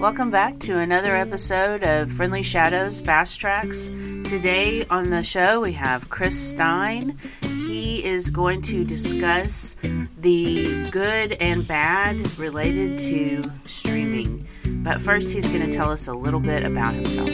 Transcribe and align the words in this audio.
Welcome 0.00 0.30
back 0.30 0.58
to 0.60 0.78
another 0.78 1.14
episode 1.14 1.82
of 1.82 2.10
Friendly 2.10 2.42
Shadows 2.42 3.02
Fast 3.02 3.38
Tracks. 3.38 3.88
Today 4.24 4.82
on 4.88 5.10
the 5.10 5.22
show 5.22 5.60
we 5.60 5.74
have 5.74 6.08
Chris 6.08 6.40
Stein. 6.40 7.18
He 7.42 8.02
is 8.02 8.30
going 8.30 8.62
to 8.62 8.82
discuss 8.82 9.76
the 10.18 10.88
good 10.88 11.32
and 11.32 11.68
bad 11.68 12.16
related 12.38 12.96
to 13.00 13.52
streaming. 13.66 14.48
But 14.64 15.02
first, 15.02 15.32
he's 15.34 15.48
going 15.48 15.68
to 15.68 15.72
tell 15.72 15.90
us 15.90 16.08
a 16.08 16.14
little 16.14 16.40
bit 16.40 16.64
about 16.64 16.94
himself. 16.94 17.28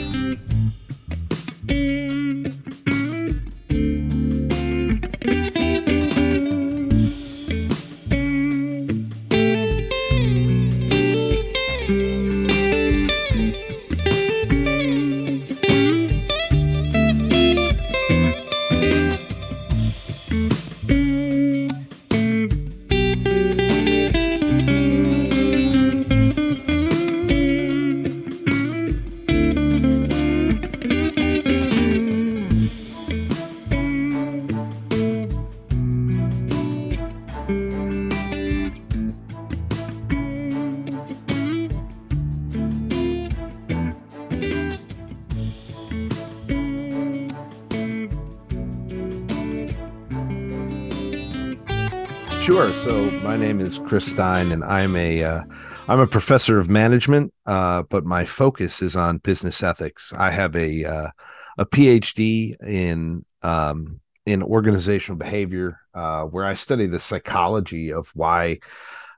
Is 53.67 53.81
Chris 53.81 54.06
Stein, 54.06 54.53
and 54.53 54.62
I'm 54.62 54.95
a 54.95 55.25
am 55.25 55.50
uh, 55.89 56.03
a 56.03 56.06
professor 56.06 56.56
of 56.56 56.70
management, 56.70 57.34
uh, 57.47 57.83
but 57.83 58.05
my 58.05 58.25
focus 58.25 58.81
is 58.81 58.95
on 58.95 59.19
business 59.19 59.61
ethics. 59.61 60.12
I 60.17 60.31
have 60.31 60.55
a 60.55 60.84
uh, 60.84 61.11
a 61.59 61.67
PhD 61.67 62.55
in 62.64 63.25
um, 63.42 64.00
in 64.25 64.44
organizational 64.44 65.19
behavior, 65.19 65.81
uh, 65.94 66.22
where 66.22 66.44
I 66.44 66.55
study 66.55 66.87
the 66.87 67.00
psychology 67.00 67.92
of 67.92 68.12
why 68.14 68.61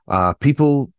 uh, 0.07 0.33
people 0.33 0.91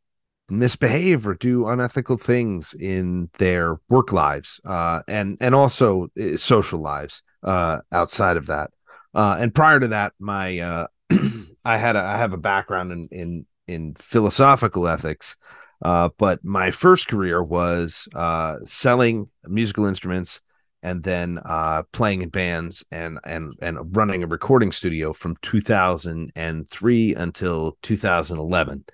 misbehave 0.48 1.26
or 1.26 1.34
do 1.34 1.66
unethical 1.66 2.18
things 2.18 2.72
in 2.74 3.30
their 3.38 3.80
work 3.88 4.12
lives, 4.12 4.60
and 4.64 5.36
and 5.40 5.54
also 5.56 6.06
social 6.36 6.80
lives 6.80 7.24
outside 7.44 8.36
of 8.36 8.46
that. 8.46 8.70
and 9.12 9.52
prior 9.52 9.80
to 9.80 9.88
that, 9.88 10.12
my 10.20 10.86
I 11.64 11.76
had 11.76 11.96
a, 11.96 12.00
I 12.00 12.16
have 12.16 12.32
a 12.32 12.38
background 12.38 12.92
in 12.92 13.08
in 13.10 13.46
in 13.66 13.94
philosophical 13.94 14.88
ethics, 14.88 15.36
uh, 15.84 16.10
but 16.18 16.44
my 16.44 16.70
first 16.70 17.08
career 17.08 17.42
was 17.42 18.08
uh, 18.14 18.56
selling 18.64 19.28
musical 19.44 19.86
instruments 19.86 20.40
and 20.82 21.02
then 21.02 21.38
uh, 21.44 21.82
playing 21.92 22.22
in 22.22 22.30
bands 22.30 22.84
and 22.90 23.18
and 23.24 23.52
and 23.60 23.96
running 23.96 24.22
a 24.22 24.26
recording 24.26 24.72
studio 24.72 25.12
from 25.12 25.36
2003 25.42 27.14
until 27.14 27.78
2011. 27.82 28.84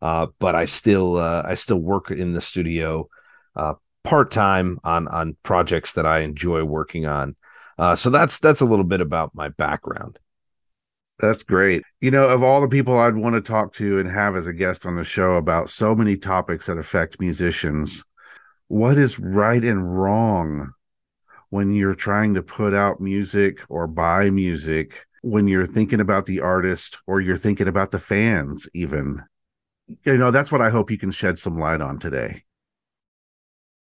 Uh, 0.00 0.26
but 0.38 0.54
I 0.54 0.64
still 0.64 1.16
uh, 1.16 1.42
I 1.44 1.54
still 1.54 1.78
work 1.78 2.10
in 2.10 2.32
the 2.32 2.40
studio 2.40 3.08
uh, 3.56 3.74
part 4.04 4.30
time 4.30 4.78
on 4.84 5.08
on 5.08 5.36
projects 5.42 5.92
that 5.92 6.06
I 6.06 6.20
enjoy 6.20 6.64
working 6.64 7.06
on. 7.06 7.36
so 7.96 8.10
that's 8.10 8.38
that's 8.38 8.60
a 8.60 8.66
little 8.66 8.84
bit 8.84 9.00
about 9.00 9.34
my 9.34 9.48
background. 9.48 10.18
That's 11.22 11.44
great. 11.44 11.84
You 12.00 12.10
know, 12.10 12.28
of 12.28 12.42
all 12.42 12.60
the 12.60 12.68
people 12.68 12.98
I'd 12.98 13.14
want 13.14 13.36
to 13.36 13.40
talk 13.40 13.72
to 13.74 14.00
and 14.00 14.10
have 14.10 14.34
as 14.34 14.48
a 14.48 14.52
guest 14.52 14.84
on 14.84 14.96
the 14.96 15.04
show 15.04 15.34
about 15.34 15.70
so 15.70 15.94
many 15.94 16.16
topics 16.16 16.66
that 16.66 16.78
affect 16.78 17.20
musicians, 17.20 18.04
what 18.66 18.98
is 18.98 19.20
right 19.20 19.62
and 19.62 19.96
wrong 19.96 20.72
when 21.50 21.72
you're 21.72 21.94
trying 21.94 22.34
to 22.34 22.42
put 22.42 22.74
out 22.74 23.00
music 23.00 23.60
or 23.68 23.86
buy 23.86 24.30
music, 24.30 25.06
when 25.22 25.46
you're 25.46 25.64
thinking 25.64 26.00
about 26.00 26.26
the 26.26 26.40
artist 26.40 26.98
or 27.06 27.20
you're 27.20 27.36
thinking 27.36 27.68
about 27.68 27.92
the 27.92 28.00
fans, 28.00 28.68
even? 28.74 29.22
You 30.02 30.16
know, 30.16 30.32
that's 30.32 30.50
what 30.50 30.60
I 30.60 30.70
hope 30.70 30.90
you 30.90 30.98
can 30.98 31.12
shed 31.12 31.38
some 31.38 31.56
light 31.56 31.80
on 31.80 32.00
today. 32.00 32.42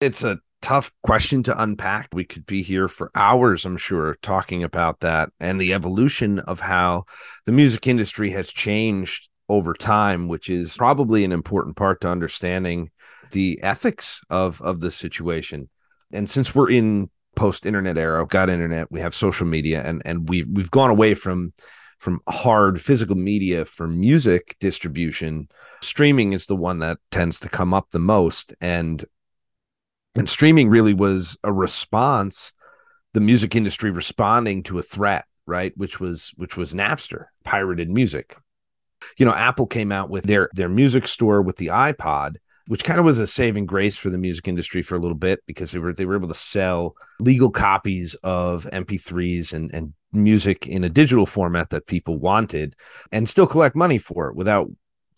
It's 0.03 0.22
a 0.22 0.38
tough 0.62 0.91
question 1.03 1.43
to 1.43 1.62
unpack. 1.62 2.09
We 2.12 2.25
could 2.25 2.47
be 2.47 2.62
here 2.62 2.89
for 2.89 3.11
hours, 3.15 3.67
I'm 3.67 3.77
sure, 3.77 4.17
talking 4.23 4.65
about 4.65 5.00
that 5.00 5.31
and 5.41 5.61
the 5.61 5.75
evolution 5.75 6.39
of 6.39 6.61
how 6.61 7.05
the 7.45 7.53
music 7.53 7.87
industry 7.87 8.31
has 8.31 8.50
changed 8.50 9.28
over 9.49 9.75
time, 9.75 10.28
which 10.28 10.49
is 10.49 10.77
probably 10.77 11.25
an 11.25 11.33
important 11.33 11.77
part 11.77 12.00
to 12.00 12.09
understanding 12.09 12.91
the 13.33 13.62
ethics 13.62 14.23
of 14.31 14.62
of 14.62 14.81
the 14.81 14.91
situation. 14.91 15.69
And 16.12 16.31
since 16.31 16.55
we're 16.55 16.71
in 16.71 17.11
post 17.34 17.67
internet 17.67 17.99
era, 17.99 18.27
got 18.27 18.49
internet, 18.49 18.91
we 18.91 19.00
have 19.00 19.15
social 19.15 19.47
media, 19.47 19.83
and 19.84 20.00
and 20.05 20.29
we've 20.29 20.47
we've 20.49 20.71
gone 20.71 20.91
away 20.91 21.15
from 21.15 21.53
from 21.99 22.21
hard 22.29 22.81
physical 22.81 23.17
media 23.17 23.65
for 23.65 23.87
music 23.87 24.56
distribution. 24.61 25.49
Streaming 25.83 26.33
is 26.33 26.47
the 26.47 26.56
one 26.56 26.81
that 26.81 26.99
tends 27.11 27.39
to 27.41 27.49
come 27.49 27.75
up 27.75 27.91
the 27.91 27.99
most, 27.99 28.55
and 28.61 29.05
and 30.15 30.28
streaming 30.28 30.69
really 30.69 30.95
was 30.95 31.39
a 31.45 31.53
response 31.53 32.53
the 33.15 33.21
music 33.21 33.55
industry 33.55 33.91
responding 33.91 34.62
to 34.62 34.78
a 34.78 34.83
threat 34.83 35.25
right 35.47 35.73
which 35.77 36.00
was 36.00 36.33
which 36.37 36.56
was 36.56 36.75
napster 36.75 37.27
pirated 37.45 37.91
music. 37.91 38.37
You 39.19 39.27
know 39.27 39.34
apple 39.34 39.67
came 39.67 39.91
out 39.93 40.11
with 40.11 40.25
their 40.25 40.49
their 40.55 40.69
music 40.69 41.06
store 41.09 41.43
with 41.43 41.56
the 41.56 41.69
ipod 41.69 42.37
which 42.69 42.84
kind 42.84 43.00
of 43.00 43.05
was 43.05 43.19
a 43.19 43.27
saving 43.27 43.67
grace 43.67 43.97
for 43.97 44.09
the 44.09 44.19
music 44.19 44.47
industry 44.47 44.83
for 44.83 44.95
a 44.95 45.00
little 45.00 45.17
bit 45.17 45.41
because 45.47 45.73
they 45.73 45.81
were 45.81 45.93
they 45.93 46.05
were 46.05 46.17
able 46.17 46.29
to 46.29 46.34
sell 46.34 46.94
legal 47.19 47.50
copies 47.50 48.15
of 48.23 48.65
mp3s 48.73 49.53
and 49.53 49.75
and 49.75 49.93
music 50.12 50.67
in 50.67 50.84
a 50.84 50.89
digital 50.89 51.27
format 51.27 51.71
that 51.71 51.87
people 51.87 52.19
wanted 52.19 52.77
and 53.11 53.29
still 53.29 53.47
collect 53.47 53.75
money 53.75 53.99
for 53.99 54.29
it 54.29 54.37
without 54.37 54.69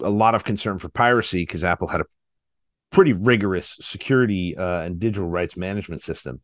a 0.01 0.11
lot 0.11 0.35
of 0.35 0.45
concern 0.45 0.79
for 0.79 0.89
piracy 0.89 1.43
because 1.43 1.65
apple 1.65 1.89
had 1.89 2.01
a 2.01 2.07
pretty 2.95 3.13
rigorous 3.13 3.77
security 3.81 4.57
uh, 4.57 4.81
and 4.81 4.99
digital 4.99 5.29
rights 5.29 5.57
management 5.57 6.01
system. 6.01 6.41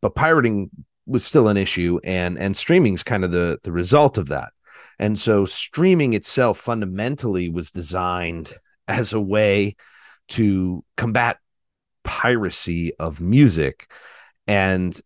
But 0.00 0.14
pirating 0.14 0.70
was 1.06 1.24
still 1.24 1.48
an 1.48 1.56
issue, 1.56 2.00
and 2.04 2.38
and 2.38 2.56
streaming 2.56 2.94
is 2.94 3.02
kind 3.02 3.24
of 3.24 3.32
the 3.32 3.58
the 3.62 3.72
result 3.72 4.18
of 4.18 4.28
that. 4.28 4.52
And 4.98 5.18
so 5.18 5.44
streaming 5.44 6.12
itself 6.14 6.58
fundamentally 6.58 7.48
was 7.48 7.70
designed 7.70 8.52
as 8.88 9.12
a 9.12 9.20
way 9.20 9.76
to 10.28 10.84
combat 10.96 11.38
piracy 12.02 12.92
of 12.98 13.20
music 13.20 13.90
and 14.46 15.00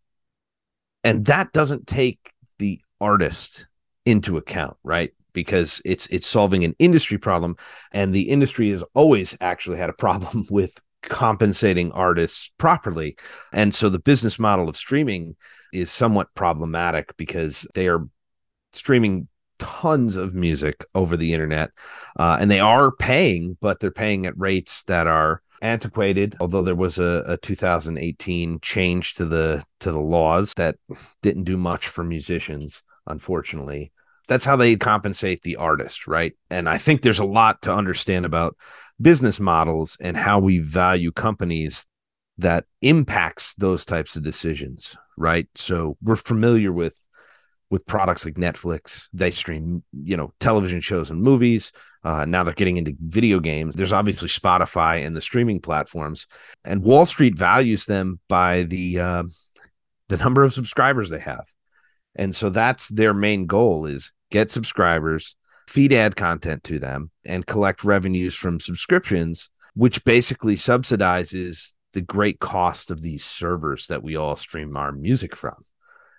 and 1.02 1.26
that 1.26 1.52
doesn't 1.52 1.86
take 1.86 2.30
the 2.58 2.80
artist 3.00 3.66
into 4.06 4.36
account 4.36 4.76
right 4.84 5.12
because 5.34 5.82
it's 5.84 6.06
it's 6.06 6.26
solving 6.26 6.64
an 6.64 6.74
industry 6.78 7.18
problem 7.18 7.56
and 7.92 8.14
the 8.14 8.30
industry 8.30 8.70
has 8.70 8.82
always 8.94 9.36
actually 9.40 9.76
had 9.76 9.90
a 9.90 9.94
problem 9.94 10.44
with 10.50 10.80
compensating 11.02 11.92
artists 11.92 12.50
properly. 12.58 13.16
And 13.52 13.74
so 13.74 13.88
the 13.88 13.98
business 13.98 14.38
model 14.38 14.68
of 14.68 14.76
streaming 14.76 15.36
is 15.72 15.90
somewhat 15.90 16.34
problematic 16.34 17.16
because 17.16 17.66
they 17.74 17.88
are 17.88 18.08
streaming 18.72 19.28
tons 19.58 20.16
of 20.16 20.34
music 20.34 20.84
over 20.94 21.16
the 21.16 21.32
internet 21.32 21.70
uh, 22.18 22.36
and 22.40 22.50
they 22.50 22.58
are 22.58 22.90
paying 22.90 23.56
but 23.60 23.78
they're 23.78 23.90
paying 23.92 24.26
at 24.26 24.36
rates 24.36 24.82
that 24.84 25.06
are 25.06 25.42
antiquated 25.62 26.34
although 26.40 26.60
there 26.60 26.74
was 26.74 26.98
a, 26.98 27.22
a 27.28 27.36
2018 27.36 28.58
change 28.60 29.14
to 29.14 29.24
the 29.24 29.62
to 29.78 29.92
the 29.92 30.00
laws 30.00 30.52
that 30.56 30.74
didn't 31.22 31.44
do 31.44 31.56
much 31.56 31.86
for 31.86 32.02
musicians 32.02 32.82
unfortunately 33.06 33.92
that's 34.28 34.44
how 34.44 34.56
they 34.56 34.76
compensate 34.76 35.42
the 35.42 35.56
artist, 35.56 36.06
right? 36.06 36.32
And 36.50 36.68
I 36.68 36.78
think 36.78 37.02
there's 37.02 37.18
a 37.18 37.24
lot 37.24 37.62
to 37.62 37.74
understand 37.74 38.24
about 38.24 38.56
business 39.00 39.40
models 39.40 39.96
and 40.00 40.16
how 40.16 40.38
we 40.38 40.60
value 40.60 41.12
companies 41.12 41.86
that 42.38 42.64
impacts 42.80 43.54
those 43.54 43.84
types 43.84 44.16
of 44.16 44.22
decisions, 44.22 44.96
right? 45.16 45.46
So 45.54 45.96
we're 46.02 46.16
familiar 46.16 46.72
with 46.72 46.98
with 47.70 47.86
products 47.86 48.24
like 48.24 48.34
Netflix. 48.34 49.08
They 49.12 49.30
stream, 49.30 49.82
you 49.92 50.16
know, 50.16 50.32
television 50.38 50.80
shows 50.80 51.10
and 51.10 51.20
movies. 51.20 51.72
Uh, 52.04 52.24
now 52.24 52.44
they're 52.44 52.54
getting 52.54 52.76
into 52.76 52.94
video 53.00 53.40
games. 53.40 53.74
There's 53.74 53.92
obviously 53.92 54.28
Spotify 54.28 55.04
and 55.04 55.16
the 55.16 55.20
streaming 55.20 55.60
platforms, 55.60 56.26
and 56.64 56.82
Wall 56.82 57.06
Street 57.06 57.36
values 57.36 57.86
them 57.86 58.20
by 58.28 58.62
the 58.62 59.00
uh, 59.00 59.22
the 60.08 60.16
number 60.18 60.44
of 60.44 60.52
subscribers 60.52 61.10
they 61.10 61.20
have. 61.20 61.46
And 62.16 62.34
so 62.34 62.50
that's 62.50 62.88
their 62.88 63.14
main 63.14 63.46
goal 63.46 63.86
is 63.86 64.12
get 64.30 64.50
subscribers, 64.50 65.36
feed 65.68 65.92
ad 65.92 66.16
content 66.16 66.64
to 66.64 66.78
them 66.78 67.10
and 67.24 67.46
collect 67.46 67.84
revenues 67.84 68.34
from 68.34 68.60
subscriptions, 68.60 69.50
which 69.74 70.04
basically 70.04 70.54
subsidizes 70.54 71.74
the 71.92 72.02
great 72.02 72.40
cost 72.40 72.90
of 72.90 73.02
these 73.02 73.24
servers 73.24 73.86
that 73.86 74.02
we 74.02 74.16
all 74.16 74.36
stream 74.36 74.76
our 74.76 74.92
music 74.92 75.34
from. 75.34 75.56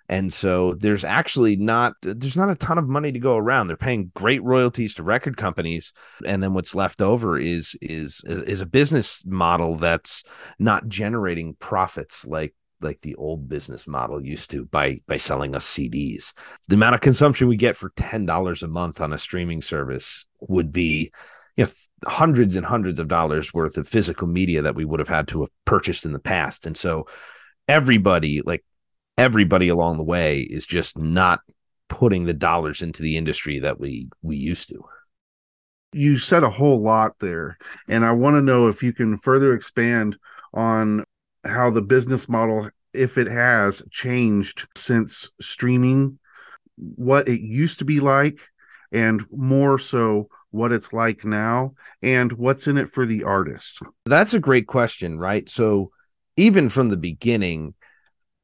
And 0.08 0.32
so 0.32 0.74
there's 0.74 1.04
actually 1.04 1.56
not 1.56 1.94
there's 2.00 2.36
not 2.36 2.50
a 2.50 2.54
ton 2.54 2.78
of 2.78 2.88
money 2.88 3.10
to 3.10 3.18
go 3.18 3.36
around. 3.36 3.66
They're 3.66 3.76
paying 3.76 4.12
great 4.14 4.42
royalties 4.42 4.94
to 4.94 5.02
record 5.02 5.36
companies 5.36 5.92
and 6.24 6.42
then 6.42 6.54
what's 6.54 6.74
left 6.74 7.02
over 7.02 7.38
is 7.38 7.76
is 7.82 8.22
is 8.24 8.60
a 8.60 8.66
business 8.66 9.24
model 9.26 9.74
that's 9.76 10.22
not 10.58 10.88
generating 10.88 11.54
profits 11.54 12.24
like 12.24 12.54
like 12.80 13.00
the 13.00 13.14
old 13.16 13.48
business 13.48 13.86
model 13.86 14.24
used 14.24 14.50
to 14.50 14.66
by 14.66 15.00
by 15.06 15.16
selling 15.16 15.54
us 15.54 15.66
CDs. 15.66 16.32
The 16.68 16.76
amount 16.76 16.94
of 16.94 17.00
consumption 17.00 17.48
we 17.48 17.56
get 17.56 17.76
for 17.76 17.90
$10 17.90 18.62
a 18.62 18.68
month 18.68 19.00
on 19.00 19.12
a 19.12 19.18
streaming 19.18 19.62
service 19.62 20.26
would 20.40 20.72
be 20.72 21.12
you 21.56 21.64
know 21.64 21.70
hundreds 22.06 22.56
and 22.56 22.66
hundreds 22.66 23.00
of 23.00 23.08
dollars 23.08 23.54
worth 23.54 23.76
of 23.76 23.88
physical 23.88 24.26
media 24.26 24.62
that 24.62 24.74
we 24.74 24.84
would 24.84 25.00
have 25.00 25.08
had 25.08 25.28
to 25.28 25.40
have 25.40 25.50
purchased 25.64 26.04
in 26.04 26.12
the 26.12 26.18
past. 26.18 26.66
And 26.66 26.76
so 26.76 27.06
everybody 27.68 28.42
like 28.42 28.64
everybody 29.18 29.68
along 29.68 29.96
the 29.96 30.04
way 30.04 30.40
is 30.40 30.66
just 30.66 30.98
not 30.98 31.40
putting 31.88 32.24
the 32.24 32.34
dollars 32.34 32.82
into 32.82 33.02
the 33.02 33.16
industry 33.16 33.58
that 33.60 33.80
we 33.80 34.08
we 34.22 34.36
used 34.36 34.68
to 34.68 34.84
you 35.92 36.18
said 36.18 36.42
a 36.42 36.50
whole 36.50 36.80
lot 36.80 37.12
there 37.20 37.56
and 37.88 38.04
i 38.04 38.10
want 38.10 38.34
to 38.34 38.42
know 38.42 38.68
if 38.68 38.82
you 38.82 38.92
can 38.92 39.16
further 39.16 39.54
expand 39.54 40.18
on 40.52 41.04
how 41.48 41.70
the 41.70 41.82
business 41.82 42.28
model 42.28 42.70
if 42.92 43.18
it 43.18 43.26
has 43.26 43.82
changed 43.90 44.66
since 44.76 45.30
streaming 45.40 46.18
what 46.76 47.28
it 47.28 47.40
used 47.40 47.78
to 47.78 47.84
be 47.84 48.00
like 48.00 48.40
and 48.92 49.24
more 49.30 49.78
so 49.78 50.28
what 50.50 50.72
it's 50.72 50.92
like 50.92 51.24
now 51.24 51.74
and 52.02 52.32
what's 52.32 52.66
in 52.66 52.78
it 52.78 52.88
for 52.88 53.04
the 53.04 53.24
artist 53.24 53.80
that's 54.06 54.34
a 54.34 54.40
great 54.40 54.66
question 54.66 55.18
right 55.18 55.48
so 55.48 55.90
even 56.36 56.68
from 56.68 56.88
the 56.88 56.96
beginning 56.96 57.74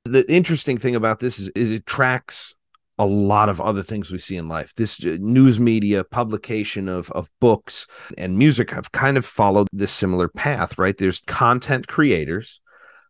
the 0.04 0.30
interesting 0.30 0.78
thing 0.78 0.96
about 0.96 1.20
this 1.20 1.38
is, 1.38 1.48
is 1.50 1.70
it 1.70 1.86
tracks 1.86 2.54
a 2.98 3.06
lot 3.06 3.48
of 3.48 3.60
other 3.60 3.82
things 3.82 4.12
we 4.12 4.18
see 4.18 4.36
in 4.36 4.48
life. 4.48 4.74
This 4.76 5.04
uh, 5.04 5.16
news 5.20 5.58
media, 5.58 6.04
publication 6.04 6.88
of, 6.88 7.10
of 7.12 7.30
books 7.40 7.86
and 8.16 8.38
music 8.38 8.70
have 8.70 8.92
kind 8.92 9.18
of 9.18 9.26
followed 9.26 9.66
this 9.72 9.90
similar 9.90 10.28
path, 10.28 10.78
right? 10.78 10.96
There's 10.96 11.22
content 11.22 11.88
creators. 11.88 12.60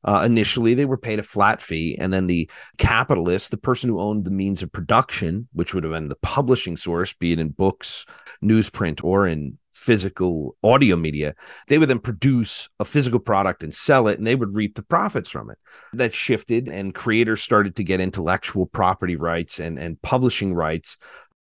Uh, 0.05 0.23
initially, 0.25 0.75
they 0.75 0.85
were 0.85 0.99
paid 0.99 1.19
a 1.19 1.23
flat 1.23 1.61
fee, 1.61 1.97
and 1.99 2.13
then 2.13 2.27
the 2.27 2.51
capitalist, 2.79 3.51
the 3.51 3.57
person 3.57 3.89
who 3.89 4.01
owned 4.01 4.25
the 4.25 4.31
means 4.31 4.63
of 4.63 4.73
production, 4.73 5.49
which 5.53 5.75
would 5.75 5.85
have 5.85 5.93
been 5.93 6.09
the 6.09 6.17
publishing 6.23 6.77
source, 6.77 7.13
be 7.13 7.33
it 7.33 7.39
in 7.39 7.51
books, 7.51 8.05
newsprint, 8.43 9.03
or 9.05 9.27
in 9.27 9.59
physical 9.73 10.57
audio 10.63 10.97
media, 10.97 11.35
they 11.69 11.79
would 11.79 11.89
then 11.89 11.99
produce 11.99 12.69
a 12.79 12.85
physical 12.85 13.19
product 13.19 13.63
and 13.63 13.75
sell 13.75 14.07
it, 14.09 14.19
and 14.19 14.27
they 14.27 14.35
would 14.35 14.55
reap 14.55 14.75
the 14.75 14.83
profits 14.83 15.31
from 15.31 15.51
it. 15.51 15.59
That 15.93 16.15
shifted, 16.15 16.69
and 16.69 16.95
creators 16.95 17.43
started 17.43 17.77
to 17.77 17.85
get 17.85 18.01
intellectual 18.01 18.67
property 18.67 19.17
rights 19.17 19.59
and, 19.59 19.79
and 19.79 20.01
publishing 20.03 20.55
rights. 20.55 20.99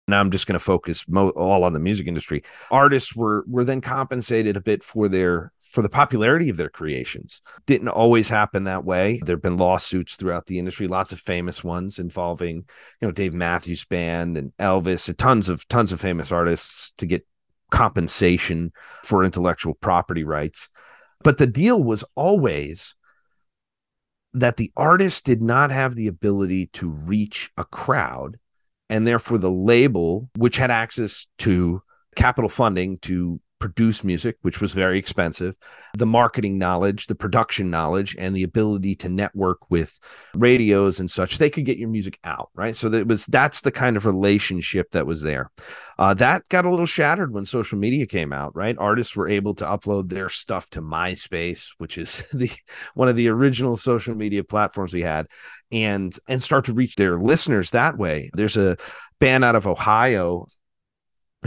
Now 0.06 0.20
I'm 0.20 0.31
just 0.31 0.46
going 0.46 0.58
to 0.58 0.64
focus 0.64 1.06
mo- 1.08 1.31
all 1.31 1.64
on 1.64 1.73
the 1.73 1.79
music 1.79 2.06
industry. 2.06 2.44
Artists 2.70 3.17
were 3.17 3.44
were 3.49 3.64
then 3.64 3.81
compensated 3.81 4.56
a 4.56 4.61
bit 4.61 4.85
for 4.85 5.08
their 5.08 5.50
for 5.74 5.82
the 5.82 5.88
popularity 5.88 6.48
of 6.50 6.56
their 6.56 6.68
creations. 6.68 7.42
Didn't 7.66 7.88
always 7.88 8.30
happen 8.30 8.62
that 8.62 8.84
way. 8.84 9.20
There've 9.24 9.42
been 9.42 9.56
lawsuits 9.56 10.14
throughout 10.14 10.46
the 10.46 10.60
industry, 10.60 10.86
lots 10.86 11.10
of 11.10 11.18
famous 11.18 11.64
ones 11.64 11.98
involving, 11.98 12.58
you 13.00 13.08
know, 13.08 13.10
Dave 13.10 13.34
Matthews 13.34 13.84
Band 13.84 14.36
and 14.36 14.52
Elvis, 14.58 15.08
and 15.08 15.18
tons 15.18 15.48
of 15.48 15.66
tons 15.66 15.90
of 15.90 16.00
famous 16.00 16.30
artists 16.30 16.92
to 16.98 17.06
get 17.06 17.26
compensation 17.72 18.70
for 19.02 19.24
intellectual 19.24 19.74
property 19.74 20.22
rights. 20.22 20.68
But 21.24 21.38
the 21.38 21.46
deal 21.48 21.82
was 21.82 22.04
always 22.14 22.94
that 24.32 24.58
the 24.58 24.70
artist 24.76 25.24
did 25.24 25.42
not 25.42 25.72
have 25.72 25.96
the 25.96 26.06
ability 26.06 26.66
to 26.74 26.88
reach 26.88 27.50
a 27.56 27.64
crowd. 27.64 28.38
And 28.88 29.08
therefore, 29.08 29.38
the 29.38 29.50
label, 29.50 30.30
which 30.36 30.56
had 30.56 30.70
access 30.70 31.26
to 31.38 31.82
capital 32.14 32.48
funding 32.48 32.98
to 32.98 33.40
produce 33.64 34.05
music, 34.05 34.37
which 34.43 34.61
was 34.61 34.75
very 34.75 34.99
expensive, 34.99 35.56
the 35.94 36.05
marketing 36.05 36.58
knowledge, 36.58 37.06
the 37.06 37.14
production 37.14 37.70
knowledge, 37.70 38.14
and 38.19 38.37
the 38.37 38.43
ability 38.43 38.94
to 38.94 39.08
network 39.08 39.70
with 39.70 39.99
radios 40.34 41.00
and 41.00 41.11
such, 41.11 41.38
they 41.38 41.49
could 41.49 41.64
get 41.64 41.78
your 41.78 41.88
music 41.88 42.19
out, 42.25 42.50
right? 42.55 42.76
So 42.76 42.90
that 42.90 43.08
was 43.08 43.25
that's 43.25 43.62
the 43.62 43.72
kind 43.72 43.96
of 43.96 44.05
relationship 44.05 44.90
that 44.90 45.06
was 45.06 45.22
there. 45.22 45.50
Uh, 45.99 46.12
that 46.12 46.46
got 46.50 46.66
a 46.66 46.70
little 46.70 46.84
shattered 46.84 47.32
when 47.32 47.46
social 47.46 47.78
media 47.78 48.05
came 48.05 48.34
out, 48.34 48.55
right? 48.55 48.76
Artists 48.78 49.16
were 49.16 49.28
able 49.28 49.55
to 49.55 49.64
upload 49.64 50.10
their 50.10 50.28
stuff 50.28 50.69
to 50.70 50.82
MySpace, 50.82 51.69
which 51.78 51.96
is 51.96 52.28
the 52.34 52.50
one 52.93 53.08
of 53.08 53.17
the 53.17 53.28
original 53.28 53.78
social 53.78 54.14
media 54.14 54.44
platforms 54.44 54.93
we 54.93 55.00
had, 55.00 55.26
and 55.72 56.19
and 56.28 56.43
start 56.43 56.67
to 56.67 56.75
reach 56.75 56.96
their 56.96 57.19
listeners 57.19 57.70
that 57.70 57.96
way. 57.96 58.31
There's 58.34 58.58
a 58.58 58.76
band 59.20 59.43
out 59.43 59.56
of 59.56 59.67
Ohio 59.67 60.49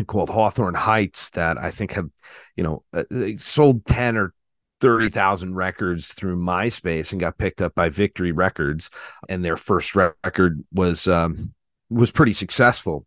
called 0.05 0.29
Hawthorne 0.29 0.75
Heights 0.75 1.29
that 1.31 1.57
I 1.57 1.71
think 1.71 1.93
have, 1.93 2.09
you 2.55 2.63
know, 2.63 2.83
uh, 2.93 3.03
sold 3.37 3.85
10 3.85 4.17
or 4.17 4.33
30,000 4.81 5.55
records 5.55 6.13
through 6.13 6.37
MySpace 6.37 7.11
and 7.11 7.21
got 7.21 7.37
picked 7.37 7.61
up 7.61 7.73
by 7.73 7.89
Victory 7.89 8.31
Records. 8.31 8.89
And 9.27 9.43
their 9.43 9.57
first 9.57 9.95
record 9.95 10.63
was, 10.71 11.07
um, 11.07 11.53
was 11.89 12.11
pretty 12.11 12.33
successful 12.33 13.05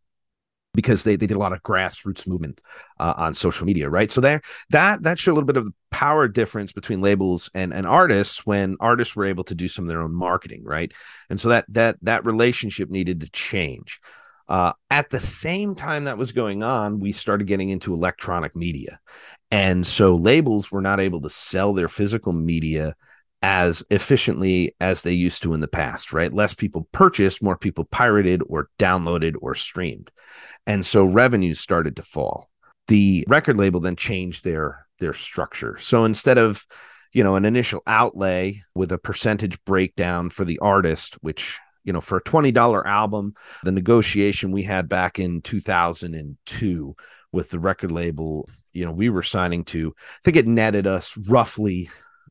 because 0.75 1.05
they, 1.05 1.17
they 1.17 1.27
did 1.27 1.37
a 1.37 1.41
lot 1.41 1.53
of 1.53 1.63
grassroots 1.63 2.27
movement 2.27 2.63
uh, 2.99 3.15
on 3.17 3.35
social 3.35 3.67
media, 3.67 3.89
right? 3.89 4.11
So 4.11 4.21
there 4.21 4.41
that 4.71 5.03
that 5.03 5.19
showed 5.19 5.33
a 5.33 5.35
little 5.35 5.47
bit 5.47 5.57
of 5.57 5.65
the 5.65 5.75
power 5.91 6.29
difference 6.29 6.73
between 6.73 7.01
labels 7.01 7.51
and, 7.55 7.73
and 7.73 7.87
artists 7.87 8.47
when 8.47 8.77
artists 8.81 9.17
were 9.17 9.25
able 9.27 9.45
to 9.45 9.55
do 9.55 9.69
some 9.69 9.85
of 9.85 9.89
their 9.89 10.03
own 10.03 10.15
marketing, 10.15 10.65
right? 10.65 10.93
And 11.29 11.41
so 11.41 11.49
that 11.49 11.65
that 11.69 11.97
that 12.03 12.25
relationship 12.25 12.89
needed 12.89 13.21
to 13.21 13.31
change. 13.31 14.01
Uh, 14.51 14.73
at 14.91 15.11
the 15.11 15.21
same 15.21 15.77
time 15.77 16.05
that 16.05 16.19
was 16.19 16.33
going 16.33 16.65
on, 16.65 16.99
we 16.99 17.13
started 17.13 17.47
getting 17.47 17.71
into 17.71 17.95
electronic 17.95 18.57
media. 18.57 18.99
And 19.53 19.87
so 19.87 20.17
labels 20.17 20.73
were 20.73 20.81
not 20.81 20.99
able 20.99 21.21
to 21.21 21.31
sell 21.31 21.73
their 21.73 21.87
physical 21.87 22.33
media 22.33 22.97
as 23.43 23.85
efficiently 23.91 24.75
as 24.81 25.03
they 25.03 25.13
used 25.13 25.45
to 25.45 25.55
in 25.55 25.61
the 25.61 25.69
past, 25.69 26.13
right? 26.13 26.33
Less 26.33 26.53
people 26.53 26.89
purchased, 26.91 27.43
more 27.43 27.57
people 27.57 27.85
pirated 27.85 28.43
or 28.49 28.69
downloaded 28.77 29.37
or 29.41 29.55
streamed. 29.55 30.11
And 30.67 30.85
so 30.85 31.05
revenues 31.05 31.61
started 31.61 31.95
to 31.97 32.03
fall. 32.03 32.51
The 32.89 33.25
record 33.29 33.57
label 33.57 33.81
then 33.81 33.97
changed 33.97 34.45
their 34.45 34.85
their 34.99 35.13
structure. 35.13 35.79
So 35.79 36.05
instead 36.05 36.39
of, 36.39 36.67
you 37.13 37.25
know, 37.25 37.37
an 37.37 37.45
initial 37.45 37.83
outlay 37.87 38.63
with 38.75 38.91
a 38.93 38.99
percentage 38.99 39.63
breakdown 39.65 40.29
for 40.29 40.45
the 40.45 40.59
artist, 40.59 41.17
which 41.23 41.59
you 41.85 41.93
know, 41.93 42.01
for 42.01 42.19
a 42.19 42.23
$20 42.23 42.85
album, 42.87 43.35
the 43.63 43.73
negotiation 43.73 44.53
we 44.53 44.63
had 44.63 44.89
back 44.89 45.19
in 45.19 45.41
2002 45.43 46.97
with 47.33 47.51
the 47.51 47.59
record 47.59 47.93
label, 47.93 48.49
you 48.73 48.85
know, 48.85 48.93
we 48.93 49.09
were 49.09 49.23
signing 49.23 49.65
to, 49.65 49.95
I 49.99 50.19
think 50.25 50.37
it 50.37 50.47
netted 50.47 50.87
us 50.87 51.17
roughly 51.29 51.89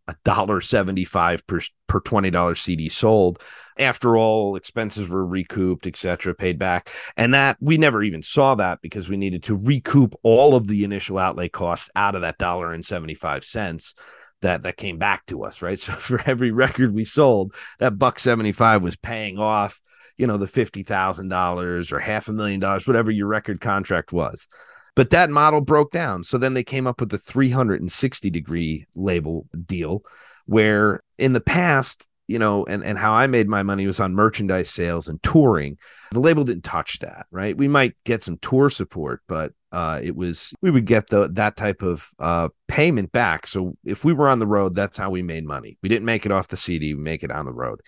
a 0.10 0.16
dollar 0.24 0.60
75 0.60 1.46
per 1.46 1.62
per 1.88 2.02
$20 2.02 2.58
CD 2.58 2.90
sold. 2.90 3.42
After 3.78 4.18
all 4.18 4.56
expenses 4.56 5.08
were 5.08 5.26
recouped 5.26 5.86
etc 5.86 6.34
paid 6.34 6.58
back. 6.58 6.90
And 7.16 7.34
that 7.36 7.58
we 7.62 7.78
never 7.78 8.02
even 8.02 8.24
saw 8.24 8.56
that 8.56 8.82
because 8.82 9.08
we 9.08 9.18
needed 9.18 9.44
to 9.44 9.56
recoup 9.56 10.16
all 10.24 10.56
of 10.56 10.68
the 10.68 10.84
initial 10.84 11.20
outlay 11.20 11.48
costs 11.48 11.90
out 11.96 12.16
of 12.16 12.22
that 12.22 12.40
dollar 12.40 12.74
and 12.74 12.84
75 12.84 13.44
cents 13.44 13.94
that 14.42 14.62
that 14.64 14.78
came 14.78 14.98
back 14.98 15.26
to 15.28 15.44
us, 15.44 15.62
right? 15.62 15.80
So 15.90 15.94
for 15.94 16.22
every 16.26 16.52
record 16.52 16.94
we 16.94 17.04
sold, 17.04 17.54
that 17.80 17.98
buck 17.98 18.20
75 18.20 18.82
was 18.82 18.96
paying 18.96 19.38
off, 19.40 19.82
you 20.18 20.28
know, 20.28 20.38
the 20.38 20.46
$50,000 20.46 21.92
or 21.92 22.00
half 22.00 22.28
a 22.28 22.34
million 22.34 22.60
dollars, 22.60 22.88
whatever 22.88 23.12
your 23.12 23.28
record 23.28 23.62
contract 23.62 24.12
was. 24.12 24.48
But 24.96 25.12
that 25.12 25.30
model 25.30 25.62
broke 25.62 25.92
down. 25.92 26.24
So 26.24 26.38
then 26.38 26.54
they 26.54 26.64
came 26.64 26.88
up 26.88 27.00
with 27.00 27.10
the 27.10 27.18
360 27.18 28.30
degree 28.30 28.86
label 28.96 29.48
deal 29.66 30.04
where 30.46 31.02
in 31.18 31.34
the 31.34 31.42
past, 31.42 32.08
you 32.28 32.40
know, 32.40 32.66
and, 32.66 32.84
and 32.84 32.98
how 32.98 33.14
I 33.14 33.28
made 33.28 33.48
my 33.48 33.64
money 33.64 33.86
was 33.86 34.00
on 34.00 34.14
merchandise 34.14 34.70
sales 34.70 35.08
and 35.08 35.22
touring. 35.24 35.78
The 36.12 36.20
label 36.20 36.44
didn't 36.44 36.64
touch 36.64 37.00
that, 37.00 37.28
right? 37.32 37.56
We 37.56 37.68
might 37.68 37.96
get 38.04 38.24
some 38.24 38.38
tour 38.40 38.70
support, 38.70 39.22
but 39.28 39.54
uh, 39.72 40.00
it 40.02 40.16
was 40.16 40.54
we 40.62 40.72
would 40.72 40.86
get 40.86 41.08
the 41.08 41.30
that 41.34 41.56
type 41.56 41.82
of 41.82 42.10
uh, 42.20 42.50
payment 42.68 43.12
back. 43.12 43.48
So 43.48 43.78
if 43.86 44.04
we 44.04 44.14
were 44.14 44.30
on 44.30 44.40
the 44.40 44.48
road, 44.48 44.74
that's 44.74 44.98
how 44.98 45.10
we 45.10 45.22
made 45.22 45.46
money. 45.46 45.78
We 45.82 45.90
didn't 45.90 46.06
make 46.06 46.26
it 46.26 46.32
off 46.32 46.48
the 46.48 46.58
CD, 46.58 46.94
we 46.94 47.02
make 47.02 47.24
it 47.24 47.32
on 47.32 47.46
the 47.46 47.54
road. 47.54 47.82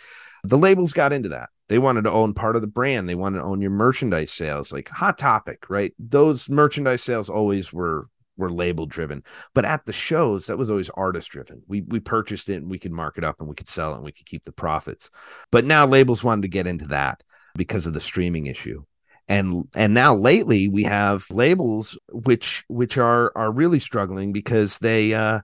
The 0.44 0.58
labels 0.58 0.94
got 0.94 1.14
into 1.14 1.30
that. 1.30 1.50
They 1.70 1.80
wanted 1.80 2.04
to 2.04 2.12
own 2.12 2.34
part 2.34 2.56
of 2.56 2.62
the 2.62 2.68
brand. 2.68 3.08
They 3.08 3.16
wanted 3.16 3.40
to 3.40 3.46
own 3.46 3.62
your 3.62 3.72
merchandise 3.72 4.32
sales, 4.32 4.74
like 4.74 4.90
Hot 4.90 5.18
Topic, 5.18 5.70
right? 5.70 5.94
Those 6.00 6.50
merchandise 6.50 7.04
sales 7.04 7.30
always 7.30 7.72
were 7.72 8.08
were 8.38 8.52
label 8.52 8.86
driven, 8.86 9.24
but 9.54 9.66
at 9.66 9.86
the 9.86 9.94
shows 9.94 10.48
that 10.48 10.58
was 10.58 10.70
always 10.70 10.90
artist 10.92 11.30
driven. 11.30 11.62
We 11.68 11.82
we 11.82 12.00
purchased 12.00 12.50
it 12.50 12.56
and 12.56 12.70
we 12.70 12.80
could 12.80 12.92
mark 12.92 13.18
it 13.18 13.24
up 13.24 13.40
and 13.40 13.50
we 13.50 13.56
could 13.56 13.68
sell 13.68 13.94
it 13.94 13.98
and 13.98 14.06
we 14.06 14.12
could 14.12 14.26
keep 14.26 14.44
the 14.44 14.52
profits. 14.52 15.10
But 15.52 15.66
now 15.66 15.86
labels 15.86 16.24
wanted 16.24 16.44
to 16.44 16.48
get 16.48 16.68
into 16.68 16.88
that 16.90 17.24
because 17.56 17.88
of 17.88 17.94
the 17.94 18.00
streaming 18.00 18.48
issue 18.48 18.84
and 19.28 19.68
and 19.76 19.94
now 19.94 20.16
lately 20.16 20.68
we 20.68 20.84
have 20.84 21.30
labels 21.30 21.98
which 22.12 22.64
which 22.68 22.98
are 22.98 23.32
are 23.36 23.52
really 23.52 23.80
struggling 23.80 24.34
because 24.34 24.80
they 24.80 25.14
uh 25.14 25.40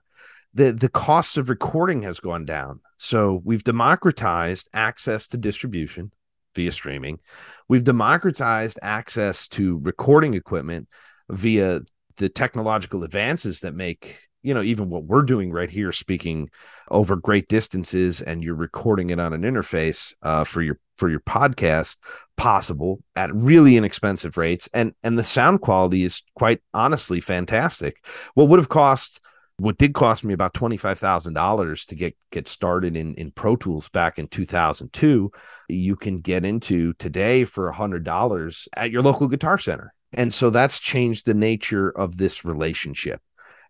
the 0.54 0.72
the 0.72 0.88
cost 0.88 1.36
of 1.36 1.48
recording 1.48 2.02
has 2.02 2.20
gone 2.20 2.44
down. 2.44 2.80
So 2.96 3.40
we've 3.44 3.64
democratized 3.64 4.68
access 4.74 5.28
to 5.28 5.36
distribution 5.36 6.12
via 6.54 6.72
streaming. 6.72 7.20
We've 7.68 7.84
democratized 7.84 8.78
access 8.82 9.46
to 9.48 9.78
recording 9.78 10.34
equipment 10.34 10.88
via 11.30 11.80
the 12.16 12.28
technological 12.28 13.04
advances 13.04 13.60
that 13.60 13.74
make 13.74 14.27
you 14.42 14.54
know 14.54 14.62
even 14.62 14.88
what 14.88 15.04
we're 15.04 15.22
doing 15.22 15.50
right 15.50 15.70
here 15.70 15.92
speaking 15.92 16.50
over 16.90 17.16
great 17.16 17.48
distances 17.48 18.20
and 18.20 18.42
you're 18.42 18.54
recording 18.54 19.10
it 19.10 19.20
on 19.20 19.32
an 19.32 19.42
interface 19.42 20.14
uh, 20.22 20.44
for 20.44 20.62
your 20.62 20.78
for 20.98 21.08
your 21.08 21.20
podcast 21.20 21.96
possible 22.36 23.02
at 23.16 23.34
really 23.34 23.76
inexpensive 23.76 24.36
rates. 24.36 24.68
And 24.74 24.94
and 25.02 25.18
the 25.18 25.24
sound 25.24 25.60
quality 25.60 26.04
is 26.04 26.22
quite 26.34 26.60
honestly 26.74 27.20
fantastic. 27.20 28.04
What 28.34 28.48
would 28.48 28.58
have 28.58 28.68
cost 28.68 29.20
what 29.60 29.76
did 29.76 29.92
cost 29.92 30.22
me 30.22 30.32
about 30.32 30.54
$25,000 30.54 31.86
to 31.86 31.94
get 31.96 32.16
get 32.30 32.46
started 32.46 32.96
in 32.96 33.14
in 33.14 33.30
Pro 33.32 33.56
Tools 33.56 33.88
back 33.88 34.18
in 34.18 34.28
2002 34.28 35.32
you 35.68 35.96
can 35.96 36.18
get 36.18 36.44
into 36.44 36.94
today 36.94 37.44
for 37.44 37.72
$100 37.72 38.68
at 38.76 38.90
your 38.90 39.02
local 39.02 39.28
guitar 39.28 39.58
center. 39.58 39.92
And 40.14 40.32
so 40.32 40.48
that's 40.48 40.78
changed 40.78 41.26
the 41.26 41.34
nature 41.34 41.90
of 41.90 42.16
this 42.16 42.44
relationship 42.44 43.20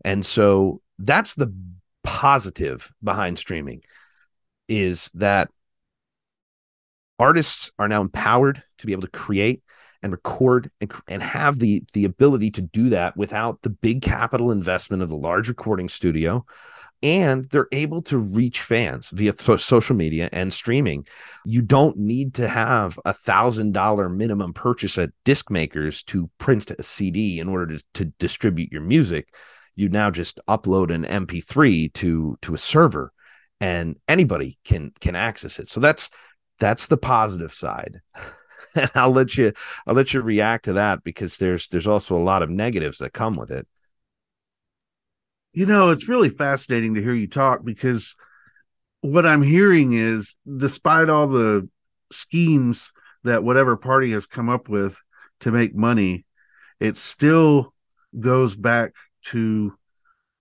and 0.04 0.24
so 0.24 0.80
that's 0.98 1.34
the 1.34 1.52
positive 2.04 2.92
behind 3.02 3.38
streaming 3.38 3.82
is 4.68 5.10
that 5.14 5.50
artists 7.18 7.70
are 7.78 7.88
now 7.88 8.00
empowered 8.00 8.62
to 8.78 8.86
be 8.86 8.92
able 8.92 9.02
to 9.02 9.08
create 9.08 9.62
and 10.02 10.12
record 10.12 10.70
and, 10.80 10.92
and 11.08 11.22
have 11.22 11.58
the 11.58 11.82
the 11.92 12.04
ability 12.04 12.50
to 12.52 12.62
do 12.62 12.90
that 12.90 13.16
without 13.16 13.62
the 13.62 13.70
big 13.70 14.02
capital 14.02 14.50
investment 14.50 15.02
of 15.02 15.08
the 15.08 15.16
large 15.16 15.48
recording 15.48 15.88
studio. 15.88 16.44
And 17.00 17.44
they're 17.44 17.68
able 17.70 18.02
to 18.02 18.18
reach 18.18 18.60
fans 18.60 19.10
via 19.10 19.32
th- 19.32 19.60
social 19.60 19.94
media 19.94 20.28
and 20.32 20.52
streaming. 20.52 21.06
You 21.44 21.62
don't 21.62 21.96
need 21.96 22.34
to 22.34 22.48
have 22.48 22.98
a 23.04 23.12
thousand 23.12 23.72
dollar 23.72 24.08
minimum 24.08 24.52
purchase 24.52 24.98
at 24.98 25.12
disc 25.24 25.48
makers 25.48 26.02
to 26.04 26.28
print 26.38 26.72
a 26.76 26.82
cd 26.82 27.38
in 27.38 27.48
order 27.48 27.76
to, 27.76 27.84
to 27.94 28.04
distribute 28.18 28.72
your 28.72 28.80
music 28.82 29.28
you 29.78 29.88
now 29.88 30.10
just 30.10 30.40
upload 30.48 30.92
an 30.92 31.04
mp3 31.04 31.92
to 31.92 32.36
to 32.42 32.52
a 32.52 32.58
server 32.58 33.12
and 33.60 33.96
anybody 34.08 34.58
can 34.64 34.92
can 35.00 35.14
access 35.14 35.60
it. 35.60 35.68
So 35.68 35.78
that's 35.78 36.10
that's 36.58 36.86
the 36.86 36.98
positive 36.98 37.52
side. 37.52 38.00
And 38.74 38.90
i'll 38.96 39.12
let 39.12 39.38
you 39.38 39.52
i'll 39.86 39.94
let 39.94 40.12
you 40.12 40.20
react 40.20 40.64
to 40.64 40.74
that 40.74 41.02
because 41.02 41.38
there's 41.38 41.68
there's 41.68 41.86
also 41.86 42.16
a 42.16 42.22
lot 42.22 42.42
of 42.42 42.50
negatives 42.50 42.98
that 42.98 43.12
come 43.12 43.34
with 43.34 43.50
it. 43.50 43.66
You 45.52 45.64
know 45.64 45.90
it's 45.90 46.08
really 46.08 46.28
fascinating 46.28 46.94
to 46.94 47.02
hear 47.02 47.14
you 47.14 47.28
talk 47.28 47.64
because 47.64 48.16
what 49.00 49.24
i'm 49.24 49.42
hearing 49.42 49.92
is 49.94 50.36
despite 50.56 51.08
all 51.08 51.28
the 51.28 51.68
schemes 52.10 52.92
that 53.22 53.44
whatever 53.44 53.76
party 53.76 54.10
has 54.10 54.26
come 54.26 54.48
up 54.48 54.68
with 54.68 55.00
to 55.40 55.52
make 55.52 55.74
money 55.74 56.26
it 56.80 56.96
still 56.96 57.72
goes 58.18 58.56
back 58.56 58.92
to 59.30 59.72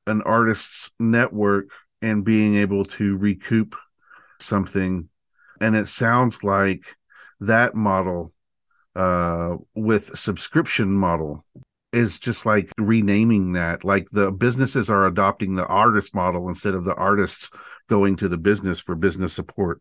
an 0.06 0.22
artist's 0.24 0.92
network 1.00 1.70
and 2.02 2.24
being 2.24 2.56
able 2.56 2.86
to 2.86 3.18
recoup 3.18 3.76
something. 4.40 5.10
And 5.60 5.76
it 5.76 5.88
sounds 5.88 6.44
like 6.44 6.84
that 7.40 7.76
model 7.76 8.32
uh, 8.96 9.58
with 9.76 10.18
subscription 10.18 10.92
model 10.92 11.44
is 11.94 12.20
just 12.20 12.46
like 12.46 12.70
renaming 12.78 13.54
that 13.54 13.84
like 13.84 14.08
the 14.12 14.32
businesses 14.32 14.90
are 14.90 15.06
adopting 15.06 15.56
the 15.56 15.66
artist 15.68 16.14
model 16.14 16.50
instead 16.50 16.74
of 16.74 16.84
the 16.84 16.96
artists 16.96 17.50
going 17.88 18.16
to 18.18 18.28
the 18.28 18.38
business 18.38 18.80
for 18.80 18.96
business 18.96 19.34
support. 19.34 19.80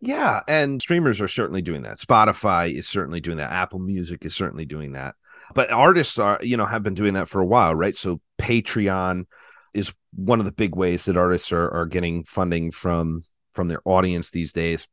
Yeah 0.00 0.40
and 0.46 0.80
streamers 0.80 1.20
are 1.20 1.28
certainly 1.28 1.60
doing 1.60 1.82
that. 1.82 1.98
Spotify 1.98 2.72
is 2.72 2.88
certainly 2.88 3.20
doing 3.20 3.38
that. 3.38 3.50
Apple 3.50 3.80
music 3.80 4.24
is 4.24 4.34
certainly 4.34 4.64
doing 4.64 4.92
that 4.92 5.16
but 5.54 5.70
artists 5.70 6.18
are 6.18 6.38
you 6.42 6.56
know 6.56 6.66
have 6.66 6.82
been 6.82 6.94
doing 6.94 7.14
that 7.14 7.28
for 7.28 7.40
a 7.40 7.46
while 7.46 7.74
right 7.74 7.96
so 7.96 8.20
patreon 8.38 9.24
is 9.74 9.92
one 10.14 10.38
of 10.38 10.46
the 10.46 10.52
big 10.52 10.76
ways 10.76 11.04
that 11.04 11.16
artists 11.16 11.52
are, 11.52 11.68
are 11.70 11.86
getting 11.86 12.24
funding 12.24 12.70
from 12.70 13.22
from 13.52 13.68
their 13.68 13.82
audience 13.84 14.30
these 14.30 14.52
days. 14.52 14.88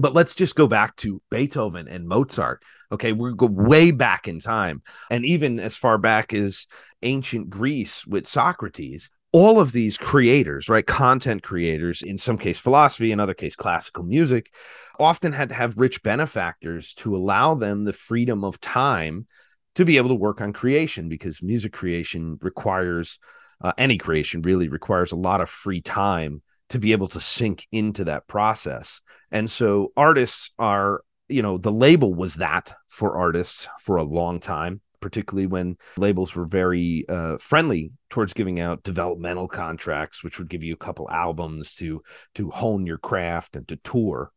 But 0.00 0.14
let's 0.14 0.34
just 0.34 0.54
go 0.54 0.68
back 0.68 0.94
to 0.96 1.20
Beethoven 1.30 1.88
and 1.88 2.06
Mozart. 2.06 2.62
Okay, 2.92 3.12
we 3.12 3.34
go 3.34 3.46
way 3.46 3.90
back 3.90 4.28
in 4.28 4.38
time, 4.38 4.82
and 5.10 5.24
even 5.26 5.58
as 5.58 5.76
far 5.76 5.98
back 5.98 6.32
as 6.32 6.66
ancient 7.02 7.50
Greece 7.50 8.06
with 8.06 8.26
Socrates. 8.26 9.10
All 9.30 9.60
of 9.60 9.72
these 9.72 9.98
creators, 9.98 10.70
right, 10.70 10.86
content 10.86 11.42
creators, 11.42 12.00
in 12.00 12.16
some 12.16 12.38
case 12.38 12.58
philosophy, 12.58 13.12
in 13.12 13.20
other 13.20 13.34
case 13.34 13.54
classical 13.54 14.02
music, 14.02 14.54
often 14.98 15.34
had 15.34 15.50
to 15.50 15.54
have 15.54 15.76
rich 15.76 16.02
benefactors 16.02 16.94
to 16.94 17.14
allow 17.14 17.54
them 17.54 17.84
the 17.84 17.92
freedom 17.92 18.42
of 18.42 18.58
time 18.58 19.26
to 19.74 19.84
be 19.84 19.96
able 19.96 20.08
to 20.08 20.14
work 20.14 20.40
on 20.40 20.52
creation 20.52 21.08
because 21.08 21.42
music 21.42 21.72
creation 21.72 22.38
requires 22.42 23.18
uh, 23.60 23.72
any 23.76 23.98
creation 23.98 24.42
really 24.42 24.68
requires 24.68 25.12
a 25.12 25.16
lot 25.16 25.40
of 25.40 25.48
free 25.48 25.80
time 25.80 26.42
to 26.68 26.78
be 26.78 26.92
able 26.92 27.08
to 27.08 27.20
sink 27.20 27.66
into 27.72 28.04
that 28.04 28.26
process. 28.26 29.00
And 29.30 29.50
so 29.50 29.92
artists 29.96 30.50
are, 30.58 31.02
you 31.28 31.42
know, 31.42 31.58
the 31.58 31.72
label 31.72 32.14
was 32.14 32.36
that 32.36 32.74
for 32.88 33.16
artists 33.16 33.68
for 33.80 33.96
a 33.96 34.04
long 34.04 34.38
time, 34.38 34.80
particularly 35.00 35.46
when 35.46 35.76
labels 35.96 36.34
were 36.34 36.44
very 36.44 37.04
uh, 37.08 37.38
friendly 37.38 37.92
towards 38.10 38.32
giving 38.32 38.60
out 38.60 38.82
developmental 38.82 39.48
contracts, 39.48 40.22
which 40.22 40.38
would 40.38 40.48
give 40.48 40.64
you 40.64 40.74
a 40.74 40.84
couple 40.84 41.10
albums 41.10 41.74
to 41.76 42.02
to 42.34 42.50
hone 42.50 42.86
your 42.86 42.98
craft 42.98 43.56
and 43.56 43.66
to 43.68 43.76
tour. 43.76 44.32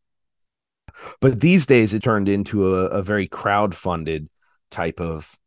But 1.20 1.40
these 1.40 1.66
days, 1.66 1.94
it 1.94 2.02
turned 2.02 2.28
into 2.28 2.74
a, 2.74 2.86
a 2.86 3.02
very 3.02 3.26
crowd 3.26 3.74
funded 3.74 4.28
type 4.72 5.00
of 5.00 5.38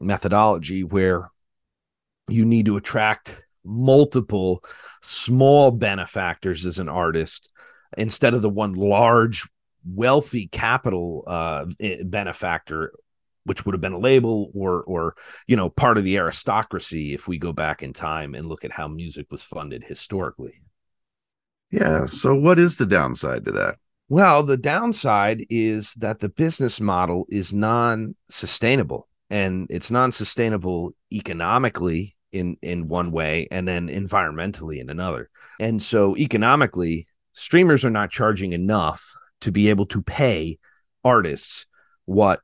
methodology 0.00 0.84
where 0.84 1.30
you 2.28 2.44
need 2.44 2.66
to 2.66 2.76
attract 2.76 3.44
multiple 3.64 4.64
small 5.02 5.70
benefactors 5.70 6.64
as 6.64 6.78
an 6.78 6.88
artist 6.88 7.52
instead 7.96 8.34
of 8.34 8.42
the 8.42 8.48
one 8.48 8.74
large 8.74 9.46
wealthy 9.84 10.46
capital 10.46 11.24
uh, 11.26 11.66
benefactor 12.04 12.92
which 13.44 13.64
would 13.64 13.72
have 13.72 13.80
been 13.80 13.94
a 13.94 13.98
label 13.98 14.50
or 14.54 14.82
or 14.82 15.14
you 15.46 15.56
know 15.56 15.70
part 15.70 15.96
of 15.96 16.04
the 16.04 16.18
aristocracy 16.18 17.14
if 17.14 17.26
we 17.26 17.38
go 17.38 17.52
back 17.52 17.82
in 17.82 17.92
time 17.92 18.34
and 18.34 18.46
look 18.46 18.64
at 18.64 18.72
how 18.72 18.86
music 18.86 19.26
was 19.30 19.42
funded 19.42 19.82
historically. 19.84 20.62
Yeah 21.70 22.06
so 22.06 22.34
what 22.34 22.58
is 22.58 22.76
the 22.76 22.86
downside 22.86 23.44
to 23.46 23.52
that 23.52 23.76
well 24.08 24.42
the 24.42 24.56
downside 24.56 25.44
is 25.50 25.94
that 25.94 26.20
the 26.20 26.28
business 26.28 26.80
model 26.80 27.26
is 27.28 27.52
non-sustainable 27.52 29.08
and 29.30 29.66
it's 29.70 29.90
non-sustainable 29.90 30.92
economically 31.12 32.16
in 32.32 32.56
in 32.62 32.88
one 32.88 33.10
way 33.10 33.48
and 33.50 33.66
then 33.66 33.88
environmentally 33.88 34.80
in 34.80 34.90
another. 34.90 35.30
And 35.60 35.82
so 35.82 36.16
economically, 36.16 37.06
streamers 37.32 37.84
are 37.84 37.90
not 37.90 38.10
charging 38.10 38.52
enough 38.52 39.14
to 39.40 39.52
be 39.52 39.70
able 39.70 39.86
to 39.86 40.02
pay 40.02 40.58
artists 41.04 41.66
what 42.04 42.40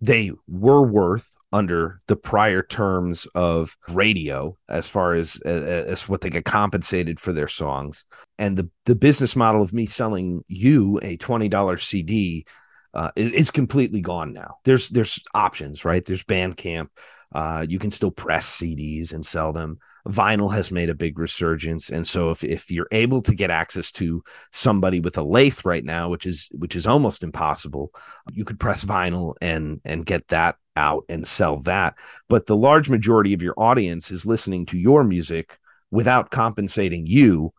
they 0.00 0.32
were 0.46 0.82
worth 0.82 1.36
under 1.56 1.98
the 2.06 2.16
prior 2.16 2.62
terms 2.62 3.26
of 3.34 3.76
radio 3.88 4.54
as 4.68 4.88
far 4.88 5.14
as 5.14 5.36
as 5.40 6.06
what 6.06 6.20
they 6.20 6.28
get 6.28 6.44
compensated 6.44 7.18
for 7.18 7.32
their 7.32 7.48
songs 7.48 8.04
and 8.38 8.58
the 8.58 8.68
the 8.84 8.94
business 8.94 9.34
model 9.34 9.62
of 9.62 9.72
me 9.72 9.86
selling 9.86 10.44
you 10.48 10.98
a 11.02 11.16
$20 11.16 11.80
CD 11.80 12.44
uh, 12.92 13.10
is 13.16 13.50
completely 13.50 14.00
gone 14.00 14.32
now. 14.32 14.56
There's 14.64 14.90
there's 14.90 15.18
options, 15.34 15.84
right? 15.84 16.04
There's 16.04 16.24
Bandcamp, 16.24 16.88
uh, 17.34 17.66
you 17.68 17.78
can 17.78 17.90
still 17.90 18.10
press 18.10 18.58
CDs 18.58 19.12
and 19.12 19.24
sell 19.24 19.52
them. 19.52 19.78
Vinyl 20.06 20.54
has 20.54 20.70
made 20.70 20.88
a 20.88 20.94
big 20.94 21.18
resurgence, 21.18 21.90
and 21.90 22.06
so 22.06 22.30
if 22.30 22.44
if 22.44 22.70
you're 22.70 22.88
able 22.92 23.20
to 23.22 23.34
get 23.34 23.50
access 23.50 23.90
to 23.92 24.22
somebody 24.52 25.00
with 25.00 25.18
a 25.18 25.22
lathe 25.22 25.58
right 25.64 25.84
now, 25.84 26.08
which 26.08 26.26
is 26.26 26.48
which 26.52 26.76
is 26.76 26.86
almost 26.86 27.24
impossible, 27.24 27.90
you 28.32 28.44
could 28.44 28.60
press 28.60 28.84
vinyl 28.84 29.34
and 29.42 29.80
and 29.84 30.06
get 30.06 30.28
that 30.28 30.56
out 30.76 31.04
and 31.08 31.26
sell 31.26 31.58
that. 31.60 31.94
But 32.28 32.46
the 32.46 32.56
large 32.56 32.88
majority 32.88 33.32
of 33.34 33.42
your 33.42 33.54
audience 33.56 34.10
is 34.10 34.26
listening 34.26 34.66
to 34.66 34.78
your 34.78 35.04
music 35.04 35.58
without 35.90 36.30
compensating 36.30 37.06
you 37.06 37.52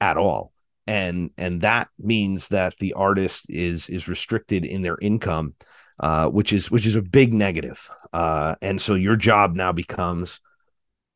at 0.00 0.16
all 0.16 0.52
and 0.86 1.30
and 1.36 1.60
that 1.62 1.88
means 1.98 2.48
that 2.48 2.76
the 2.78 2.92
artist 2.94 3.46
is 3.50 3.88
is 3.88 4.08
restricted 4.08 4.64
in 4.64 4.82
their 4.82 4.96
income 5.00 5.54
uh, 6.00 6.28
which 6.28 6.52
is 6.52 6.70
which 6.70 6.86
is 6.86 6.96
a 6.96 7.02
big 7.02 7.34
negative. 7.34 7.88
Uh, 8.12 8.54
and 8.62 8.80
so 8.80 8.94
your 8.94 9.16
job 9.16 9.54
now 9.54 9.72
becomes 9.72 10.40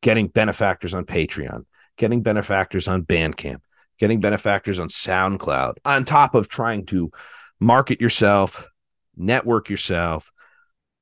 getting 0.01 0.27
benefactors 0.27 0.93
on 0.93 1.05
Patreon, 1.05 1.65
getting 1.97 2.21
benefactors 2.21 2.87
on 2.87 3.03
Bandcamp, 3.03 3.61
getting 3.97 4.19
benefactors 4.19 4.79
on 4.79 4.89
SoundCloud, 4.89 5.75
on 5.85 6.03
top 6.03 6.35
of 6.35 6.49
trying 6.49 6.85
to 6.87 7.11
market 7.59 8.01
yourself, 8.01 8.69
network 9.15 9.69
yourself, 9.69 10.31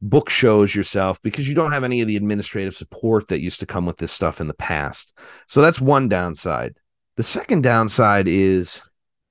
book 0.01 0.29
shows 0.29 0.73
yourself 0.75 1.21
because 1.21 1.47
you 1.47 1.55
don't 1.55 1.71
have 1.71 1.83
any 1.83 2.01
of 2.01 2.07
the 2.07 2.15
administrative 2.15 2.75
support 2.75 3.27
that 3.27 3.41
used 3.41 3.59
to 3.59 3.65
come 3.65 3.85
with 3.85 3.97
this 3.97 4.11
stuff 4.11 4.41
in 4.41 4.47
the 4.47 4.53
past. 4.53 5.17
So 5.47 5.61
that's 5.61 5.79
one 5.79 6.07
downside. 6.07 6.77
The 7.17 7.23
second 7.23 7.61
downside 7.63 8.27
is 8.27 8.81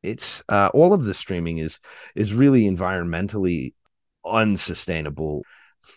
it's 0.02 0.42
uh, 0.48 0.70
all 0.72 0.92
of 0.92 1.04
the 1.04 1.14
streaming 1.14 1.58
is 1.58 1.78
is 2.14 2.32
really 2.32 2.64
environmentally 2.64 3.74
unsustainable. 4.24 5.42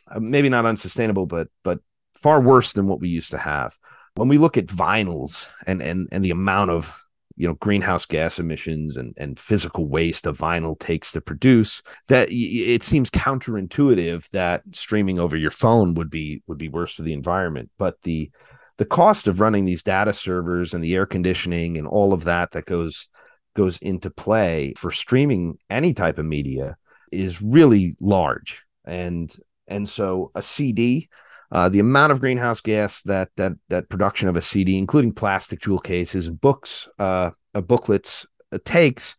Uh, 0.10 0.20
maybe 0.20 0.50
not 0.50 0.66
unsustainable, 0.66 1.26
but 1.26 1.50
but 1.64 1.80
far 2.16 2.42
worse 2.42 2.74
than 2.74 2.88
what 2.88 3.00
we 3.00 3.10
used 3.10 3.32
to 3.32 3.38
have. 3.38 3.78
When 4.16 4.28
we 4.28 4.38
look 4.38 4.58
at 4.58 4.68
vinyls 4.68 5.48
and 5.68 5.82
and 5.82 6.08
and 6.12 6.24
the 6.24 6.32
amount 6.32 6.72
of 6.72 7.04
you 7.36 7.48
know 7.48 7.54
greenhouse 7.56 8.06
gas 8.06 8.40
emissions 8.40 8.96
and 8.96 9.14
and 9.18 9.40
physical 9.40 9.88
waste 9.88 10.28
a 10.28 10.34
vinyl 10.34 10.78
takes 10.80 11.12
to 11.12 11.22
produce 11.22 11.82
that 12.08 12.28
it 12.32 12.84
seems 12.84 13.10
counterintuitive 13.10 14.30
that 14.30 14.62
streaming 14.72 15.20
over 15.20 15.36
your 15.36 15.52
phone 15.52 15.94
would 15.96 16.10
be 16.10 16.44
would 16.48 16.58
be 16.58 16.70
worse 16.70 16.96
for 16.96 17.02
the 17.02 17.14
environment. 17.14 17.70
But 17.78 18.02
the 18.04 18.30
the 18.78 18.86
cost 18.86 19.28
of 19.28 19.40
running 19.40 19.66
these 19.66 19.84
data 19.84 20.14
servers 20.14 20.74
and 20.74 20.84
the 20.84 20.96
air 20.96 21.06
conditioning 21.06 21.78
and 21.78 21.88
all 21.88 22.14
of 22.14 22.24
that 22.24 22.52
that 22.52 22.66
goes 22.66 23.08
goes 23.56 23.78
into 23.80 24.10
play 24.10 24.74
for 24.78 24.92
streaming 24.92 25.58
any 25.70 25.94
type 25.94 26.18
of 26.18 26.26
media 26.26 26.76
is 27.12 27.42
really 27.42 27.96
large. 28.02 28.64
And 28.86 29.34
and 29.68 29.88
so 29.88 30.32
a 30.36 30.42
cd 30.42 31.10
uh, 31.54 31.70
the 31.70 31.80
amount 31.80 32.12
of 32.12 32.20
greenhouse 32.20 32.62
gas 32.62 33.04
that 33.04 33.30
that 33.38 33.54
that 33.70 33.88
production 33.88 34.28
of 34.28 34.36
a 34.36 34.42
CD, 34.42 34.76
including 34.78 35.14
plastic 35.14 35.62
jewel 35.62 35.78
cases, 35.78 36.30
books, 36.30 36.90
uh, 36.98 37.30
uh, 37.54 37.62
booklets 37.62 38.26
uh, 38.52 38.58
takes, 38.66 39.16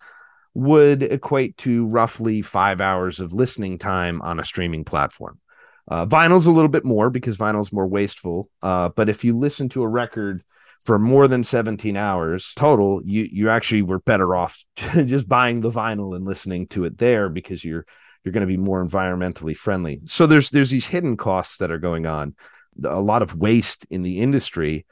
would 0.52 1.04
equate 1.04 1.56
to 1.58 1.86
roughly 1.86 2.42
five 2.42 2.80
hours 2.80 3.20
of 3.20 3.32
listening 3.32 3.78
time 3.78 4.20
on 4.22 4.40
a 4.40 4.44
streaming 4.44 4.84
platform. 4.84 5.38
Uh, 5.86 6.06
vinyl's 6.06 6.46
a 6.46 6.52
little 6.52 6.68
bit 6.68 6.84
more 6.84 7.08
because 7.08 7.36
vinyl's 7.36 7.72
more 7.72 7.86
wasteful. 7.86 8.50
Uh, 8.62 8.88
but 8.88 9.08
if 9.08 9.22
you 9.22 9.38
listen 9.38 9.68
to 9.68 9.82
a 9.82 9.88
record 9.88 10.42
for 10.80 10.98
more 10.98 11.28
than 11.28 11.44
17 11.44 11.96
hours 11.96 12.52
total, 12.56 13.00
you 13.04 13.28
you 13.30 13.48
actually 13.48 13.82
were 13.82 14.00
better 14.00 14.34
off 14.34 14.64
just 14.76 15.28
buying 15.28 15.60
the 15.60 15.70
vinyl 15.70 16.16
and 16.16 16.24
listening 16.24 16.66
to 16.68 16.84
it 16.84 16.98
there 16.98 17.28
because 17.28 17.64
you're 17.64 17.86
you're 18.24 18.32
going 18.32 18.40
to 18.40 18.46
be 18.46 18.56
more 18.56 18.84
environmentally 18.84 19.56
friendly. 19.56 20.00
So 20.06 20.26
there's 20.26 20.50
there's 20.50 20.70
these 20.70 20.86
hidden 20.86 21.16
costs 21.16 21.58
that 21.58 21.70
are 21.70 21.78
going 21.78 22.06
on, 22.06 22.34
a 22.82 23.00
lot 23.00 23.22
of 23.22 23.36
waste 23.36 23.86
in 23.90 24.02
the 24.02 24.20
industry, 24.20 24.86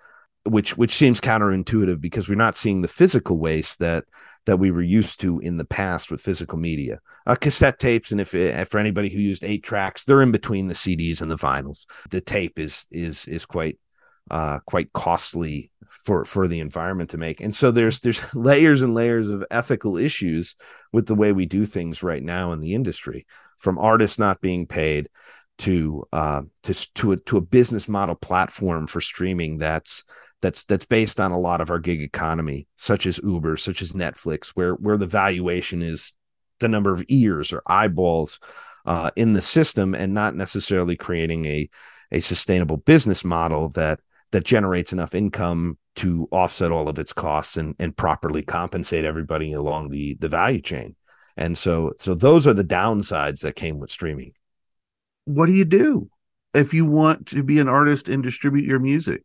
which 0.45 0.77
which 0.77 0.95
seems 0.95 1.21
counterintuitive 1.21 2.01
because 2.01 2.29
we're 2.29 2.35
not 2.35 2.57
seeing 2.57 2.83
the 2.83 2.89
physical 2.89 3.39
waste 3.39 3.79
that 3.79 4.05
that 4.45 4.59
we 4.59 4.71
were 4.71 4.83
used 4.83 5.21
to 5.21 5.39
in 5.41 5.57
the 5.57 5.65
past 5.65 6.11
with 6.11 6.21
physical 6.21 6.59
media. 6.59 7.01
Uh, 7.27 7.37
cassette 7.37 7.79
tapes, 7.79 8.11
and 8.11 8.21
if, 8.21 8.35
if 8.35 8.69
for 8.69 8.79
anybody 8.79 9.09
who 9.09 9.21
used 9.21 9.45
eight 9.45 9.63
tracks, 9.63 10.05
they're 10.05 10.23
in 10.23 10.33
between 10.33 10.67
the 10.67 10.75
CDs 10.75 11.23
and 11.23 11.31
the 11.31 11.37
vinyls. 11.37 11.87
The 12.11 12.21
tape 12.21 12.59
is 12.59 12.87
is 12.91 13.27
is 13.29 13.47
quite 13.47 13.79
uh, 14.31 14.59
quite 14.67 14.93
costly 14.93 15.71
for 16.05 16.25
for 16.25 16.49
the 16.49 16.61
environment 16.61 17.11
to 17.11 17.19
make. 17.19 17.41
And 17.41 17.55
so 17.55 17.71
there's 17.71 18.01
there's 18.01 18.35
layers 18.35 18.83
and 18.83 18.95
layers 18.95 19.31
of 19.31 19.45
ethical 19.51 19.97
issues 19.97 20.57
with 20.93 21.07
the 21.07 21.15
way 21.15 21.33
we 21.33 21.47
do 21.47 21.65
things 21.65 22.03
right 22.03 22.23
now 22.23 22.53
in 22.53 22.61
the 22.61 22.75
industry, 22.75 23.27
from 23.59 23.79
artists 23.79 24.19
not 24.19 24.41
being 24.41 24.67
paid 24.67 25.09
to 25.59 26.05
uh, 26.13 26.43
to 26.63 26.93
to 26.95 27.13
a, 27.13 27.17
to 27.17 27.37
a 27.37 27.43
business 27.43 27.89
model 27.89 28.15
platform 28.15 28.87
for 28.87 29.01
streaming 29.01 29.59
that's 29.59 30.05
that's 30.41 30.65
that's 30.65 30.87
based 30.87 31.21
on 31.21 31.31
a 31.31 31.39
lot 31.39 31.61
of 31.61 31.71
our 31.71 31.79
gig 31.79 32.03
economy, 32.03 32.67
such 32.77 33.07
as 33.07 33.21
Uber, 33.23 33.57
such 33.57 33.81
as 33.81 33.93
Netflix, 33.93 34.49
where 34.49 34.75
where 34.75 34.99
the 34.99 35.07
valuation 35.07 35.83
is 35.83 36.15
the 36.61 36.69
number 36.69 36.93
of 36.93 37.05
ears 37.09 37.53
or 37.53 37.63
eyeballs 37.67 38.41
uh, 38.87 39.11
in 39.17 39.33
the 39.33 39.41
system, 39.41 39.95
and 39.95 40.13
not 40.13 40.35
necessarily 40.35 40.97
creating 40.97 41.45
a 41.47 41.69
a 42.11 42.21
sustainable 42.21 42.77
business 42.77 43.25
model 43.25 43.69
that 43.71 44.01
that 44.33 44.45
generates 44.45 44.93
enough 44.93 45.15
income 45.15 45.79
to 45.97 46.29
offset 46.31 46.73
all 46.73 46.89
of 46.89 46.99
its 46.99 47.13
costs 47.13 47.57
and, 47.57 47.75
and 47.79 47.97
properly 47.97 48.43
compensate 48.43 49.05
everybody 49.05 49.53
along 49.53 49.91
the 49.91 50.15
the 50.15 50.29
value 50.29 50.61
chain. 50.61 50.97
And 51.37 51.57
so 51.57 51.93
so 51.99 52.15
those 52.15 52.47
are 52.47 52.55
the 52.55 52.65
downsides 52.65 53.43
that 53.43 53.57
came 53.57 53.79
with 53.79 53.91
streaming. 53.91 54.33
What 55.25 55.47
do 55.47 55.53
you 55.53 55.65
do 55.65 56.11
if 56.55 56.75
you 56.75 56.85
want 56.85 57.27
to 57.29 57.43
be 57.43 57.59
an 57.59 57.69
artist 57.69 58.09
and 58.09 58.23
distribute 58.23 58.65
your 58.65 58.81
music? 58.81 59.23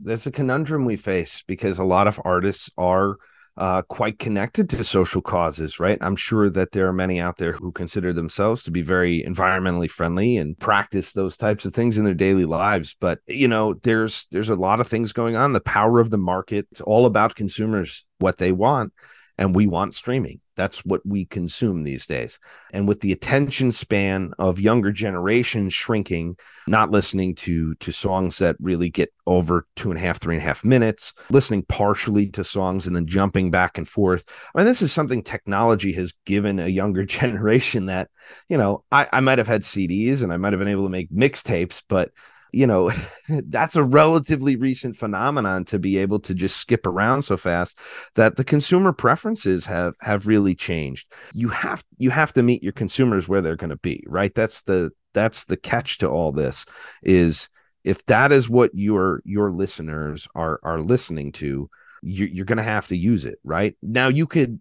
There's 0.00 0.26
a 0.26 0.32
conundrum 0.32 0.84
we 0.84 0.96
face 0.96 1.42
because 1.46 1.78
a 1.78 1.84
lot 1.84 2.06
of 2.06 2.20
artists 2.24 2.70
are 2.78 3.16
uh, 3.58 3.82
quite 3.82 4.18
connected 4.18 4.70
to 4.70 4.84
social 4.84 5.20
causes, 5.20 5.80
right? 5.80 5.98
I'm 6.00 6.16
sure 6.16 6.48
that 6.48 6.72
there 6.72 6.86
are 6.86 6.92
many 6.92 7.20
out 7.20 7.36
there 7.38 7.52
who 7.52 7.72
consider 7.72 8.12
themselves 8.12 8.62
to 8.62 8.70
be 8.70 8.82
very 8.82 9.22
environmentally 9.24 9.90
friendly 9.90 10.36
and 10.36 10.58
practice 10.58 11.12
those 11.12 11.36
types 11.36 11.66
of 11.66 11.74
things 11.74 11.98
in 11.98 12.04
their 12.04 12.14
daily 12.14 12.44
lives. 12.44 12.96
But 12.98 13.18
you 13.26 13.48
know, 13.48 13.74
there's 13.74 14.28
there's 14.30 14.48
a 14.48 14.54
lot 14.54 14.80
of 14.80 14.86
things 14.86 15.12
going 15.12 15.34
on. 15.34 15.52
The 15.52 15.60
power 15.60 15.98
of 15.98 16.10
the 16.10 16.18
market. 16.18 16.68
It's 16.70 16.80
all 16.80 17.04
about 17.04 17.34
consumers, 17.34 18.06
what 18.18 18.38
they 18.38 18.52
want 18.52 18.92
and 19.38 19.54
we 19.54 19.66
want 19.66 19.94
streaming. 19.94 20.40
That's 20.58 20.84
what 20.84 21.06
we 21.06 21.24
consume 21.24 21.84
these 21.84 22.04
days. 22.04 22.40
And 22.72 22.88
with 22.88 23.00
the 23.00 23.12
attention 23.12 23.70
span 23.70 24.32
of 24.40 24.58
younger 24.58 24.90
generations 24.90 25.72
shrinking, 25.72 26.36
not 26.66 26.90
listening 26.90 27.36
to 27.36 27.76
to 27.76 27.92
songs 27.92 28.38
that 28.38 28.56
really 28.58 28.90
get 28.90 29.12
over 29.24 29.68
two 29.76 29.90
and 29.90 29.98
a 29.98 30.02
half, 30.02 30.18
three 30.18 30.34
and 30.34 30.42
a 30.42 30.46
half 30.46 30.64
minutes, 30.64 31.14
listening 31.30 31.62
partially 31.62 32.26
to 32.30 32.42
songs 32.42 32.88
and 32.88 32.96
then 32.96 33.06
jumping 33.06 33.52
back 33.52 33.78
and 33.78 33.86
forth. 33.86 34.24
I 34.52 34.58
mean, 34.58 34.66
this 34.66 34.82
is 34.82 34.92
something 34.92 35.22
technology 35.22 35.92
has 35.92 36.14
given 36.26 36.58
a 36.58 36.66
younger 36.66 37.04
generation 37.18 37.86
that, 37.86 38.10
you 38.48 38.58
know, 38.58 38.82
I, 38.90 39.06
I 39.12 39.20
might 39.20 39.38
have 39.38 39.46
had 39.46 39.62
CDs 39.62 40.24
and 40.24 40.32
I 40.32 40.38
might 40.38 40.52
have 40.52 40.58
been 40.58 40.66
able 40.66 40.84
to 40.84 40.90
make 40.90 41.12
mixtapes, 41.12 41.84
but 41.88 42.10
you 42.52 42.66
know 42.66 42.90
that's 43.46 43.76
a 43.76 43.82
relatively 43.82 44.56
recent 44.56 44.96
phenomenon 44.96 45.64
to 45.66 45.78
be 45.78 45.98
able 45.98 46.18
to 46.20 46.34
just 46.34 46.56
skip 46.56 46.86
around 46.86 47.22
so 47.22 47.36
fast 47.36 47.78
that 48.14 48.36
the 48.36 48.44
consumer 48.44 48.92
preferences 48.92 49.66
have 49.66 49.94
have 50.00 50.26
really 50.26 50.54
changed. 50.54 51.10
You 51.32 51.48
have 51.48 51.84
you 51.98 52.10
have 52.10 52.32
to 52.34 52.42
meet 52.42 52.62
your 52.62 52.72
consumers 52.72 53.28
where 53.28 53.40
they're 53.40 53.56
going 53.56 53.70
to 53.70 53.76
be 53.76 54.04
right? 54.06 54.34
That's 54.34 54.62
the 54.62 54.90
that's 55.14 55.44
the 55.44 55.56
catch 55.56 55.98
to 55.98 56.08
all 56.08 56.32
this 56.32 56.64
is 57.02 57.48
if 57.84 58.04
that 58.06 58.32
is 58.32 58.48
what 58.48 58.70
your 58.74 59.22
your 59.24 59.52
listeners 59.52 60.28
are 60.34 60.60
are 60.62 60.80
listening 60.80 61.32
to 61.32 61.70
you, 62.02 62.26
you're 62.26 62.44
going 62.44 62.58
to 62.58 62.62
have 62.62 62.88
to 62.88 62.96
use 62.96 63.24
it 63.24 63.38
right? 63.44 63.76
Now 63.82 64.08
you 64.08 64.26
could 64.26 64.60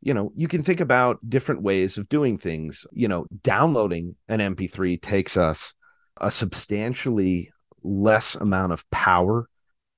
you 0.00 0.14
know 0.14 0.32
you 0.34 0.48
can 0.48 0.62
think 0.62 0.80
about 0.80 1.18
different 1.28 1.62
ways 1.62 1.98
of 1.98 2.08
doing 2.08 2.38
things. 2.38 2.86
You 2.92 3.08
know 3.08 3.26
downloading 3.42 4.16
an 4.28 4.40
mp3 4.40 5.00
takes 5.00 5.36
us 5.36 5.74
a 6.20 6.30
substantially 6.30 7.50
less 7.82 8.34
amount 8.34 8.72
of 8.72 8.88
power 8.90 9.48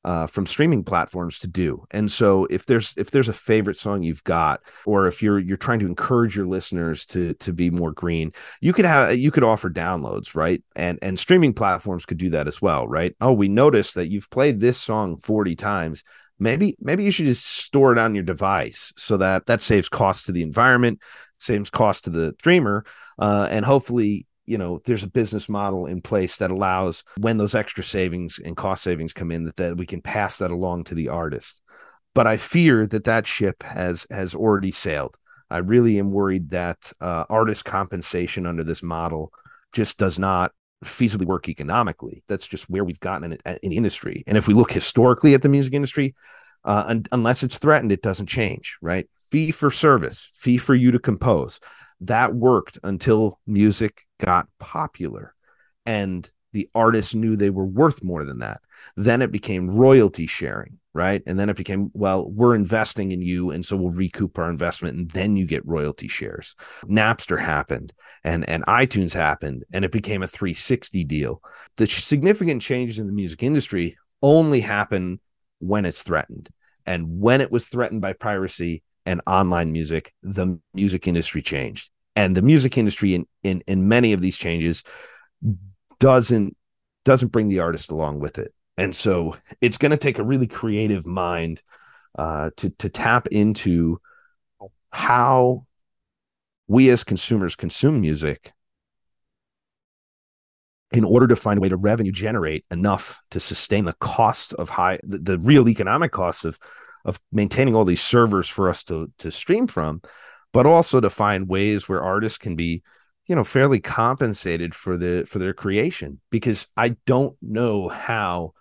uh, 0.04 0.26
from 0.26 0.46
streaming 0.46 0.82
platforms 0.82 1.38
to 1.40 1.48
do. 1.48 1.84
And 1.90 2.10
so 2.10 2.46
if 2.46 2.66
there's 2.66 2.94
if 2.96 3.10
there's 3.10 3.28
a 3.28 3.34
favorite 3.34 3.76
song 3.76 4.02
you've 4.02 4.24
got, 4.24 4.62
or 4.86 5.06
if 5.06 5.22
you're 5.22 5.38
you're 5.38 5.56
trying 5.56 5.80
to 5.80 5.86
encourage 5.86 6.34
your 6.34 6.46
listeners 6.46 7.04
to 7.06 7.34
to 7.34 7.52
be 7.52 7.70
more 7.70 7.92
green, 7.92 8.32
you 8.60 8.72
could 8.72 8.86
have 8.86 9.16
you 9.16 9.30
could 9.30 9.44
offer 9.44 9.68
downloads, 9.68 10.34
right? 10.34 10.62
And 10.74 10.98
and 11.02 11.18
streaming 11.18 11.52
platforms 11.52 12.06
could 12.06 12.18
do 12.18 12.30
that 12.30 12.46
as 12.46 12.62
well, 12.62 12.88
right? 12.88 13.14
Oh, 13.20 13.32
we 13.32 13.48
noticed 13.48 13.94
that 13.96 14.10
you've 14.10 14.30
played 14.30 14.60
this 14.60 14.78
song 14.78 15.18
40 15.18 15.54
times. 15.56 16.02
Maybe 16.38 16.76
maybe 16.80 17.04
you 17.04 17.10
should 17.10 17.26
just 17.26 17.46
store 17.46 17.92
it 17.92 17.98
on 17.98 18.14
your 18.14 18.24
device 18.24 18.94
so 18.96 19.18
that 19.18 19.46
that 19.46 19.60
saves 19.60 19.90
cost 19.90 20.26
to 20.26 20.32
the 20.32 20.42
environment, 20.42 21.00
saves 21.36 21.68
cost 21.68 22.04
to 22.04 22.10
the 22.10 22.34
streamer, 22.38 22.86
uh, 23.18 23.48
and 23.50 23.66
hopefully 23.66 24.26
you 24.50 24.58
know 24.58 24.80
there's 24.84 25.04
a 25.04 25.10
business 25.10 25.48
model 25.48 25.86
in 25.86 26.02
place 26.02 26.38
that 26.38 26.50
allows 26.50 27.04
when 27.18 27.38
those 27.38 27.54
extra 27.54 27.84
savings 27.84 28.40
and 28.44 28.56
cost 28.56 28.82
savings 28.82 29.12
come 29.12 29.30
in 29.30 29.44
that, 29.44 29.56
that 29.56 29.76
we 29.76 29.86
can 29.86 30.02
pass 30.02 30.38
that 30.38 30.50
along 30.50 30.84
to 30.84 30.94
the 30.94 31.08
artist. 31.08 31.60
But 32.14 32.26
i 32.26 32.36
fear 32.36 32.86
that 32.88 33.04
that 33.04 33.26
ship 33.26 33.62
has 33.62 34.06
has 34.10 34.34
already 34.34 34.72
sailed. 34.72 35.16
I 35.50 35.58
really 35.58 35.98
am 35.98 36.10
worried 36.10 36.50
that 36.50 36.92
uh, 37.00 37.24
artist 37.30 37.64
compensation 37.64 38.46
under 38.46 38.64
this 38.64 38.82
model 38.82 39.32
just 39.72 39.98
does 39.98 40.18
not 40.18 40.52
feasibly 40.84 41.26
work 41.26 41.48
economically. 41.48 42.22
That's 42.28 42.46
just 42.46 42.70
where 42.70 42.84
we've 42.84 43.00
gotten 43.00 43.32
in, 43.32 43.38
in 43.62 43.72
industry. 43.72 44.24
And 44.26 44.38
if 44.38 44.48
we 44.48 44.54
look 44.54 44.72
historically 44.72 45.34
at 45.34 45.42
the 45.42 45.48
music 45.48 45.74
industry 45.74 46.14
uh, 46.64 46.84
un- 46.88 47.06
unless 47.12 47.42
it's 47.42 47.58
threatened 47.58 47.92
it 47.92 48.02
doesn't 48.02 48.26
change 48.26 48.76
right? 48.82 49.08
Fee 49.30 49.52
for 49.52 49.70
service 49.70 50.30
fee 50.34 50.58
for 50.58 50.74
you 50.74 50.90
to 50.90 50.98
compose 50.98 51.60
that 52.02 52.34
worked 52.34 52.78
until 52.82 53.38
music 53.46 54.06
got 54.18 54.48
popular 54.58 55.34
and 55.86 56.30
the 56.52 56.68
artists 56.74 57.14
knew 57.14 57.36
they 57.36 57.50
were 57.50 57.64
worth 57.64 58.02
more 58.02 58.24
than 58.24 58.40
that. 58.40 58.60
Then 58.96 59.22
it 59.22 59.30
became 59.30 59.70
royalty 59.70 60.26
sharing, 60.26 60.78
right? 60.94 61.22
And 61.26 61.38
then 61.38 61.48
it 61.48 61.56
became, 61.56 61.90
well, 61.94 62.28
we're 62.28 62.54
investing 62.54 63.12
in 63.12 63.22
you, 63.22 63.50
and 63.50 63.64
so 63.64 63.76
we'll 63.76 63.92
recoup 63.92 64.38
our 64.38 64.50
investment, 64.50 64.96
and 64.96 65.10
then 65.10 65.36
you 65.36 65.46
get 65.46 65.66
royalty 65.66 66.08
shares. 66.08 66.56
Napster 66.84 67.38
happened, 67.38 67.92
and 68.24 68.48
and 68.48 68.64
iTunes 68.66 69.14
happened, 69.14 69.64
and 69.72 69.84
it 69.84 69.92
became 69.92 70.22
a 70.22 70.26
360 70.26 71.04
deal. 71.04 71.42
The 71.76 71.86
significant 71.86 72.62
changes 72.62 72.98
in 72.98 73.06
the 73.06 73.12
music 73.12 73.42
industry 73.42 73.96
only 74.22 74.60
happen 74.60 75.20
when 75.60 75.84
it's 75.84 76.02
threatened, 76.02 76.50
and 76.84 77.20
when 77.20 77.40
it 77.40 77.52
was 77.52 77.68
threatened 77.68 78.00
by 78.00 78.12
piracy 78.12 78.82
and 79.06 79.20
online 79.26 79.72
music, 79.72 80.12
the 80.22 80.58
music 80.74 81.08
industry 81.08 81.42
changed. 81.42 81.90
And 82.16 82.36
the 82.36 82.42
music 82.42 82.76
industry 82.76 83.14
in 83.14 83.26
in 83.42 83.62
in 83.66 83.88
many 83.88 84.12
of 84.12 84.20
these 84.20 84.36
changes 84.36 84.82
doesn't 85.98 86.56
doesn't 87.04 87.32
bring 87.32 87.48
the 87.48 87.60
artist 87.60 87.90
along 87.90 88.20
with 88.20 88.38
it. 88.38 88.52
And 88.76 88.94
so 88.94 89.36
it's 89.60 89.78
going 89.78 89.90
to 89.90 89.96
take 89.96 90.18
a 90.18 90.24
really 90.24 90.46
creative 90.46 91.06
mind 91.06 91.62
uh, 92.18 92.50
to 92.56 92.70
to 92.70 92.88
tap 92.88 93.28
into 93.28 94.00
how 94.92 95.66
we 96.66 96.90
as 96.90 97.04
consumers 97.04 97.56
consume 97.56 98.00
music 98.00 98.52
in 100.92 101.04
order 101.04 101.28
to 101.28 101.36
find 101.36 101.58
a 101.58 101.60
way 101.60 101.68
to 101.68 101.76
revenue 101.76 102.12
generate 102.12 102.64
enough 102.70 103.20
to 103.30 103.38
sustain 103.38 103.84
the 103.84 103.92
costs 103.94 104.52
of 104.52 104.68
high 104.68 104.98
the, 105.02 105.18
the 105.18 105.38
real 105.38 105.68
economic 105.68 106.10
costs 106.10 106.44
of 106.44 106.58
of 107.04 107.20
maintaining 107.32 107.74
all 107.74 107.84
these 107.84 108.02
servers 108.02 108.48
for 108.48 108.68
us 108.68 108.84
to 108.84 109.10
to 109.18 109.30
stream 109.30 109.66
from 109.66 110.00
but 110.52 110.66
also 110.66 111.00
to 111.00 111.10
find 111.10 111.48
ways 111.48 111.88
where 111.88 112.02
artists 112.02 112.38
can 112.38 112.56
be 112.56 112.82
you 113.26 113.36
know 113.36 113.44
fairly 113.44 113.80
compensated 113.80 114.74
for 114.74 114.96
the 114.96 115.24
for 115.24 115.38
their 115.38 115.54
creation. 115.54 116.20
Because 116.30 116.66
i 116.76 116.96
don't 117.06 117.36
know 117.40 117.88
how 117.88 118.52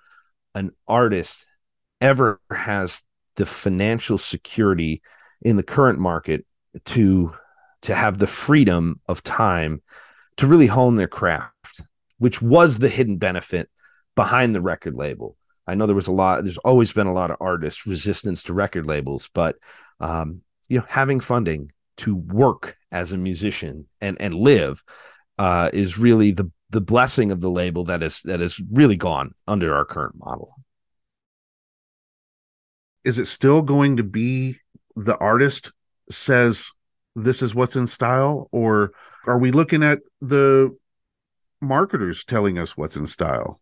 an 0.55 0.71
artist 0.87 1.47
ever 2.01 2.39
has 2.51 3.03
the 3.35 3.45
financial 3.45 4.17
security 4.17 5.01
in 5.41 5.55
the 5.55 5.63
current 5.63 5.99
market 5.99 6.45
to 6.85 7.33
to 7.81 7.95
have 7.95 8.17
the 8.17 8.27
freedom 8.27 8.99
of 9.07 9.23
time 9.23 9.81
to 10.37 10.47
really 10.47 10.67
hone 10.67 10.95
their 10.95 11.07
craft 11.07 11.81
which 12.17 12.41
was 12.41 12.79
the 12.79 12.89
hidden 12.89 13.17
benefit 13.17 13.69
behind 14.15 14.53
the 14.53 14.61
record 14.61 14.93
label 14.93 15.35
i 15.69 15.75
know 15.75 15.85
there 15.85 15.95
was 15.95 16.07
a 16.07 16.11
lot 16.11 16.43
there's 16.43 16.57
always 16.59 16.91
been 16.91 17.07
a 17.07 17.13
lot 17.13 17.31
of 17.31 17.37
artists 17.39 17.85
resistance 17.85 18.43
to 18.43 18.53
record 18.53 18.85
labels 18.85 19.29
but 19.33 19.55
um, 19.99 20.41
you 20.67 20.77
know 20.77 20.85
having 20.87 21.19
funding 21.19 21.71
to 21.97 22.15
work 22.15 22.77
as 22.91 23.11
a 23.11 23.17
musician 23.17 23.85
and 23.99 24.19
and 24.21 24.33
live 24.33 24.83
uh, 25.37 25.69
is 25.73 25.97
really 25.97 26.31
the 26.31 26.51
the 26.69 26.81
blessing 26.81 27.31
of 27.31 27.41
the 27.41 27.49
label 27.49 27.83
that 27.85 28.03
is 28.03 28.21
that 28.23 28.41
is 28.41 28.61
really 28.71 28.97
gone 28.97 29.33
under 29.47 29.75
our 29.75 29.85
current 29.85 30.15
model. 30.17 30.55
Is 33.03 33.17
it 33.17 33.25
still 33.25 33.61
going 33.61 33.97
to 33.97 34.03
be 34.03 34.57
the 34.95 35.17
artist 35.17 35.71
says 36.09 36.71
this 37.15 37.41
is 37.41 37.55
what's 37.55 37.75
in 37.75 37.87
style, 37.87 38.49
or 38.51 38.91
are 39.25 39.39
we 39.39 39.51
looking 39.51 39.83
at 39.83 39.99
the 40.21 40.75
marketers 41.61 42.23
telling 42.23 42.57
us 42.57 42.77
what's 42.77 42.95
in 42.95 43.07
style? 43.07 43.59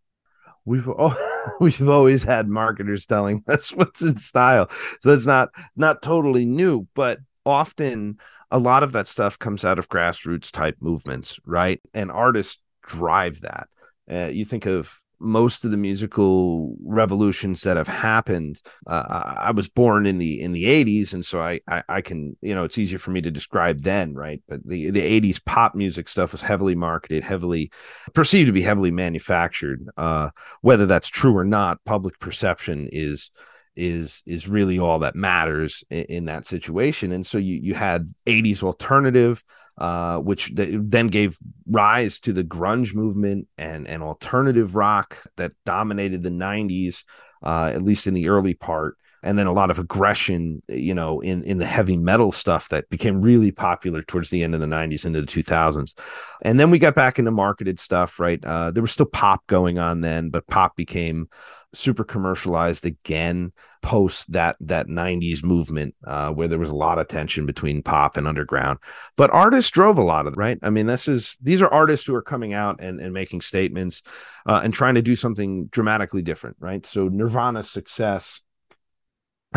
We've 0.65 0.87
oh, 0.87 1.15
we've 1.60 1.89
always 1.89 2.23
had 2.23 2.47
marketers 2.47 3.05
telling 3.05 3.43
us 3.47 3.71
what's 3.71 4.01
in 4.01 4.15
style, 4.15 4.69
so 4.99 5.12
it's 5.12 5.25
not 5.25 5.49
not 5.75 6.01
totally 6.01 6.45
new, 6.45 6.88
but 6.93 7.19
often 7.45 8.17
a 8.51 8.60
lot 8.60 8.83
of 8.83 8.91
that 8.93 9.07
stuff 9.07 9.39
comes 9.39 9.65
out 9.65 9.79
of 9.79 9.89
grassroots 9.89 10.51
type 10.51 10.77
movements, 10.79 11.39
right? 11.45 11.81
And 11.93 12.12
artists 12.12 12.62
drive 12.83 13.41
that. 13.41 13.67
Uh, 14.10 14.27
you 14.27 14.45
think 14.45 14.65
of 14.65 14.97
most 15.19 15.65
of 15.65 15.71
the 15.71 15.77
musical 15.77 16.75
revolutions 16.84 17.62
that 17.62 17.77
have 17.77 17.88
happened. 17.88 18.62
Uh, 18.86 19.34
I 19.38 19.51
was 19.51 19.69
born 19.69 20.06
in 20.06 20.17
the 20.17 20.41
in 20.41 20.53
the 20.53 20.65
80s, 20.65 21.13
and 21.13 21.25
so 21.25 21.41
I, 21.41 21.60
I, 21.67 21.84
I 21.89 22.01
can 22.01 22.38
you 22.41 22.53
know 22.53 22.63
it's 22.63 22.77
easier 22.77 22.99
for 22.99 23.12
me 23.12 23.21
to 23.21 23.32
describe 23.32 23.84
then, 23.84 24.13
right? 24.13 24.41
But 24.47 24.65
the 24.65 24.91
the 24.91 25.21
80s 25.21 25.43
pop 25.43 25.75
music 25.75 26.10
stuff 26.10 26.32
was 26.32 26.41
heavily 26.41 26.75
marketed, 26.75 27.23
heavily 27.23 27.71
perceived 28.13 28.47
to 28.47 28.53
be 28.53 28.62
heavily 28.62 28.91
manufactured. 28.91 29.88
Uh, 29.97 30.30
whether 30.62 30.86
that's 30.86 31.08
true 31.08 31.36
or 31.36 31.45
not, 31.45 31.84
public 31.86 32.19
perception 32.19 32.88
is 32.91 33.32
is 33.77 34.23
is 34.25 34.47
really 34.47 34.79
all 34.79 34.99
that 34.99 35.15
matters 35.15 35.83
in, 35.89 36.03
in 36.03 36.25
that 36.25 36.45
situation. 36.45 37.11
And 37.11 37.25
so 37.25 37.37
you 37.37 37.59
you 37.61 37.75
had 37.75 38.07
80s 38.25 38.63
alternative, 38.63 39.43
uh, 39.77 40.17
which 40.17 40.53
th- 40.55 40.79
then 40.81 41.07
gave 41.07 41.37
rise 41.67 42.19
to 42.21 42.33
the 42.33 42.43
grunge 42.43 42.93
movement 42.93 43.47
and 43.57 43.87
and 43.87 44.03
alternative 44.03 44.75
rock 44.75 45.23
that 45.37 45.53
dominated 45.65 46.23
the 46.23 46.29
90s, 46.29 47.03
uh, 47.43 47.71
at 47.73 47.83
least 47.83 48.07
in 48.07 48.13
the 48.13 48.29
early 48.29 48.55
part. 48.55 48.97
And 49.23 49.38
then 49.38 49.47
a 49.47 49.53
lot 49.53 49.71
of 49.71 49.80
aggression, 49.80 50.62
you 50.67 50.93
know, 50.93 51.19
in 51.19 51.43
in 51.43 51.58
the 51.58 51.65
heavy 51.65 51.97
metal 51.97 52.32
stuff 52.32 52.69
that 52.69 52.89
became 52.89 53.21
really 53.21 53.51
popular 53.51 54.01
towards 54.01 54.30
the 54.30 54.43
end 54.43 54.53
of 54.53 54.62
the 54.62 54.67
90s 54.67 55.06
into 55.06 55.21
the 55.21 55.27
2000s. 55.27 55.97
And 56.43 56.60
then 56.60 56.69
we 56.69 56.80
got 56.80 56.95
back 56.95 57.19
into 57.19 57.32
marketed 57.32 57.80
stuff, 57.80 58.19
right? 58.19 58.43
Uh, 58.43 58.71
there 58.71 58.82
was 58.82 58.91
still 58.91 59.08
pop 59.08 59.45
going 59.47 59.80
on 59.80 60.01
then, 60.01 60.30
but 60.30 60.47
pop 60.47 60.75
became 60.75 61.30
super 61.73 62.03
commercialized 62.03 62.86
again 62.86 63.51
post 63.82 64.32
that 64.32 64.56
that 64.60 64.88
90s 64.88 65.43
movement 65.43 65.93
uh, 66.06 66.30
where 66.32 66.47
there 66.47 66.58
was 66.58 66.69
a 66.69 66.75
lot 66.75 66.97
of 66.97 67.08
tension 67.08 67.45
between 67.45 67.84
pop 67.84 68.17
and 68.17 68.27
underground 68.27 68.80
but 69.15 69.30
artists 69.32 69.69
drove 69.69 69.97
a 69.97 70.03
lot 70.03 70.27
of 70.27 70.36
right 70.38 70.58
i 70.63 70.69
mean 70.69 70.88
this 70.88 71.08
is 71.08 71.38
these 71.41 71.62
are 71.62 71.71
artists 71.71 72.06
who 72.06 72.15
are 72.15 72.21
coming 72.21 72.53
out 72.53 72.77
and, 72.80 72.99
and 72.99 73.13
making 73.13 73.41
statements 73.41 74.01
uh, 74.45 74.62
and 74.63 74.73
trying 74.73 74.95
to 74.95 75.01
do 75.01 75.15
something 75.15 75.65
dramatically 75.67 76.21
different 76.21 76.56
right 76.60 76.86
so 76.86 77.10
nirvana's 77.10 77.69
success 77.69 78.41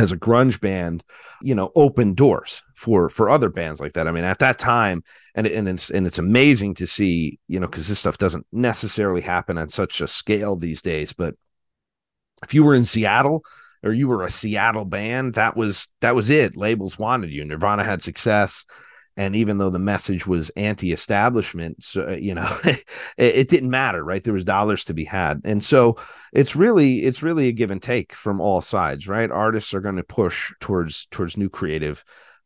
as 0.01 0.13
a 0.13 0.17
grunge 0.17 0.61
band, 0.61 1.05
you 1.43 1.55
know, 1.55 1.71
opened 1.75 2.17
doors 2.17 2.63
for 2.75 3.09
for 3.09 3.29
other 3.29 3.51
bands 3.51 3.81
like 3.81 3.93
that. 3.93 4.09
I 4.09 4.13
mean, 4.13 4.25
at 4.25 4.39
that 4.39 4.59
time, 4.59 5.05
and 5.35 5.47
and 5.47 5.69
it's 5.69 5.91
and 5.91 6.07
it's 6.07 6.19
amazing 6.19 6.75
to 6.75 6.87
see, 6.87 7.39
you 7.49 7.61
know, 7.61 7.67
because 7.67 7.89
this 7.89 7.99
stuff 7.99 8.19
doesn't 8.19 8.47
necessarily 8.53 9.21
happen 9.21 9.59
on 9.59 9.69
such 9.69 10.01
a 10.01 10.07
scale 10.07 10.57
these 10.57 10.83
days. 10.83 11.13
But 11.13 11.35
if 12.43 12.55
you 12.55 12.65
were 12.65 12.75
in 12.75 12.85
Seattle 12.85 13.45
or 13.83 13.93
you 13.93 14.09
were 14.09 14.23
a 14.23 14.31
Seattle 14.31 14.85
band, 14.85 15.35
that 15.35 15.57
was 15.57 15.89
that 16.01 16.15
was 16.15 16.31
it. 16.31 16.57
Labels 16.57 16.99
wanted 16.99 17.31
you. 17.31 17.45
Nirvana 17.45 17.85
had 17.85 18.03
success, 18.03 18.65
and 19.21 19.37
even 19.37 19.59
though 19.59 19.69
the 19.69 19.79
message 19.79 20.27
was 20.27 20.49
anti-establishment, 20.57 21.85
so 21.85 22.09
you 22.09 22.35
know, 22.35 22.59
it, 22.65 22.85
it, 23.19 23.49
didn't 23.49 23.69
matter, 23.69 24.03
right? 24.03 24.25
There 24.25 24.33
was 24.33 24.47
dollars 24.47 24.83
to 24.87 24.95
be 24.95 25.05
had, 25.05 25.43
and 25.45 25.63
so 25.63 25.99
it's 26.33 26.57
really 26.57 27.01
it's 27.05 27.23
really 27.23 27.47
a 27.49 27.53
give 27.53 27.71
and 27.71 27.83
take 27.83 28.15
from 28.15 28.41
all 28.41 28.63
sides, 28.63 29.07
right? 29.07 29.31
Artists 29.31 29.75
are 29.75 29.83
going 29.83 29.97
to 29.97 30.03
push 30.03 30.55
towards 30.59 31.05
towards 31.11 31.37
new 31.37 31.51
creative 31.51 32.03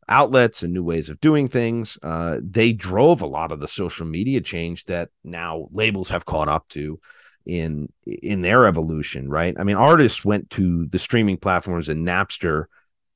outlets 0.09 0.63
and 0.63 0.73
new 0.73 0.83
ways 0.83 1.09
of 1.09 1.21
doing 1.21 1.47
things. 1.47 1.97
Uh, 2.03 2.39
they 2.43 2.73
drove 2.73 3.21
a 3.21 3.25
lot 3.27 3.53
of 3.53 3.61
the 3.61 3.69
social 3.69 4.05
media 4.05 4.41
change 4.41 4.83
that 4.85 5.07
now 5.23 5.69
labels 5.71 6.09
have 6.09 6.25
caught 6.25 6.49
up 6.49 6.67
to 6.67 6.99
in 7.45 7.87
in 8.05 8.41
their 8.41 8.67
evolution, 8.67 9.29
right? 9.29 9.55
I 9.57 9.63
mean, 9.63 9.77
artists 9.77 10.25
went 10.25 10.49
to 10.51 10.87
the 10.87 10.99
streaming 10.99 11.37
platforms 11.37 11.87
and 11.87 12.05
Napster 12.05 12.65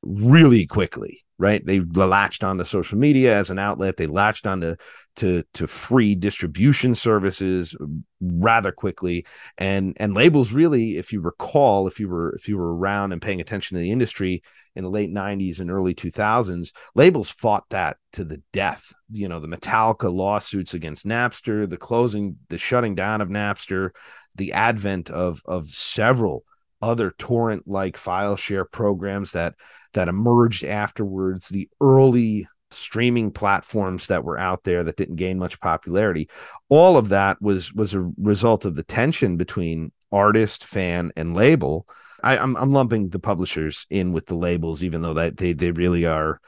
really 0.02 0.66
quickly, 0.66 1.24
right? 1.40 1.66
They 1.66 1.80
latched 1.80 2.44
onto 2.44 2.66
social 2.66 3.00
media 3.00 3.36
as 3.36 3.50
an 3.50 3.58
outlet. 3.58 3.98
They 3.98 4.08
latched 4.08 4.46
onto 4.46 4.76
to 5.16 5.44
to 5.56 5.68
free 5.68 6.14
distribution 6.14 6.94
services 6.94 7.76
rather 8.22 8.72
quickly, 8.72 9.26
and 9.58 9.96
and 10.00 10.14
labels 10.14 10.52
really, 10.52 10.98
if 10.98 11.12
you 11.12 11.22
recall, 11.22 11.88
if 11.88 12.00
you 12.00 12.10
were 12.10 12.36
if 12.36 12.48
you 12.48 12.58
were 12.58 12.76
around 12.76 13.14
and 13.14 13.22
paying 13.22 13.42
attention 13.42 13.76
to 13.76 13.82
the 13.82 13.92
industry 13.92 14.44
in 14.76 14.84
the 14.84 14.90
late 14.90 15.12
90s 15.12 15.60
and 15.60 15.72
early 15.72 15.96
2000s 15.96 16.72
labels 16.94 17.32
fought 17.32 17.66
that 17.72 17.98
to 18.14 18.24
the 18.24 18.42
death 18.54 18.94
you 19.12 19.28
know 19.28 19.40
the 19.40 19.48
metallica 19.48 20.14
lawsuits 20.14 20.76
against 20.76 21.08
napster 21.08 21.68
the 21.68 21.76
closing 21.76 22.38
the 22.50 22.58
shutting 22.58 22.94
down 22.94 23.20
of 23.20 23.30
napster 23.30 23.90
the 24.36 24.54
advent 24.54 25.10
of 25.10 25.42
of 25.46 25.66
several 25.66 26.46
other 26.82 27.12
torrent 27.18 27.68
like 27.68 27.98
file 27.98 28.36
share 28.36 28.64
programs 28.64 29.32
that 29.32 29.56
that 29.94 30.08
emerged 30.08 30.64
afterwards 30.64 31.50
the 31.50 31.70
early 31.82 32.48
streaming 32.72 33.32
platforms 33.32 34.08
that 34.08 34.24
were 34.24 34.38
out 34.38 34.64
there 34.64 34.84
that 34.84 34.96
didn't 34.96 35.16
gain 35.16 35.40
much 35.40 35.60
popularity 35.60 36.30
all 36.70 36.98
of 36.98 37.10
that 37.10 37.42
was 37.42 37.74
was 37.74 37.96
a 37.96 38.12
result 38.18 38.66
of 38.66 38.76
the 38.76 38.84
tension 38.84 39.38
between 39.38 39.92
artist 40.12 40.66
fan 40.66 41.12
and 41.16 41.36
label. 41.36 41.88
I, 42.24 42.36
am 42.36 42.56
I'm, 42.56 42.64
I'm 42.64 42.72
lumping 42.74 43.10
the 43.10 43.20
publishers 43.20 43.86
in 43.90 44.12
with 44.12 44.26
the 44.26 44.36
labels 44.36 44.84
even 44.84 45.02
though 45.02 45.14
that 45.16 45.38
they 45.38 45.54
they 45.54 45.72
really 45.72 46.06
are 46.06 46.40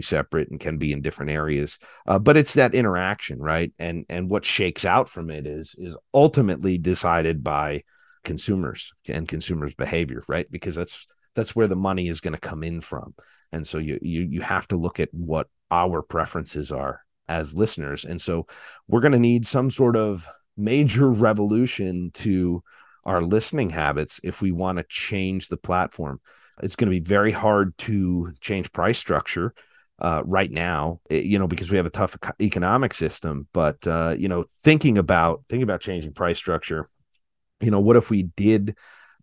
separate 0.00 0.48
and 0.48 0.60
can 0.60 0.78
be 0.78 0.92
in 0.92 1.02
different 1.02 1.32
areas. 1.32 1.76
Uh, 2.06 2.20
but 2.20 2.36
it's 2.36 2.54
that 2.54 2.74
interaction 2.74 3.40
right? 3.40 3.72
And 3.78 4.06
and 4.08 4.30
what 4.30 4.44
shakes 4.44 4.84
out 4.84 5.08
from 5.08 5.30
it 5.30 5.46
is 5.46 5.74
is 5.76 5.96
ultimately 6.14 6.78
decided 6.78 7.42
by 7.42 7.82
consumers 8.24 8.92
and 9.08 9.26
consumers 9.26 9.74
behavior 9.74 10.22
right? 10.28 10.50
Because 10.50 10.76
that's 10.76 11.06
that's 11.38 11.54
where 11.54 11.68
the 11.68 11.76
money 11.76 12.08
is 12.08 12.20
going 12.20 12.34
to 12.34 12.40
come 12.40 12.64
in 12.64 12.80
from. 12.80 13.14
And 13.52 13.66
so 13.66 13.78
you 13.78 13.98
you 14.02 14.22
you 14.22 14.40
have 14.40 14.66
to 14.68 14.76
look 14.76 14.98
at 14.98 15.08
what 15.12 15.46
our 15.70 16.02
preferences 16.02 16.72
are 16.72 17.02
as 17.28 17.56
listeners. 17.56 18.04
And 18.04 18.20
so 18.20 18.46
we're 18.88 19.00
going 19.00 19.12
to 19.12 19.18
need 19.18 19.46
some 19.46 19.70
sort 19.70 19.96
of 19.96 20.26
major 20.56 21.08
revolution 21.08 22.10
to 22.14 22.62
our 23.04 23.20
listening 23.20 23.70
habits 23.70 24.20
if 24.24 24.42
we 24.42 24.50
want 24.50 24.78
to 24.78 24.84
change 24.88 25.48
the 25.48 25.56
platform. 25.56 26.20
It's 26.60 26.74
going 26.74 26.90
to 26.90 26.98
be 26.98 27.04
very 27.04 27.30
hard 27.30 27.78
to 27.78 28.32
change 28.40 28.72
price 28.72 28.98
structure 28.98 29.54
uh, 30.00 30.22
right 30.24 30.50
now, 30.50 31.00
eh, 31.08 31.20
you 31.20 31.38
know, 31.38 31.46
because 31.46 31.70
we 31.70 31.76
have 31.76 31.86
a 31.86 31.90
tough 31.90 32.16
economic 32.40 32.92
system. 32.92 33.46
But 33.52 33.86
uh, 33.86 34.16
you 34.18 34.28
know, 34.28 34.44
thinking 34.62 34.98
about 34.98 35.44
thinking 35.48 35.62
about 35.62 35.82
changing 35.82 36.14
price 36.14 36.36
structure, 36.36 36.90
you 37.60 37.70
know, 37.70 37.80
what 37.80 37.96
if 37.96 38.10
we 38.10 38.24
did 38.24 38.76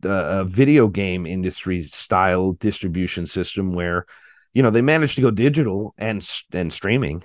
a 0.06 0.44
video 0.46 0.88
game 0.88 1.26
industry 1.26 1.82
style 1.82 2.54
distribution 2.54 3.26
system 3.26 3.74
where 3.74 4.06
you 4.54 4.64
know 4.64 4.70
they 4.70 4.82
managed 4.82 5.16
to 5.16 5.22
go 5.22 5.32
digital 5.32 5.94
and 5.98 6.28
and 6.54 6.72
streaming 6.72 7.24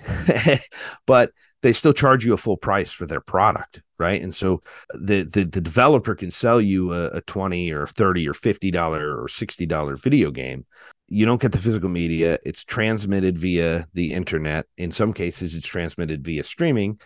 but 1.06 1.32
they 1.62 1.72
still 1.72 1.92
charge 1.92 2.24
you 2.24 2.32
a 2.32 2.38
full 2.38 2.56
price 2.56 2.90
for 2.90 3.06
their 3.06 3.20
product 3.20 3.82
right? 4.00 4.22
And 4.22 4.34
so 4.34 4.62
the 4.94 5.22
the, 5.22 5.44
the 5.44 5.60
developer 5.60 6.16
can 6.16 6.30
sell 6.30 6.60
you 6.60 6.92
a, 6.92 7.18
a 7.18 7.20
20 7.20 7.70
or 7.70 7.86
30 7.86 8.26
or 8.26 8.34
50 8.34 8.70
dollar 8.72 9.22
or 9.22 9.28
60 9.28 9.66
dollar 9.66 9.94
video 9.96 10.32
game. 10.32 10.64
You 11.06 11.26
don't 11.26 11.40
get 11.40 11.52
the 11.52 11.58
physical 11.58 11.90
media. 11.90 12.38
It's 12.44 12.64
transmitted 12.64 13.36
via 13.38 13.86
the 13.92 14.12
internet. 14.14 14.66
In 14.78 14.90
some 14.90 15.12
cases 15.12 15.54
it's 15.54 15.66
transmitted 15.66 16.24
via 16.24 16.42
streaming 16.42 16.98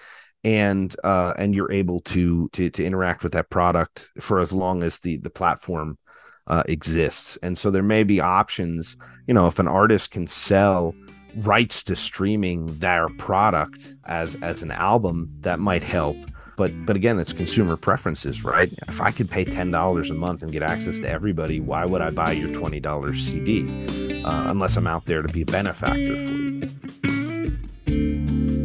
and 0.45 0.95
uh, 1.03 1.33
and 1.37 1.55
you're 1.55 1.73
able 1.73 2.01
to, 2.01 2.49
to 2.51 2.71
to 2.71 2.85
interact 2.85 3.23
with 3.23 3.33
that 3.33 3.51
product 3.51 4.11
for 4.21 4.41
as 4.41 4.53
long 4.53 4.83
as 4.83 5.01
the 5.01 5.17
the 5.17 5.31
platform 5.31 5.99
uh, 6.47 6.63
exists. 6.67 7.39
And 7.43 7.57
so 7.59 7.71
there 7.71 7.83
may 7.83 8.05
be 8.05 8.21
options. 8.21 8.97
You 9.27 9.35
know, 9.35 9.47
if 9.47 9.59
an 9.59 9.69
artist 9.69 10.11
can 10.11 10.27
sell 10.27 10.95
rights 11.37 11.83
to 11.85 11.97
streaming 11.97 12.67
their 12.79 13.09
product 13.09 13.95
as 14.05 14.37
as 14.37 14.63
an 14.63 14.71
album, 14.71 15.31
that 15.41 15.59
might 15.59 15.83
help. 15.83 16.17
But 16.57 16.87
but 16.87 16.95
again, 16.95 17.19
it's 17.19 17.33
consumer 17.33 17.77
preferences, 17.77 18.45
right? 18.45 18.73
If 18.87 19.01
I 19.01 19.11
could 19.11 19.31
pay 19.31 19.45
ten 19.45 19.71
dollars 19.71 20.11
a 20.11 20.15
month 20.15 20.43
and 20.43 20.53
get 20.53 20.63
access 20.63 21.01
to 21.01 21.09
everybody, 21.09 21.59
why 21.59 21.85
would 21.85 22.03
I 22.03 22.11
buy 22.11 22.33
your 22.33 22.53
twenty 22.55 22.81
dollars 22.81 23.27
CD? 23.27 24.23
Uh, 24.23 24.51
unless 24.51 24.77
I'm 24.77 24.87
out 24.87 25.07
there 25.07 25.23
to 25.23 25.29
be 25.29 25.43
a 25.43 25.47
benefactor 25.47 26.17
for 26.17 26.33
you. 27.91 28.64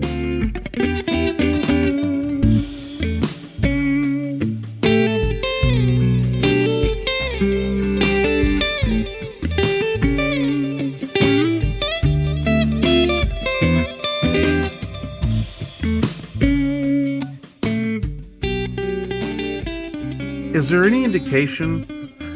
Indication 21.13 21.82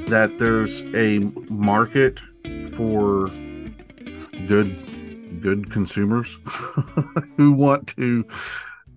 that 0.07 0.39
there's 0.39 0.81
a 0.95 1.19
market 1.51 2.19
for 2.71 3.27
good 4.47 4.89
good 5.41 5.71
consumers 5.71 6.39
who 7.37 7.51
want 7.51 7.87
to 7.89 8.25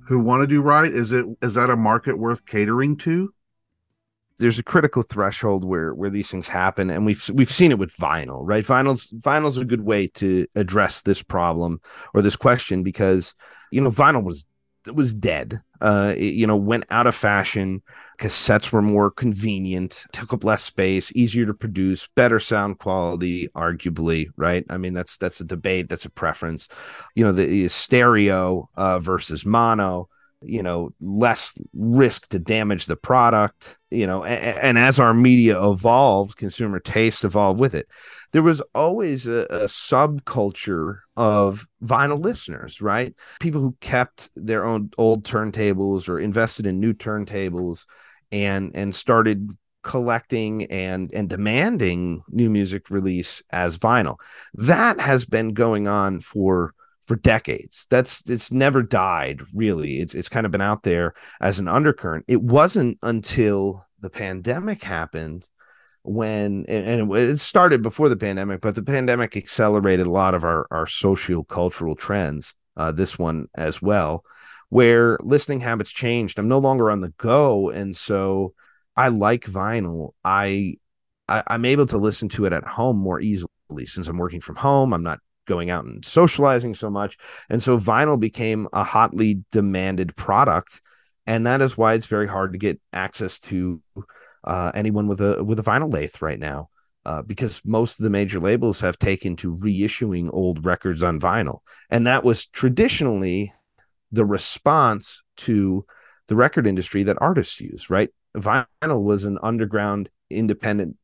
who 0.08 0.18
want 0.18 0.40
to 0.40 0.46
do 0.46 0.62
right? 0.62 0.90
Is 0.90 1.12
it 1.12 1.26
is 1.42 1.54
that 1.54 1.68
a 1.68 1.76
market 1.76 2.18
worth 2.18 2.46
catering 2.46 2.96
to? 2.98 3.34
there's 4.38 4.58
a 4.58 4.62
critical 4.62 5.02
threshold 5.02 5.64
where 5.64 5.94
where 5.94 6.10
these 6.10 6.30
things 6.30 6.46
happen 6.46 6.90
and 6.90 7.06
we've 7.06 7.30
we've 7.32 7.50
seen 7.50 7.70
it 7.70 7.78
with 7.78 7.90
vinyl 7.96 8.40
right 8.42 8.64
vinyl's 8.64 9.10
vinyl's 9.12 9.56
a 9.56 9.64
good 9.64 9.80
way 9.80 10.06
to 10.06 10.46
address 10.54 11.00
this 11.00 11.22
problem 11.22 11.80
or 12.12 12.20
this 12.20 12.36
question 12.36 12.82
because 12.82 13.34
you 13.72 13.80
know 13.80 13.88
vinyl 13.88 14.22
was 14.22 14.44
was 14.94 15.14
dead. 15.14 15.60
Uh 15.80 16.14
it, 16.16 16.34
you 16.34 16.46
know 16.46 16.56
went 16.56 16.84
out 16.90 17.06
of 17.06 17.14
fashion. 17.14 17.82
Cassettes 18.18 18.72
were 18.72 18.82
more 18.82 19.10
convenient 19.10 20.04
took 20.12 20.32
up 20.32 20.42
less 20.42 20.62
space 20.62 21.12
easier 21.14 21.44
to 21.44 21.52
produce 21.52 22.08
better 22.16 22.38
sound 22.38 22.78
quality 22.78 23.48
arguably 23.54 24.28
right? 24.36 24.64
I 24.70 24.78
mean 24.78 24.94
that's 24.94 25.16
that's 25.18 25.40
a 25.40 25.44
debate 25.44 25.88
that's 25.88 26.06
a 26.06 26.10
preference. 26.10 26.68
You 27.14 27.24
know 27.24 27.32
the 27.32 27.68
stereo 27.68 28.68
uh, 28.76 28.98
versus 28.98 29.44
mono 29.44 30.08
you 30.42 30.62
know 30.62 30.90
less 31.00 31.60
risk 31.74 32.28
to 32.28 32.38
damage 32.38 32.86
the 32.86 32.96
product 32.96 33.78
you 33.90 34.06
know 34.06 34.24
and, 34.24 34.58
and 34.58 34.78
as 34.78 35.00
our 35.00 35.14
media 35.14 35.60
evolved 35.62 36.36
consumer 36.36 36.78
taste 36.78 37.24
evolved 37.24 37.58
with 37.58 37.74
it 37.74 37.88
there 38.36 38.42
was 38.42 38.60
always 38.74 39.26
a, 39.26 39.46
a, 39.48 39.64
subculture 39.64 40.98
of 41.16 41.66
vinyl 41.82 42.22
listeners 42.22 42.82
right 42.82 43.14
people 43.40 43.62
who 43.62 43.74
kept 43.80 44.28
their 44.34 44.66
own 44.66 44.90
old 44.98 45.24
turntables 45.24 46.06
or 46.06 46.20
invested 46.20 46.66
in 46.66 46.78
new 46.78 46.92
turntables 46.92 47.86
and 48.30 48.76
and 48.76 48.94
started 48.94 49.56
collecting 49.82 50.64
and 50.66 51.10
and 51.14 51.30
demanding 51.30 52.20
new 52.28 52.50
music 52.50 52.90
release 52.90 53.42
as 53.52 53.78
vinyl 53.78 54.16
that 54.52 55.00
has 55.00 55.24
been 55.24 55.54
going 55.54 55.88
on 55.88 56.20
for 56.20 56.74
for 57.06 57.16
decades. 57.16 57.86
That's 57.88 58.28
it's 58.28 58.52
never 58.52 58.82
died 58.82 59.40
really. 59.54 60.00
It's 60.00 60.14
it's 60.14 60.28
kind 60.28 60.44
of 60.44 60.52
been 60.52 60.60
out 60.60 60.82
there 60.82 61.14
as 61.40 61.58
an 61.58 61.68
undercurrent. 61.68 62.26
It 62.28 62.42
wasn't 62.42 62.98
until 63.02 63.86
the 64.00 64.10
pandemic 64.10 64.82
happened 64.82 65.48
when 66.06 66.64
and 66.66 67.12
it 67.12 67.38
started 67.38 67.82
before 67.82 68.08
the 68.08 68.16
pandemic, 68.16 68.60
but 68.60 68.74
the 68.74 68.82
pandemic 68.82 69.36
accelerated 69.36 70.06
a 70.06 70.10
lot 70.10 70.34
of 70.34 70.44
our 70.44 70.66
our 70.70 70.86
social 70.86 71.44
cultural 71.44 71.94
trends. 71.94 72.54
Uh, 72.76 72.92
this 72.92 73.18
one 73.18 73.48
as 73.54 73.80
well, 73.80 74.22
where 74.68 75.18
listening 75.22 75.60
habits 75.60 75.90
changed. 75.90 76.38
I'm 76.38 76.48
no 76.48 76.58
longer 76.58 76.90
on 76.90 77.00
the 77.00 77.14
go, 77.16 77.70
and 77.70 77.96
so 77.96 78.54
I 78.96 79.08
like 79.08 79.44
vinyl. 79.44 80.12
I, 80.24 80.76
I 81.28 81.42
I'm 81.46 81.64
able 81.64 81.86
to 81.86 81.98
listen 81.98 82.28
to 82.30 82.44
it 82.44 82.52
at 82.52 82.64
home 82.64 82.98
more 82.98 83.20
easily 83.20 83.48
since 83.84 84.08
I'm 84.08 84.18
working 84.18 84.40
from 84.40 84.56
home. 84.56 84.92
I'm 84.92 85.02
not 85.02 85.20
going 85.46 85.70
out 85.70 85.84
and 85.84 86.04
socializing 86.04 86.74
so 86.74 86.90
much. 86.90 87.16
And 87.48 87.62
so 87.62 87.78
vinyl 87.78 88.20
became 88.20 88.68
a 88.72 88.84
hotly 88.84 89.44
demanded 89.52 90.14
product. 90.16 90.82
And 91.26 91.46
that 91.46 91.62
is 91.62 91.76
why 91.76 91.94
it's 91.94 92.06
very 92.06 92.28
hard 92.28 92.52
to 92.52 92.58
get 92.58 92.80
access 92.92 93.38
to 93.40 93.80
uh, 94.44 94.72
anyone 94.74 95.08
with 95.08 95.20
a 95.20 95.42
with 95.42 95.58
a 95.58 95.62
vinyl 95.62 95.92
lathe 95.92 96.20
right 96.20 96.38
now. 96.38 96.68
Uh, 97.04 97.22
because 97.22 97.62
most 97.64 98.00
of 98.00 98.02
the 98.02 98.10
major 98.10 98.40
labels 98.40 98.80
have 98.80 98.98
taken 98.98 99.36
to 99.36 99.54
reissuing 99.58 100.28
old 100.32 100.64
records 100.64 101.04
on 101.04 101.20
vinyl. 101.20 101.60
And 101.88 102.04
that 102.08 102.24
was 102.24 102.46
traditionally 102.46 103.52
the 104.10 104.24
response 104.24 105.22
to 105.36 105.84
the 106.26 106.34
record 106.34 106.66
industry 106.66 107.04
that 107.04 107.18
artists 107.20 107.60
use, 107.60 107.90
right? 107.90 108.10
Vinyl 108.36 109.02
was 109.02 109.22
an 109.22 109.38
underground 109.40 110.10
independent 110.30 110.96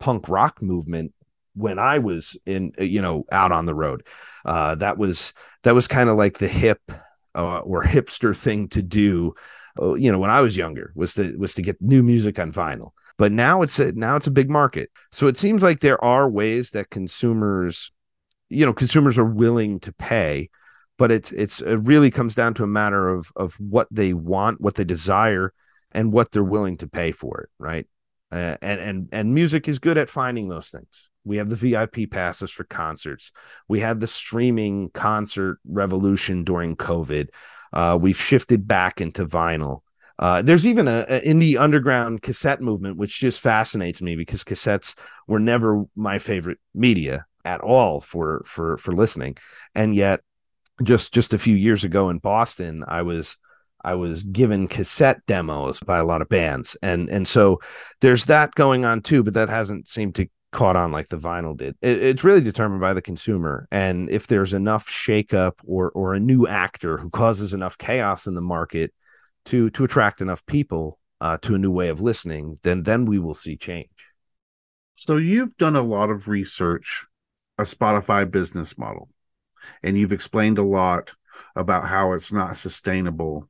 punk 0.00 0.28
rock 0.28 0.60
movement 0.60 1.14
when 1.54 1.78
I 1.78 1.98
was 1.98 2.36
in, 2.44 2.72
you 2.78 3.00
know, 3.00 3.24
out 3.32 3.52
on 3.52 3.66
the 3.66 3.74
road. 3.74 4.06
Uh, 4.44 4.74
that 4.76 4.98
was 4.98 5.32
that 5.62 5.74
was 5.74 5.88
kind 5.88 6.10
of 6.10 6.16
like 6.16 6.38
the 6.38 6.48
hip 6.48 6.80
uh, 7.34 7.58
or 7.58 7.82
hipster 7.82 8.36
thing 8.36 8.68
to 8.68 8.82
do. 8.82 9.34
Uh, 9.80 9.94
you 9.94 10.10
know, 10.10 10.18
when 10.18 10.30
I 10.30 10.40
was 10.40 10.56
younger, 10.56 10.92
was 10.94 11.14
to 11.14 11.36
was 11.36 11.54
to 11.54 11.62
get 11.62 11.80
new 11.80 12.02
music 12.02 12.38
on 12.38 12.52
vinyl. 12.52 12.92
But 13.18 13.32
now 13.32 13.62
it's 13.62 13.78
a, 13.78 13.92
now 13.92 14.16
it's 14.16 14.26
a 14.26 14.32
big 14.32 14.50
market. 14.50 14.90
So 15.10 15.26
it 15.26 15.36
seems 15.36 15.62
like 15.62 15.80
there 15.80 16.02
are 16.04 16.28
ways 16.28 16.72
that 16.72 16.90
consumers, 16.90 17.90
you 18.50 18.66
know, 18.66 18.74
consumers 18.74 19.18
are 19.18 19.24
willing 19.24 19.80
to 19.80 19.92
pay. 19.92 20.50
But 20.98 21.10
it's 21.10 21.32
it's 21.32 21.60
it 21.60 21.76
really 21.76 22.10
comes 22.10 22.34
down 22.34 22.54
to 22.54 22.64
a 22.64 22.68
matter 22.68 23.08
of 23.08 23.30
of 23.36 23.54
what 23.60 23.88
they 23.90 24.14
want, 24.14 24.60
what 24.60 24.76
they 24.76 24.84
desire, 24.84 25.52
and 25.92 26.12
what 26.12 26.32
they're 26.32 26.42
willing 26.42 26.76
to 26.78 26.88
pay 26.88 27.12
for 27.12 27.42
it, 27.42 27.50
right? 27.58 27.86
Uh, 28.32 28.56
and 28.62 28.80
and 28.80 29.08
and 29.12 29.34
music 29.34 29.68
is 29.68 29.78
good 29.78 29.98
at 29.98 30.08
finding 30.08 30.48
those 30.48 30.70
things. 30.70 31.10
We 31.24 31.38
have 31.38 31.50
the 31.50 31.56
VIP 31.56 32.10
passes 32.10 32.50
for 32.50 32.64
concerts. 32.64 33.32
We 33.68 33.80
had 33.80 34.00
the 34.00 34.06
streaming 34.06 34.90
concert 34.90 35.58
revolution 35.66 36.44
during 36.44 36.76
COVID. 36.76 37.28
Uh, 37.76 37.94
we've 38.00 38.16
shifted 38.16 38.66
back 38.66 39.02
into 39.02 39.26
vinyl. 39.26 39.82
Uh, 40.18 40.40
there's 40.40 40.66
even 40.66 40.88
a, 40.88 41.04
a, 41.10 41.20
indie 41.20 41.60
underground 41.60 42.22
cassette 42.22 42.62
movement, 42.62 42.96
which 42.96 43.20
just 43.20 43.42
fascinates 43.42 44.00
me 44.00 44.16
because 44.16 44.44
cassettes 44.44 44.96
were 45.28 45.38
never 45.38 45.84
my 45.94 46.18
favorite 46.18 46.58
media 46.74 47.26
at 47.44 47.60
all 47.60 48.00
for 48.00 48.42
for 48.46 48.78
for 48.78 48.94
listening, 48.94 49.36
and 49.74 49.94
yet 49.94 50.22
just 50.82 51.12
just 51.12 51.34
a 51.34 51.38
few 51.38 51.54
years 51.54 51.84
ago 51.84 52.08
in 52.08 52.16
Boston, 52.16 52.82
I 52.88 53.02
was 53.02 53.36
I 53.84 53.92
was 53.94 54.22
given 54.22 54.68
cassette 54.68 55.20
demos 55.26 55.80
by 55.80 55.98
a 55.98 56.04
lot 56.06 56.22
of 56.22 56.30
bands, 56.30 56.78
and 56.80 57.10
and 57.10 57.28
so 57.28 57.60
there's 58.00 58.24
that 58.24 58.54
going 58.54 58.86
on 58.86 59.02
too, 59.02 59.22
but 59.22 59.34
that 59.34 59.50
hasn't 59.50 59.86
seemed 59.86 60.14
to 60.14 60.28
caught 60.52 60.76
on 60.76 60.92
like 60.92 61.08
the 61.08 61.18
vinyl 61.18 61.56
did. 61.56 61.76
It, 61.82 62.02
it's 62.02 62.24
really 62.24 62.40
determined 62.40 62.80
by 62.80 62.94
the 62.94 63.02
consumer, 63.02 63.68
and 63.70 64.08
if 64.10 64.26
there's 64.26 64.54
enough 64.54 64.88
shakeup 64.88 65.52
or 65.64 65.90
or 65.90 66.14
a 66.14 66.20
new 66.20 66.46
actor 66.46 66.98
who 66.98 67.10
causes 67.10 67.52
enough 67.54 67.78
chaos 67.78 68.26
in 68.26 68.34
the 68.34 68.40
market 68.40 68.92
to 69.46 69.70
to 69.70 69.84
attract 69.84 70.20
enough 70.20 70.44
people 70.46 70.98
uh, 71.20 71.38
to 71.38 71.54
a 71.54 71.58
new 71.58 71.70
way 71.70 71.88
of 71.88 72.00
listening, 72.00 72.58
then 72.62 72.82
then 72.82 73.04
we 73.04 73.18
will 73.18 73.34
see 73.34 73.56
change. 73.56 73.88
So 74.94 75.16
you've 75.16 75.56
done 75.56 75.76
a 75.76 75.82
lot 75.82 76.10
of 76.10 76.28
research, 76.28 77.06
a 77.58 77.64
Spotify 77.64 78.30
business 78.30 78.78
model, 78.78 79.10
and 79.82 79.98
you've 79.98 80.12
explained 80.12 80.58
a 80.58 80.62
lot 80.62 81.12
about 81.54 81.86
how 81.86 82.12
it's 82.12 82.32
not 82.32 82.56
sustainable, 82.56 83.48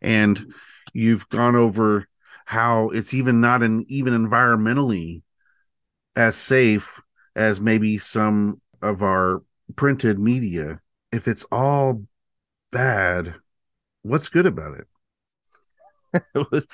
and 0.00 0.52
you've 0.92 1.28
gone 1.28 1.54
over 1.54 2.08
how 2.46 2.90
it's 2.90 3.14
even 3.14 3.40
not 3.40 3.62
an 3.62 3.84
even 3.88 4.12
environmentally 4.12 5.22
as 6.16 6.36
safe 6.36 7.00
as 7.36 7.60
maybe 7.60 7.98
some 7.98 8.60
of 8.82 9.02
our 9.02 9.42
printed 9.76 10.18
media. 10.18 10.80
If 11.12 11.28
it's 11.28 11.44
all 11.50 12.04
bad, 12.70 13.34
what's 14.02 14.28
good 14.28 14.46
about 14.46 14.78
it? 14.78 14.86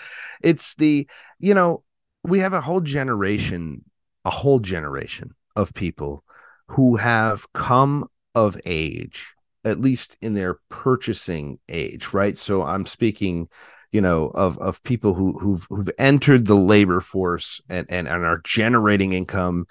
it's 0.42 0.74
the, 0.76 1.06
you 1.38 1.54
know, 1.54 1.82
we 2.22 2.40
have 2.40 2.52
a 2.52 2.60
whole 2.60 2.80
generation, 2.80 3.84
a 4.24 4.30
whole 4.30 4.60
generation 4.60 5.34
of 5.56 5.72
people 5.74 6.24
who 6.68 6.96
have 6.96 7.50
come 7.52 8.08
of 8.34 8.56
age, 8.64 9.34
at 9.64 9.80
least 9.80 10.16
in 10.20 10.34
their 10.34 10.58
purchasing 10.68 11.58
age, 11.68 12.12
right? 12.12 12.36
So 12.36 12.62
I'm 12.62 12.86
speaking, 12.86 13.48
you 13.92 14.00
know, 14.00 14.26
of 14.34 14.58
of 14.58 14.82
people 14.82 15.14
who 15.14 15.38
who've 15.38 15.66
who've 15.68 15.90
entered 15.98 16.46
the 16.46 16.56
labor 16.56 17.00
force 17.00 17.60
and 17.68 17.86
and, 17.90 18.08
and 18.08 18.24
are 18.24 18.40
generating 18.44 19.12
income 19.12 19.66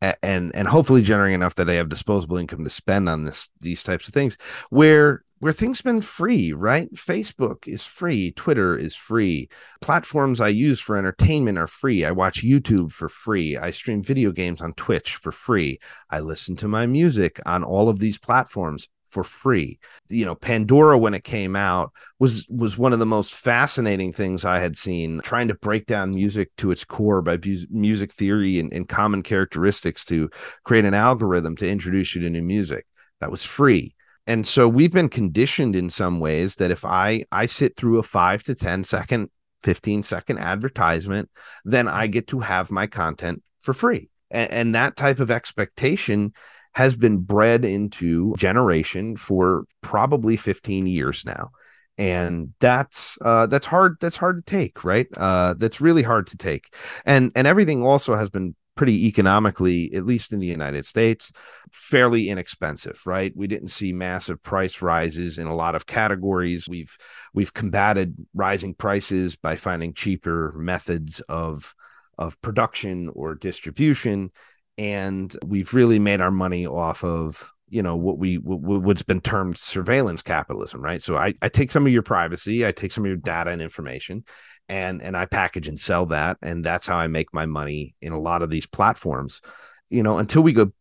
and 0.00 0.54
and 0.54 0.68
hopefully 0.68 1.02
generating 1.02 1.34
enough 1.34 1.54
that 1.54 1.64
they 1.66 1.76
have 1.76 1.88
disposable 1.88 2.36
income 2.36 2.64
to 2.64 2.70
spend 2.70 3.08
on 3.08 3.24
this 3.24 3.50
these 3.60 3.82
types 3.82 4.08
of 4.08 4.14
things 4.14 4.36
where 4.70 5.24
where 5.38 5.52
things 5.52 5.82
been 5.82 6.00
free 6.00 6.52
right? 6.52 6.92
Facebook 6.94 7.66
is 7.66 7.84
free. 7.84 8.30
Twitter 8.32 8.76
is 8.76 8.94
free. 8.94 9.48
Platforms 9.80 10.40
i 10.40 10.48
use 10.48 10.80
for 10.80 10.96
entertainment 10.96 11.58
are 11.58 11.66
free. 11.66 12.04
I 12.04 12.10
watch 12.10 12.44
youtube 12.44 12.92
for 12.92 13.08
free. 13.08 13.56
I 13.56 13.70
stream 13.70 14.02
video 14.02 14.32
games 14.32 14.60
on 14.60 14.72
twitch 14.74 15.16
for 15.16 15.32
free. 15.32 15.78
I 16.10 16.20
listen 16.20 16.56
to 16.56 16.68
my 16.68 16.86
music 16.86 17.40
on 17.46 17.62
all 17.62 17.88
of 17.88 18.00
these 18.00 18.18
platforms 18.18 18.88
for 19.12 19.22
free. 19.22 19.78
You 20.08 20.24
know, 20.24 20.34
Pandora 20.34 20.98
when 20.98 21.14
it 21.14 21.22
came 21.22 21.54
out 21.54 21.92
was 22.18 22.46
was 22.48 22.78
one 22.78 22.92
of 22.92 22.98
the 22.98 23.06
most 23.06 23.34
fascinating 23.34 24.12
things 24.12 24.44
I 24.44 24.58
had 24.58 24.76
seen 24.76 25.20
trying 25.22 25.48
to 25.48 25.54
break 25.54 25.86
down 25.86 26.14
music 26.14 26.50
to 26.56 26.70
its 26.70 26.84
core 26.84 27.22
by 27.22 27.36
bu- 27.36 27.66
music 27.70 28.12
theory 28.12 28.58
and, 28.58 28.72
and 28.72 28.88
common 28.88 29.22
characteristics 29.22 30.04
to 30.06 30.30
create 30.64 30.84
an 30.84 30.94
algorithm 30.94 31.56
to 31.56 31.68
introduce 31.68 32.14
you 32.14 32.22
to 32.22 32.30
new 32.30 32.42
music. 32.42 32.86
That 33.20 33.30
was 33.30 33.44
free. 33.44 33.94
And 34.26 34.46
so 34.46 34.68
we've 34.68 34.92
been 34.92 35.08
conditioned 35.08 35.76
in 35.76 35.90
some 35.90 36.18
ways 36.18 36.56
that 36.56 36.70
if 36.70 36.84
I 36.84 37.24
I 37.30 37.46
sit 37.46 37.76
through 37.76 37.98
a 37.98 38.02
5 38.02 38.42
to 38.44 38.54
10 38.54 38.84
second 38.84 39.30
15 39.62 40.02
second 40.02 40.38
advertisement, 40.38 41.30
then 41.64 41.86
I 41.86 42.06
get 42.06 42.28
to 42.28 42.40
have 42.40 42.70
my 42.70 42.86
content 42.86 43.42
for 43.60 43.74
free. 43.74 44.08
And, 44.30 44.50
and 44.50 44.74
that 44.74 44.96
type 44.96 45.20
of 45.20 45.30
expectation 45.30 46.32
has 46.74 46.96
been 46.96 47.18
bred 47.18 47.64
into 47.64 48.34
generation 48.36 49.16
for 49.16 49.64
probably 49.82 50.36
15 50.36 50.86
years 50.86 51.24
now. 51.24 51.50
And 51.98 52.54
that's 52.58 53.18
uh 53.20 53.46
that's 53.46 53.66
hard 53.66 53.96
that's 54.00 54.16
hard 54.16 54.44
to 54.44 54.50
take 54.50 54.82
right? 54.82 55.06
Uh 55.16 55.54
that's 55.58 55.80
really 55.80 56.02
hard 56.02 56.26
to 56.28 56.36
take. 56.36 56.74
And 57.04 57.30
and 57.36 57.46
everything 57.46 57.82
also 57.82 58.16
has 58.16 58.30
been 58.30 58.54
pretty 58.74 59.06
economically 59.06 59.92
at 59.94 60.06
least 60.06 60.32
in 60.32 60.40
the 60.40 60.46
united 60.46 60.86
states 60.86 61.30
fairly 61.72 62.30
inexpensive 62.30 62.98
right? 63.04 63.32
We 63.36 63.46
didn't 63.46 63.68
see 63.68 63.92
massive 63.92 64.42
price 64.42 64.80
rises 64.80 65.36
in 65.36 65.46
a 65.46 65.54
lot 65.54 65.74
of 65.74 65.84
categories. 65.84 66.66
We've 66.68 66.96
we've 67.34 67.52
combated 67.52 68.16
rising 68.32 68.72
prices 68.72 69.36
by 69.36 69.56
finding 69.56 69.92
cheaper 69.92 70.54
methods 70.56 71.20
of 71.28 71.74
of 72.18 72.40
production 72.40 73.10
or 73.14 73.34
distribution 73.34 74.30
and 74.78 75.36
we've 75.44 75.74
really 75.74 75.98
made 75.98 76.20
our 76.20 76.30
money 76.30 76.66
off 76.66 77.04
of 77.04 77.52
you 77.68 77.82
know 77.82 77.96
what 77.96 78.18
we 78.18 78.36
what's 78.36 79.02
been 79.02 79.20
termed 79.20 79.56
surveillance 79.56 80.22
capitalism 80.22 80.82
right? 80.82 81.00
So 81.00 81.16
I, 81.16 81.34
I 81.40 81.48
take 81.48 81.70
some 81.70 81.86
of 81.86 81.92
your 81.92 82.02
privacy 82.02 82.66
i 82.66 82.72
take 82.72 82.92
some 82.92 83.04
of 83.04 83.08
your 83.08 83.16
data 83.16 83.50
and 83.50 83.62
information 83.62 84.24
and 84.68 85.02
and 85.02 85.16
i 85.16 85.26
package 85.26 85.68
and 85.68 85.78
sell 85.78 86.06
that 86.06 86.36
and 86.42 86.64
that's 86.64 86.86
how 86.86 86.96
i 86.96 87.06
make 87.06 87.32
my 87.32 87.46
money 87.46 87.94
in 88.02 88.12
a 88.12 88.20
lot 88.20 88.42
of 88.42 88.50
these 88.50 88.66
platforms 88.66 89.40
you 89.88 90.02
know 90.02 90.18
until 90.18 90.42
we 90.42 90.52
go 90.52 90.72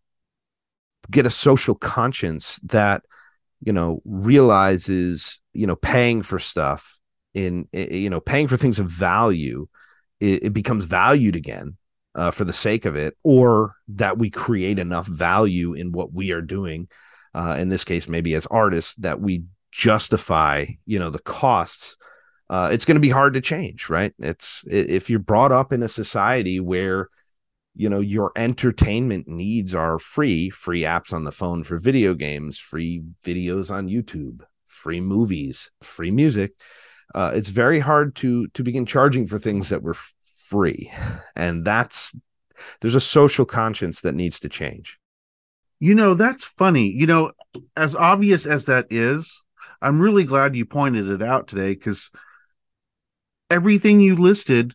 get 1.10 1.26
a 1.26 1.30
social 1.30 1.76
conscience 1.76 2.60
that 2.64 3.04
you 3.62 3.74
know 3.74 4.02
realizes 4.06 5.42
you 5.54 5.68
know 5.68 5.76
paying 5.76 6.22
for 6.22 6.40
stuff 6.40 7.00
in 7.34 7.68
eh, 7.74 7.88
eh, 7.90 7.96
you 7.96 8.10
know 8.10 8.20
paying 8.20 8.48
for 8.48 8.58
things 8.58 8.80
of 8.80 8.88
value 8.88 9.68
it, 10.20 10.44
it 10.44 10.54
becomes 10.54 10.86
valued 10.86 11.36
again 11.36 11.78
uh, 12.16 12.32
for 12.32 12.44
the 12.44 12.54
sake 12.54 12.86
of 12.86 12.96
it, 12.96 13.16
or 13.24 13.76
that 13.88 14.18
we 14.18 14.30
create 14.30 14.80
enough 14.80 15.08
value 15.08 15.74
in 15.74 15.92
what 15.92 16.14
we 16.14 16.32
are 16.32 16.42
doing. 16.42 16.88
Uh, 17.34 17.56
in 17.58 17.70
this 17.70 17.86
case, 17.86 18.10
maybe 18.10 18.34
as 18.34 18.46
artists, 18.48 18.96
that 18.96 19.22
we 19.22 19.44
justify, 19.72 20.66
you 20.86 21.00
know, 21.00 21.10
the 21.10 21.20
costs. 21.20 21.96
Uh, 22.50 22.70
it's 22.74 22.84
going 22.84 22.96
to 22.96 23.02
be 23.02 23.10
hard 23.10 23.34
to 23.34 23.42
change, 23.42 23.90
right? 23.90 24.14
It's 24.20 24.66
if 24.70 25.10
you're 25.10 25.20
brought 25.20 25.54
up 25.54 25.72
in 25.72 25.84
a 25.84 25.88
society 25.88 26.60
where 26.60 27.10
you 27.76 27.90
know 27.90 28.00
your 28.00 28.32
entertainment 28.36 29.28
needs 29.28 29.74
are 29.74 29.98
free 29.98 30.50
free 30.50 30.82
apps 30.82 31.14
on 31.14 31.24
the 31.24 31.32
phone 31.32 31.64
for 31.64 31.78
video 31.78 32.14
games 32.14 32.60
free 32.60 33.04
videos 33.24 33.72
on 33.72 33.88
youtube 33.88 34.42
free 34.66 35.00
movies 35.00 35.72
free 35.82 36.12
music 36.12 36.54
uh, 37.14 37.32
it's 37.34 37.50
very 37.50 37.80
hard 37.80 38.16
to 38.16 38.48
to 38.50 38.64
begin 38.64 38.86
charging 38.86 39.28
for 39.28 39.38
things 39.38 39.70
that 39.70 39.84
were 39.84 39.96
free. 40.52 40.92
And 41.36 41.66
that's 41.66 42.16
there's 42.82 42.96
a 42.96 43.00
social 43.00 43.46
conscience 43.46 44.02
that 44.02 44.14
needs 44.14 44.40
to 44.42 44.50
change. 44.50 45.00
You 45.80 45.96
know, 45.96 46.14
that's 46.14 46.46
funny. 46.46 46.92
You 46.92 47.08
know, 47.08 47.32
as 47.76 47.96
obvious 47.96 48.46
as 48.46 48.66
that 48.66 48.86
is, 48.92 49.44
I'm 49.82 50.00
really 50.00 50.26
glad 50.26 50.56
you 50.56 50.66
pointed 50.66 51.08
it 51.08 51.24
out 51.24 51.48
today 51.48 51.70
because 51.74 52.12
everything 53.50 54.00
you 54.00 54.16
listed, 54.16 54.74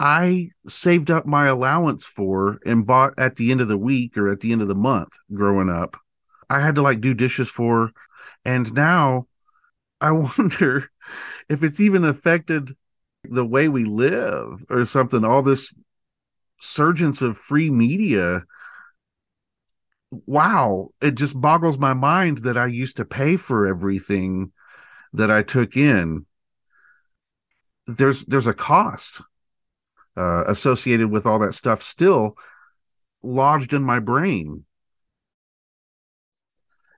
I 0.00 0.50
saved 0.66 1.10
up 1.10 1.26
my 1.26 1.46
allowance 1.46 2.06
for 2.06 2.58
and 2.64 2.86
bought 2.86 3.12
at 3.18 3.36
the 3.36 3.50
end 3.50 3.60
of 3.60 3.68
the 3.68 3.76
week 3.76 4.16
or 4.16 4.30
at 4.30 4.40
the 4.40 4.52
end 4.52 4.62
of 4.62 4.68
the 4.68 4.74
month 4.74 5.12
growing 5.34 5.68
up. 5.68 5.96
I 6.48 6.60
had 6.60 6.76
to 6.76 6.82
like 6.82 7.00
do 7.00 7.12
dishes 7.12 7.50
for. 7.50 7.90
And 8.44 8.72
now 8.72 9.26
I 10.00 10.10
wonder 10.38 10.90
if 11.50 11.62
it's 11.62 11.80
even 11.80 12.04
affected 12.04 12.76
the 13.24 13.46
way 13.46 13.68
we 13.68 13.84
live 13.84 14.64
or 14.70 14.84
something 14.84 15.24
all 15.24 15.42
this 15.42 15.74
surgence 16.60 17.22
of 17.22 17.36
free 17.36 17.70
media 17.70 18.44
wow 20.26 20.90
it 21.00 21.14
just 21.14 21.40
boggles 21.40 21.78
my 21.78 21.92
mind 21.92 22.38
that 22.38 22.56
i 22.56 22.66
used 22.66 22.96
to 22.96 23.04
pay 23.04 23.36
for 23.36 23.66
everything 23.66 24.52
that 25.12 25.30
i 25.30 25.42
took 25.42 25.76
in 25.76 26.26
there's 27.86 28.24
there's 28.26 28.46
a 28.46 28.54
cost 28.54 29.20
uh, 30.16 30.44
associated 30.46 31.10
with 31.10 31.26
all 31.26 31.40
that 31.40 31.54
stuff 31.54 31.82
still 31.82 32.36
lodged 33.22 33.72
in 33.72 33.82
my 33.82 33.98
brain 33.98 34.64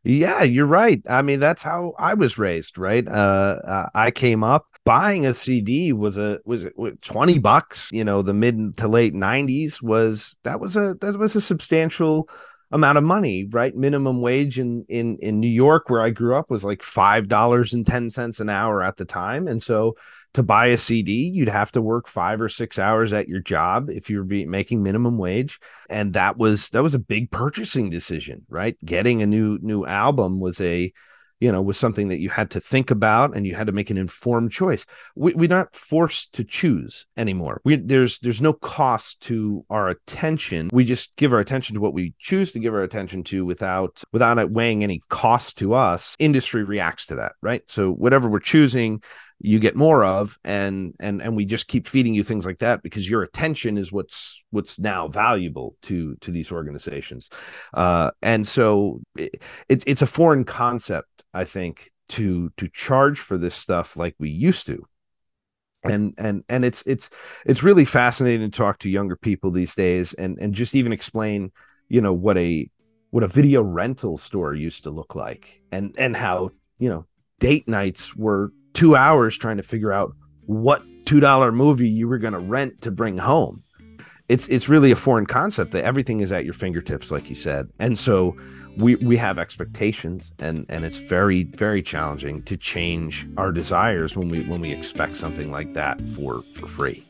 yeah, 0.06 0.44
you're 0.44 0.66
right. 0.66 1.02
I 1.08 1.22
mean, 1.22 1.40
that's 1.40 1.64
how 1.64 1.94
I 1.98 2.14
was 2.14 2.38
raised, 2.38 2.78
right? 2.78 3.06
Uh, 3.06 3.58
uh, 3.64 3.86
I 3.92 4.12
came 4.12 4.44
up 4.44 4.64
buying 4.86 5.26
a 5.26 5.34
CD 5.34 5.92
was 5.92 6.16
a 6.16 6.38
was 6.46 6.64
it 6.64 6.74
20 7.02 7.38
bucks, 7.40 7.90
you 7.92 8.04
know, 8.04 8.22
the 8.22 8.32
mid 8.32 8.78
to 8.78 8.88
late 8.88 9.12
90s 9.12 9.82
was 9.82 10.38
that 10.44 10.60
was 10.60 10.76
a 10.76 10.94
that 11.02 11.18
was 11.18 11.36
a 11.36 11.40
substantial 11.42 12.30
amount 12.70 12.96
of 12.96 13.04
money, 13.04 13.46
right? 13.50 13.76
Minimum 13.76 14.22
wage 14.22 14.58
in 14.58 14.86
in 14.88 15.18
in 15.18 15.40
New 15.40 15.50
York 15.50 15.90
where 15.90 16.00
I 16.00 16.10
grew 16.10 16.36
up 16.36 16.48
was 16.48 16.64
like 16.64 16.80
$5.10 16.80 18.40
an 18.40 18.48
hour 18.48 18.82
at 18.82 18.96
the 18.96 19.04
time. 19.04 19.46
And 19.46 19.62
so 19.62 19.96
to 20.34 20.42
buy 20.42 20.66
a 20.66 20.76
CD, 20.76 21.30
you'd 21.34 21.48
have 21.48 21.72
to 21.72 21.82
work 21.82 22.06
five 22.06 22.40
or 22.40 22.48
six 22.48 22.78
hours 22.78 23.12
at 23.12 23.28
your 23.28 23.40
job 23.40 23.90
if 23.90 24.08
you 24.08 24.18
were 24.18 24.46
making 24.46 24.82
minimum 24.82 25.18
wage, 25.18 25.58
and 25.90 26.12
that 26.12 26.36
was 26.36 26.70
that 26.70 26.82
was 26.82 26.94
a 26.94 27.00
big 27.00 27.30
purchasing 27.30 27.90
decision, 27.90 28.46
right? 28.48 28.76
Getting 28.84 29.20
a 29.20 29.26
new 29.26 29.58
new 29.62 29.84
album 29.84 30.40
was 30.40 30.60
a 30.60 30.92
you 31.40 31.52
know 31.52 31.62
was 31.62 31.76
something 31.76 32.08
that 32.08 32.18
you 32.18 32.28
had 32.28 32.50
to 32.50 32.60
think 32.60 32.90
about 32.90 33.36
and 33.36 33.46
you 33.46 33.54
had 33.54 33.66
to 33.66 33.72
make 33.72 33.90
an 33.90 33.98
informed 33.98 34.52
choice. 34.52 34.86
We, 35.14 35.34
we're 35.34 35.48
not 35.48 35.74
forced 35.74 36.32
to 36.34 36.44
choose 36.44 37.06
anymore. 37.16 37.60
We, 37.64 37.76
there's 37.76 38.18
there's 38.20 38.42
no 38.42 38.52
cost 38.52 39.20
to 39.22 39.64
our 39.70 39.88
attention. 39.88 40.70
We 40.72 40.84
just 40.84 41.14
give 41.16 41.32
our 41.32 41.40
attention 41.40 41.74
to 41.74 41.80
what 41.80 41.94
we 41.94 42.14
choose 42.18 42.52
to 42.52 42.58
give 42.58 42.74
our 42.74 42.82
attention 42.82 43.22
to 43.24 43.44
without 43.44 44.02
without 44.12 44.38
it 44.38 44.50
weighing 44.50 44.82
any 44.82 45.02
cost 45.08 45.58
to 45.58 45.74
us. 45.74 46.16
Industry 46.18 46.64
reacts 46.64 47.06
to 47.06 47.16
that 47.16 47.32
right? 47.42 47.62
So 47.68 47.92
whatever 47.92 48.28
we're 48.28 48.40
choosing 48.40 49.02
you 49.38 49.58
get 49.58 49.76
more 49.76 50.04
of 50.04 50.38
and 50.44 50.94
and 50.98 51.20
and 51.20 51.36
we 51.36 51.44
just 51.44 51.68
keep 51.68 51.86
feeding 51.86 52.14
you 52.14 52.22
things 52.22 52.46
like 52.46 52.58
that 52.58 52.82
because 52.82 53.08
your 53.08 53.22
attention 53.22 53.76
is 53.76 53.92
what's 53.92 54.42
what's 54.50 54.78
now 54.78 55.08
valuable 55.08 55.76
to 55.82 56.16
to 56.16 56.30
these 56.30 56.50
organizations. 56.50 57.28
Uh 57.74 58.10
and 58.22 58.46
so 58.46 59.00
it, 59.16 59.42
it's 59.68 59.84
it's 59.86 60.02
a 60.02 60.06
foreign 60.06 60.44
concept 60.44 61.15
i 61.36 61.44
think 61.44 61.90
to 62.08 62.50
to 62.56 62.68
charge 62.68 63.18
for 63.18 63.36
this 63.38 63.54
stuff 63.54 63.96
like 63.96 64.14
we 64.18 64.30
used 64.30 64.66
to 64.66 64.84
and 65.84 66.14
and 66.18 66.42
and 66.48 66.64
it's 66.64 66.82
it's 66.86 67.10
it's 67.44 67.62
really 67.62 67.84
fascinating 67.84 68.50
to 68.50 68.56
talk 68.56 68.78
to 68.78 68.90
younger 68.90 69.16
people 69.16 69.50
these 69.50 69.74
days 69.74 70.12
and 70.14 70.38
and 70.40 70.54
just 70.54 70.74
even 70.74 70.92
explain 70.92 71.52
you 71.88 72.00
know 72.00 72.12
what 72.12 72.36
a 72.38 72.68
what 73.10 73.22
a 73.22 73.28
video 73.28 73.62
rental 73.62 74.18
store 74.18 74.54
used 74.54 74.84
to 74.84 74.90
look 74.90 75.14
like 75.14 75.62
and 75.72 75.94
and 75.98 76.16
how 76.16 76.50
you 76.78 76.88
know 76.88 77.06
date 77.38 77.68
nights 77.68 78.16
were 78.16 78.52
two 78.72 78.96
hours 78.96 79.36
trying 79.36 79.56
to 79.56 79.62
figure 79.62 79.92
out 79.92 80.12
what 80.46 80.82
two 81.06 81.20
dollar 81.20 81.52
movie 81.52 81.88
you 81.88 82.08
were 82.08 82.18
going 82.18 82.34
to 82.34 82.38
rent 82.38 82.82
to 82.82 82.90
bring 82.90 83.18
home. 83.18 83.62
It's 84.28 84.48
it's 84.48 84.68
really 84.68 84.90
a 84.90 84.96
foreign 84.96 85.26
concept 85.26 85.72
that 85.72 85.84
everything 85.84 86.20
is 86.20 86.32
at 86.32 86.44
your 86.44 86.52
fingertips, 86.52 87.10
like 87.10 87.28
you 87.28 87.34
said, 87.34 87.68
and 87.78 87.96
so 87.96 88.36
we 88.76 88.96
we 88.96 89.16
have 89.16 89.38
expectations, 89.38 90.32
and 90.38 90.66
and 90.68 90.84
it's 90.84 90.98
very 90.98 91.44
very 91.44 91.82
challenging 91.82 92.42
to 92.42 92.56
change 92.56 93.26
our 93.36 93.52
desires 93.52 94.16
when 94.16 94.28
we 94.28 94.42
when 94.44 94.60
we 94.60 94.72
expect 94.72 95.16
something 95.16 95.50
like 95.50 95.74
that 95.74 96.00
for 96.08 96.42
for 96.54 96.66
free. 96.66 97.04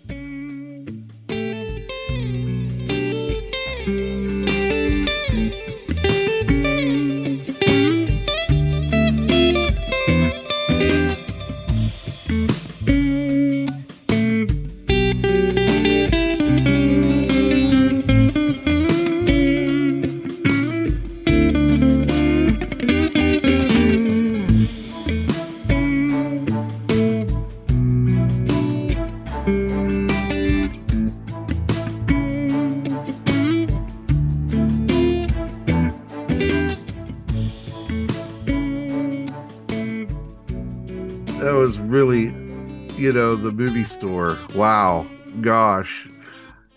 Store. 43.97 44.38
Wow, 44.55 45.07
gosh, 45.40 46.07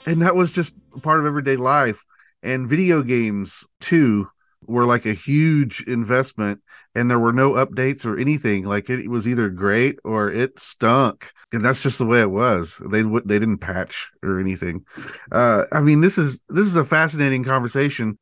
and 0.05 0.21
that 0.21 0.35
was 0.35 0.51
just 0.51 0.73
part 1.01 1.19
of 1.19 1.25
everyday 1.25 1.57
life. 1.57 2.05
And 2.41 2.69
video 2.69 3.03
games 3.03 3.67
too 3.81 4.29
were 4.67 4.85
like 4.85 5.05
a 5.05 5.13
huge 5.13 5.83
investment, 5.85 6.61
and 6.95 7.11
there 7.11 7.19
were 7.19 7.33
no 7.33 7.51
updates 7.51 8.05
or 8.05 8.17
anything. 8.17 8.63
Like 8.63 8.89
it 8.89 9.09
was 9.09 9.27
either 9.27 9.49
great 9.49 9.99
or 10.05 10.31
it 10.31 10.59
stunk, 10.59 11.33
and 11.51 11.63
that's 11.63 11.83
just 11.83 11.97
the 11.97 12.05
way 12.05 12.21
it 12.21 12.31
was. 12.31 12.81
They 12.89 13.01
they 13.01 13.37
didn't 13.37 13.57
patch 13.57 14.09
or 14.23 14.39
anything. 14.39 14.85
Uh, 15.29 15.65
I 15.73 15.81
mean, 15.81 15.99
this 15.99 16.17
is 16.17 16.41
this 16.47 16.67
is 16.67 16.77
a 16.77 16.85
fascinating 16.85 17.43
conversation. 17.43 18.17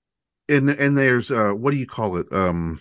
And 0.50 0.70
and 0.70 0.98
there's 0.98 1.30
uh, 1.30 1.52
what 1.52 1.72
do 1.72 1.78
you 1.78 1.86
call 1.86 2.18
it? 2.18 2.26
Um, 2.32 2.80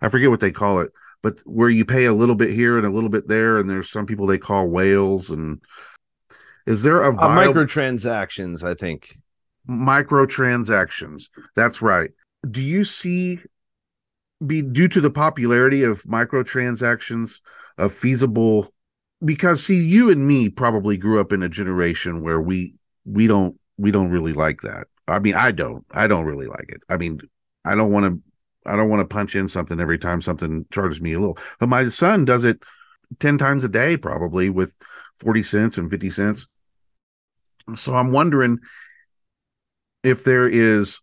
I 0.00 0.08
forget 0.08 0.30
what 0.30 0.40
they 0.40 0.52
call 0.52 0.80
it, 0.80 0.90
but 1.22 1.40
where 1.44 1.68
you 1.68 1.84
pay 1.84 2.04
a 2.06 2.12
little 2.12 2.34
bit 2.34 2.50
here 2.50 2.76
and 2.76 2.86
a 2.86 2.90
little 2.90 3.10
bit 3.10 3.28
there, 3.28 3.58
and 3.58 3.68
there's 3.68 3.90
some 3.90 4.06
people 4.06 4.26
they 4.26 4.38
call 4.38 4.68
whales. 4.68 5.30
And 5.30 5.60
is 6.66 6.82
there 6.82 7.02
a 7.02 7.14
uh, 7.14 7.28
microtransactions? 7.28 8.64
I 8.64 8.74
think 8.74 9.16
microtransactions. 9.68 11.28
That's 11.54 11.82
right. 11.82 12.10
Do 12.48 12.62
you 12.62 12.84
see 12.84 13.40
be 14.44 14.62
due 14.62 14.88
to 14.88 15.00
the 15.00 15.10
popularity 15.10 15.82
of 15.82 16.02
microtransactions 16.04 17.40
a 17.76 17.88
feasible 17.88 18.72
because 19.22 19.62
see 19.62 19.84
you 19.84 20.10
and 20.10 20.26
me 20.26 20.48
probably 20.48 20.96
grew 20.96 21.20
up 21.20 21.32
in 21.32 21.42
a 21.42 21.48
generation 21.48 22.22
where 22.22 22.40
we 22.40 22.74
we 23.04 23.26
don't 23.26 23.58
we 23.76 23.90
don't 23.90 24.10
really 24.10 24.32
like 24.32 24.62
that. 24.62 24.86
I 25.08 25.18
mean, 25.18 25.34
I 25.34 25.50
don't. 25.50 25.84
I 25.90 26.06
don't 26.06 26.24
really 26.24 26.46
like 26.46 26.66
it. 26.68 26.82
I 26.88 26.96
mean, 26.96 27.20
I 27.64 27.74
don't 27.74 27.92
want 27.92 28.06
to 28.06 28.22
I 28.70 28.76
don't 28.76 28.88
want 28.88 29.00
to 29.00 29.12
punch 29.12 29.34
in 29.34 29.48
something 29.48 29.80
every 29.80 29.98
time 29.98 30.22
something 30.22 30.66
charges 30.70 31.00
me 31.00 31.12
a 31.12 31.18
little. 31.18 31.38
But 31.58 31.68
my 31.68 31.88
son 31.88 32.24
does 32.24 32.44
it 32.44 32.62
10 33.18 33.38
times 33.38 33.64
a 33.64 33.68
day, 33.68 33.96
probably 33.96 34.50
with 34.50 34.76
40 35.18 35.42
cents 35.42 35.78
and 35.78 35.90
50 35.90 36.10
cents. 36.10 36.46
So 37.74 37.96
I'm 37.96 38.12
wondering 38.12 38.58
if 40.02 40.24
there 40.24 40.48
is 40.48 41.00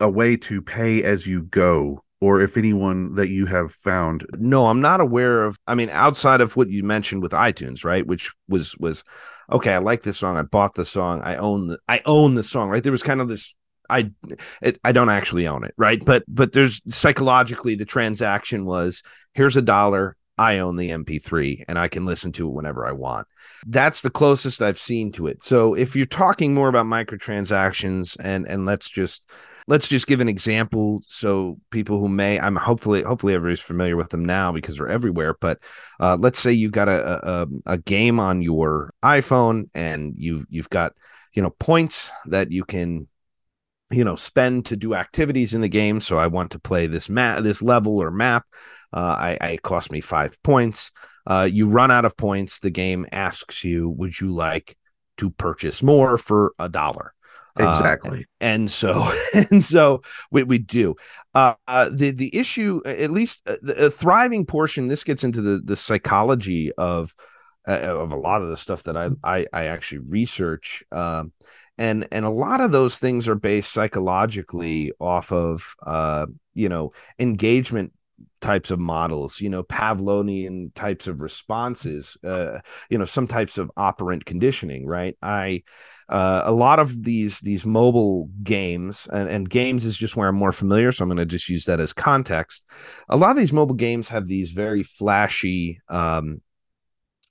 a 0.00 0.10
way 0.10 0.36
to 0.36 0.62
pay 0.62 1.02
as 1.04 1.26
you 1.26 1.42
go 1.42 2.02
or 2.20 2.40
if 2.40 2.56
anyone 2.56 3.14
that 3.14 3.28
you 3.28 3.46
have 3.46 3.72
found 3.72 4.24
no 4.34 4.66
i'm 4.66 4.80
not 4.80 5.00
aware 5.00 5.44
of 5.44 5.56
i 5.66 5.74
mean 5.74 5.90
outside 5.90 6.40
of 6.40 6.56
what 6.56 6.68
you 6.68 6.82
mentioned 6.82 7.22
with 7.22 7.32
itunes 7.32 7.84
right 7.84 8.06
which 8.06 8.32
was 8.48 8.76
was 8.78 9.04
okay 9.50 9.74
i 9.74 9.78
like 9.78 10.02
this 10.02 10.18
song 10.18 10.36
i 10.36 10.42
bought 10.42 10.74
the 10.74 10.84
song 10.84 11.20
i 11.22 11.36
own 11.36 11.68
the 11.68 11.78
i 11.88 12.00
own 12.04 12.34
the 12.34 12.42
song 12.42 12.68
right 12.68 12.82
there 12.82 12.92
was 12.92 13.02
kind 13.02 13.20
of 13.20 13.28
this 13.28 13.54
I 13.92 14.10
it, 14.60 14.78
I 14.84 14.92
don't 14.92 15.10
actually 15.10 15.46
own 15.46 15.64
it, 15.64 15.74
right? 15.76 16.02
But 16.04 16.24
but 16.28 16.52
there's 16.52 16.82
psychologically 16.92 17.74
the 17.74 17.84
transaction 17.84 18.64
was 18.64 19.02
here's 19.34 19.56
a 19.56 19.62
dollar, 19.62 20.16
I 20.38 20.58
own 20.58 20.76
the 20.76 20.90
MP3 20.90 21.64
and 21.68 21.78
I 21.78 21.88
can 21.88 22.04
listen 22.04 22.32
to 22.32 22.48
it 22.48 22.52
whenever 22.52 22.86
I 22.86 22.92
want. 22.92 23.26
That's 23.66 24.02
the 24.02 24.10
closest 24.10 24.62
I've 24.62 24.78
seen 24.78 25.12
to 25.12 25.26
it. 25.26 25.42
So 25.42 25.74
if 25.74 25.94
you're 25.94 26.06
talking 26.06 26.54
more 26.54 26.68
about 26.68 26.86
microtransactions 26.86 28.16
and 28.22 28.46
and 28.48 28.66
let's 28.66 28.88
just 28.88 29.30
let's 29.68 29.88
just 29.88 30.06
give 30.06 30.20
an 30.20 30.28
example 30.28 31.00
so 31.06 31.58
people 31.70 32.00
who 32.00 32.08
may 32.08 32.40
I'm 32.40 32.56
hopefully 32.56 33.02
hopefully 33.02 33.34
everybody's 33.34 33.60
familiar 33.60 33.96
with 33.96 34.08
them 34.08 34.24
now 34.24 34.52
because 34.52 34.78
they're 34.78 34.88
everywhere 34.88 35.36
but 35.40 35.60
uh, 36.00 36.16
let's 36.18 36.40
say 36.40 36.52
you've 36.52 36.72
got 36.72 36.88
a, 36.88 37.30
a 37.30 37.46
a 37.66 37.78
game 37.78 38.18
on 38.18 38.42
your 38.42 38.92
iPhone 39.04 39.66
and 39.74 40.14
you've 40.16 40.46
you've 40.50 40.70
got 40.70 40.94
you 41.34 41.42
know 41.42 41.50
points 41.50 42.10
that 42.26 42.50
you 42.50 42.64
can 42.64 43.06
you 43.92 44.04
know 44.04 44.16
spend 44.16 44.66
to 44.66 44.76
do 44.76 44.94
activities 44.94 45.54
in 45.54 45.60
the 45.60 45.68
game. 45.68 46.00
So 46.00 46.18
i 46.18 46.26
want 46.26 46.50
to 46.52 46.58
play 46.58 46.86
this 46.86 47.08
map 47.08 47.42
this 47.42 47.62
level 47.62 47.98
or 47.98 48.10
map. 48.10 48.46
Uh, 48.92 49.16
I, 49.18 49.38
I 49.40 49.48
it 49.50 49.62
cost 49.62 49.90
me 49.92 50.00
five 50.00 50.42
points. 50.42 50.90
Uh, 51.26 51.48
you 51.50 51.68
run 51.68 51.90
out 51.90 52.04
of 52.04 52.16
points. 52.16 52.58
The 52.58 52.70
game 52.70 53.06
asks 53.12 53.64
you 53.64 53.88
would 53.88 54.20
you 54.20 54.32
like 54.32 54.76
to 55.18 55.30
purchase 55.30 55.82
more 55.82 56.18
for 56.18 56.52
a 56.58 56.68
dollar? 56.68 57.14
Uh, 57.58 57.70
exactly. 57.70 58.20
uh, 58.20 58.24
and 58.40 58.70
so 58.70 59.10
and 59.50 59.62
so 59.62 60.02
we, 60.30 60.42
we 60.42 60.58
do. 60.58 60.94
Uh, 61.34 61.54
uh, 61.68 61.88
the 61.92 62.10
the 62.10 62.34
issue 62.36 62.80
at 62.84 63.10
least 63.10 63.42
uh, 63.46 63.56
the 63.62 63.90
thriving 63.90 64.46
portion 64.46 64.88
this 64.88 65.04
gets 65.04 65.24
into 65.24 65.40
the 65.40 65.60
the 65.62 65.76
psychology 65.76 66.72
of 66.72 67.14
of 67.66 68.10
a 68.10 68.16
lot 68.16 68.42
of 68.42 68.48
the 68.48 68.56
stuff 68.56 68.82
that 68.84 68.96
I 68.96 69.10
I, 69.22 69.46
I 69.52 69.64
actually 69.66 69.98
research. 69.98 70.82
Um, 70.90 71.32
and 71.82 72.06
and 72.12 72.24
a 72.24 72.30
lot 72.30 72.60
of 72.60 72.70
those 72.70 72.98
things 72.98 73.28
are 73.28 73.34
based 73.34 73.72
psychologically 73.72 74.92
off 75.00 75.32
of 75.32 75.74
uh 75.84 76.26
you 76.54 76.68
know 76.68 76.92
engagement 77.18 77.92
types 78.40 78.70
of 78.70 78.78
models 78.78 79.40
you 79.40 79.50
know 79.50 79.64
pavlovian 79.64 80.72
types 80.74 81.08
of 81.08 81.20
responses 81.20 82.16
uh 82.24 82.60
you 82.88 82.96
know 82.96 83.04
some 83.04 83.26
types 83.26 83.58
of 83.58 83.70
operant 83.76 84.24
conditioning 84.24 84.86
right? 84.86 85.16
I 85.20 85.64
uh, 86.08 86.42
a 86.44 86.52
lot 86.52 86.78
of 86.78 87.04
these 87.04 87.40
these 87.40 87.64
mobile 87.64 88.28
games 88.42 89.08
and, 89.12 89.28
and 89.28 89.48
games 89.48 89.84
is 89.84 89.96
just 89.96 90.14
where 90.14 90.28
i'm 90.28 90.36
more 90.36 90.52
familiar 90.52 90.92
so 90.92 91.02
i'm 91.02 91.08
going 91.08 91.16
to 91.16 91.24
just 91.24 91.48
use 91.48 91.64
that 91.64 91.80
as 91.80 91.92
context. 91.92 92.64
A 93.08 93.16
lot 93.16 93.30
of 93.30 93.36
these 93.36 93.52
mobile 93.52 93.74
games 93.74 94.08
have 94.10 94.28
these 94.28 94.50
very 94.50 94.82
flashy 94.84 95.80
um 95.88 96.42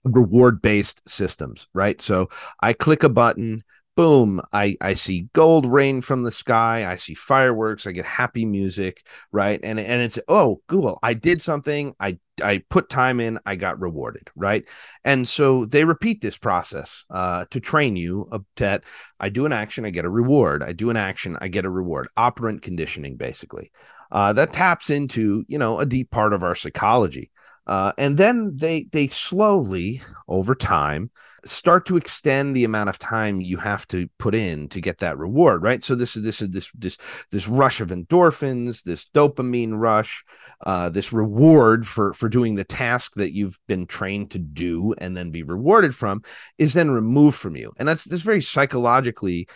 reward 0.03 0.61
based 0.61 1.07
systems 1.07 1.67
right? 1.73 2.01
So 2.01 2.29
i 2.59 2.73
click 2.73 3.03
a 3.03 3.09
button 3.09 3.63
boom 3.95 4.39
i 4.53 4.75
i 4.79 4.93
see 4.93 5.27
gold 5.33 5.65
rain 5.65 5.99
from 5.99 6.23
the 6.23 6.31
sky 6.31 6.89
i 6.89 6.95
see 6.95 7.13
fireworks 7.13 7.85
i 7.85 7.91
get 7.91 8.05
happy 8.05 8.45
music 8.45 9.05
right? 9.31 9.59
And 9.63 9.79
and 9.79 10.01
it's 10.01 10.17
oh 10.27 10.61
google 10.67 10.99
i 11.03 11.13
did 11.13 11.41
something 11.41 11.93
i 11.99 12.17
i 12.41 12.63
put 12.69 12.89
time 12.89 13.19
in 13.19 13.39
i 13.45 13.55
got 13.55 13.79
rewarded 13.79 14.29
right? 14.35 14.63
And 15.03 15.27
so 15.27 15.65
they 15.65 15.83
repeat 15.83 16.21
this 16.21 16.37
process 16.37 17.03
uh, 17.09 17.45
to 17.51 17.59
train 17.59 17.95
you 17.95 18.27
that 18.57 18.83
i 19.19 19.29
do 19.29 19.45
an 19.45 19.53
action 19.53 19.85
i 19.85 19.89
get 19.89 20.05
a 20.05 20.09
reward. 20.09 20.63
I 20.63 20.73
do 20.73 20.89
an 20.89 20.97
action 20.97 21.37
i 21.41 21.47
get 21.47 21.65
a 21.65 21.69
reward. 21.69 22.07
Operant 22.17 22.61
conditioning 22.61 23.17
basically. 23.17 23.71
Uh, 24.11 24.33
that 24.33 24.53
taps 24.53 24.89
into 24.89 25.45
you 25.47 25.57
know 25.57 25.79
a 25.79 25.85
deep 25.85 26.11
part 26.11 26.33
of 26.33 26.43
our 26.43 26.55
psychology. 26.55 27.31
Uh, 27.67 27.91
and 27.97 28.17
then 28.17 28.55
they 28.55 28.85
they 28.91 29.07
slowly 29.07 30.01
over 30.27 30.55
time 30.55 31.11
start 31.45 31.85
to 31.85 31.97
extend 31.97 32.55
the 32.55 32.63
amount 32.63 32.89
of 32.89 32.99
time 32.99 33.41
you 33.41 33.57
have 33.57 33.87
to 33.87 34.07
put 34.17 34.35
in 34.35 34.67
to 34.69 34.81
get 34.81 34.99
that 34.99 35.17
reward 35.17 35.63
right? 35.63 35.83
So 35.83 35.95
this 35.95 36.15
is 36.15 36.23
this 36.23 36.41
is 36.41 36.49
this 36.49 36.71
this 36.71 36.97
this 37.31 37.47
rush 37.47 37.81
of 37.81 37.89
endorphins 37.89 38.83
this 38.83 39.07
dopamine 39.07 39.73
rush 39.79 40.23
uh, 40.63 40.89
this 40.89 41.11
reward 41.11 41.87
for 41.87 42.13
for 42.13 42.29
doing 42.29 42.55
the 42.55 42.63
task 42.63 43.13
that 43.15 43.33
you've 43.33 43.59
been 43.67 43.87
trained 43.87 44.29
to 44.31 44.39
do 44.39 44.93
and 44.99 45.17
then 45.17 45.31
be 45.31 45.43
rewarded 45.43 45.95
from 45.95 46.21
is 46.57 46.73
then 46.73 46.91
removed 46.91 47.37
from 47.37 47.55
you. 47.55 47.71
And 47.79 47.87
that's 47.87 48.05
that's 48.05 48.21
very 48.21 48.41
psychologically 48.41 49.47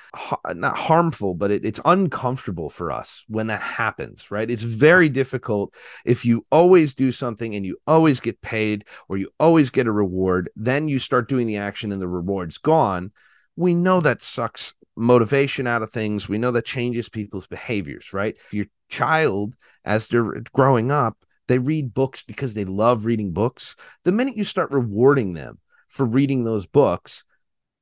not 0.54 0.78
harmful 0.78 1.36
but 1.36 1.52
it, 1.52 1.66
it's 1.66 1.80
uncomfortable 1.86 2.70
for 2.70 2.92
us 2.92 3.24
when 3.28 3.48
that 3.48 3.62
happens 3.62 4.32
right? 4.32 4.50
It's 4.50 4.64
very 4.64 5.10
difficult 5.10 5.74
if 6.06 6.26
you 6.26 6.46
always 6.52 6.94
do 6.96 7.12
something 7.12 7.56
and 7.56 7.66
you 7.66 7.78
always 7.86 8.20
get 8.20 8.42
paid 8.42 8.86
or 9.08 9.18
you 9.18 9.30
always 9.40 9.70
get 9.70 9.88
a 9.88 9.92
reward 9.92 10.50
then 10.56 10.88
you 10.88 11.00
start 11.00 11.30
doing 11.30 11.48
the 11.48 11.58
action 11.58 11.75
action 11.76 11.92
and 11.92 12.02
the 12.02 12.08
reward's 12.08 12.58
gone, 12.58 13.12
we 13.58 13.74
know 13.74 14.00
that 14.00 14.22
sucks 14.22 14.74
motivation 14.96 15.68
out 15.68 15.82
of 15.82 15.92
things. 15.92 16.30
We 16.30 16.38
know 16.38 16.52
that 16.52 16.64
changes 16.64 17.10
people's 17.10 17.48
behaviors, 17.48 18.14
right? 18.14 18.38
Your 18.54 18.68
child, 18.88 19.56
as 19.84 20.08
they're 20.08 20.42
growing 20.54 20.90
up, 20.90 21.18
they 21.50 21.58
read 21.58 21.94
books 21.94 22.24
because 22.24 22.54
they 22.54 22.64
love 22.64 23.04
reading 23.04 23.34
books. 23.34 23.76
The 24.06 24.14
minute 24.14 24.38
you 24.38 24.46
start 24.46 24.72
rewarding 24.72 25.34
them 25.34 25.60
for 25.90 26.06
reading 26.06 26.46
those 26.46 26.66
books, 26.66 27.26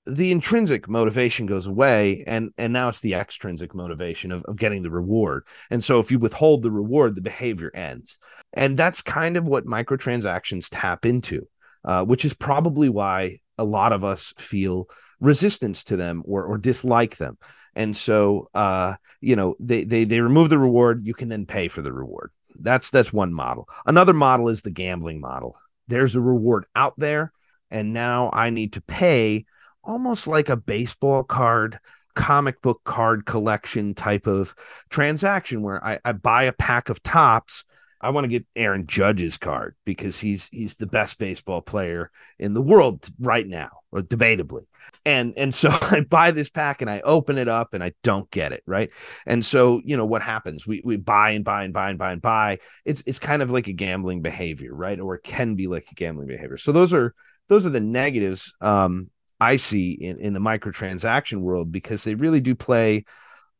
the 0.08 0.32
intrinsic 0.32 0.90
motivation 0.90 1.46
goes 1.46 1.68
away 1.68 2.24
and 2.26 2.50
and 2.58 2.74
now 2.74 2.90
it's 2.90 3.00
the 3.00 3.14
extrinsic 3.14 3.74
motivation 3.74 4.34
of, 4.34 4.44
of 4.46 4.58
getting 4.58 4.82
the 4.82 4.92
reward 4.92 5.48
and 5.72 5.82
so 5.82 5.98
if 6.02 6.12
you 6.12 6.20
withhold 6.20 6.62
the 6.62 6.70
reward 6.70 7.16
the 7.16 7.22
behavior 7.22 7.72
ends 7.74 8.20
and 8.52 8.76
that's 8.76 9.02
kind 9.02 9.38
of 9.38 9.48
what 9.48 9.66
microtransactions 9.66 10.68
tap 10.70 11.06
into 11.06 11.48
uh, 11.86 12.04
which 12.04 12.26
is 12.26 12.34
probably 12.34 12.90
why 12.90 13.40
a 13.58 13.64
lot 13.64 13.92
of 13.92 14.04
us 14.04 14.34
feel 14.38 14.90
resistance 15.20 15.84
to 15.86 15.96
them 15.96 16.24
or 16.26 16.44
or 16.44 16.58
dislike 16.58 17.18
them. 17.18 17.38
And 17.76 17.96
so 17.96 18.50
uh, 18.54 18.96
you 19.22 19.36
know, 19.36 19.56
they 19.60 19.84
they 19.84 20.04
they 20.04 20.22
remove 20.22 20.50
the 20.50 20.60
reward, 20.60 21.06
you 21.06 21.14
can 21.14 21.30
then 21.30 21.46
pay 21.46 21.68
for 21.68 21.82
the 21.82 21.94
reward. 21.94 22.32
That's 22.60 22.90
that's 22.90 23.14
one 23.14 23.34
model. 23.34 23.68
Another 23.86 24.14
model 24.14 24.50
is 24.50 24.62
the 24.62 24.72
gambling 24.72 25.20
model. 25.20 25.58
There's 25.88 26.16
a 26.16 26.22
reward 26.22 26.66
out 26.76 26.94
there 26.98 27.34
and 27.74 27.92
now 27.92 28.30
I 28.32 28.52
need 28.52 28.74
to 28.74 28.82
pay 28.82 29.46
almost 29.84 30.28
like 30.28 30.48
a 30.48 30.56
baseball 30.56 31.24
card 31.24 31.80
comic 32.16 32.62
book 32.62 32.82
card 32.86 33.26
collection 33.26 33.96
type 33.96 34.28
of 34.28 34.54
transaction 34.90 35.64
where 35.64 35.84
I, 35.84 36.00
I 36.06 36.12
buy 36.12 36.44
a 36.44 36.54
pack 36.54 36.90
of 36.90 37.02
Topps 37.02 37.66
I 38.04 38.10
want 38.10 38.26
to 38.26 38.30
get 38.30 38.46
Aaron 38.56 38.86
Judge's 38.86 39.38
card 39.38 39.76
because 39.86 40.20
he's 40.20 40.50
he's 40.52 40.76
the 40.76 40.86
best 40.86 41.18
baseball 41.18 41.62
player 41.62 42.12
in 42.38 42.54
the 42.54 42.62
world 42.62 43.08
right 43.20 43.48
now, 43.48 43.70
or 43.92 44.02
debatably. 44.02 44.66
And 45.06 45.34
and 45.38 45.56
so 45.56 45.70
I 45.82 46.02
buy 46.02 46.32
this 46.32 46.50
pack 46.50 46.82
and 46.82 46.92
I 46.92 47.00
open 47.02 47.38
it 47.38 47.48
up 47.48 47.74
and 47.74 47.84
I 47.84 47.94
don't 48.04 48.30
get 48.30 48.52
it, 48.52 48.62
right? 48.68 48.90
And 49.26 49.46
so, 49.46 49.82
you 49.86 49.96
know, 49.96 50.06
what 50.06 50.22
happens? 50.22 50.68
We 50.68 50.82
we 50.84 50.98
buy 50.98 51.32
and 51.32 51.46
buy 51.46 51.64
and 51.64 51.74
buy 51.74 51.90
and 51.90 51.98
buy 51.98 52.12
and 52.12 52.22
buy. 52.22 52.60
It's 52.84 53.02
it's 53.06 53.20
kind 53.20 53.42
of 53.42 53.52
like 53.52 53.68
a 53.68 53.74
gambling 53.74 54.22
behavior, 54.22 54.76
right? 54.76 55.00
Or 55.00 55.16
it 55.16 55.24
can 55.24 55.56
be 55.56 55.68
like 55.68 55.88
a 55.90 55.96
gambling 55.96 56.28
behavior. 56.28 56.58
So 56.58 56.74
those 56.74 56.94
are 56.94 57.16
those 57.48 57.66
are 57.66 57.72
the 57.72 57.80
negatives 57.80 58.54
um 58.60 59.10
I 59.40 59.58
see 59.58 59.92
in, 59.92 60.20
in 60.20 60.34
the 60.34 60.40
microtransaction 60.40 61.40
world 61.40 61.72
because 61.72 62.04
they 62.04 62.16
really 62.16 62.40
do 62.40 62.56
play 62.56 63.06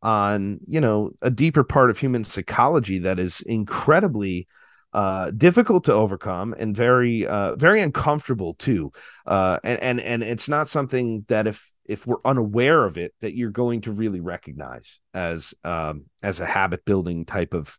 on 0.04 0.60
you 0.68 0.82
know 0.82 1.12
a 1.22 1.32
deeper 1.32 1.64
part 1.64 1.90
of 1.90 1.98
human 1.98 2.24
psychology 2.24 3.00
that 3.00 3.18
is 3.20 3.42
incredibly 3.42 4.48
uh, 4.94 5.32
difficult 5.32 5.86
to 5.86 5.94
overcome 5.94 6.54
and 6.60 6.76
very 6.76 7.26
uh, 7.26 7.56
very 7.56 7.82
uncomfortable 7.82 8.54
too. 8.54 8.92
Uh, 9.26 9.58
and 9.64 9.80
and 9.80 10.02
and 10.02 10.24
it's 10.24 10.48
not 10.50 10.68
something 10.68 11.26
that 11.30 11.48
if 11.48 11.72
if 11.86 12.06
we're 12.06 12.22
unaware 12.24 12.86
of 12.86 12.98
it 12.98 13.14
that 13.22 13.36
you're 13.36 13.50
going 13.50 13.82
to 13.82 13.92
really 13.92 14.20
recognize 14.20 15.00
as 15.14 15.54
um, 15.64 16.06
as 16.22 16.40
a 16.40 16.46
habit 16.46 16.86
building 16.86 17.26
type 17.26 17.54
of 17.54 17.78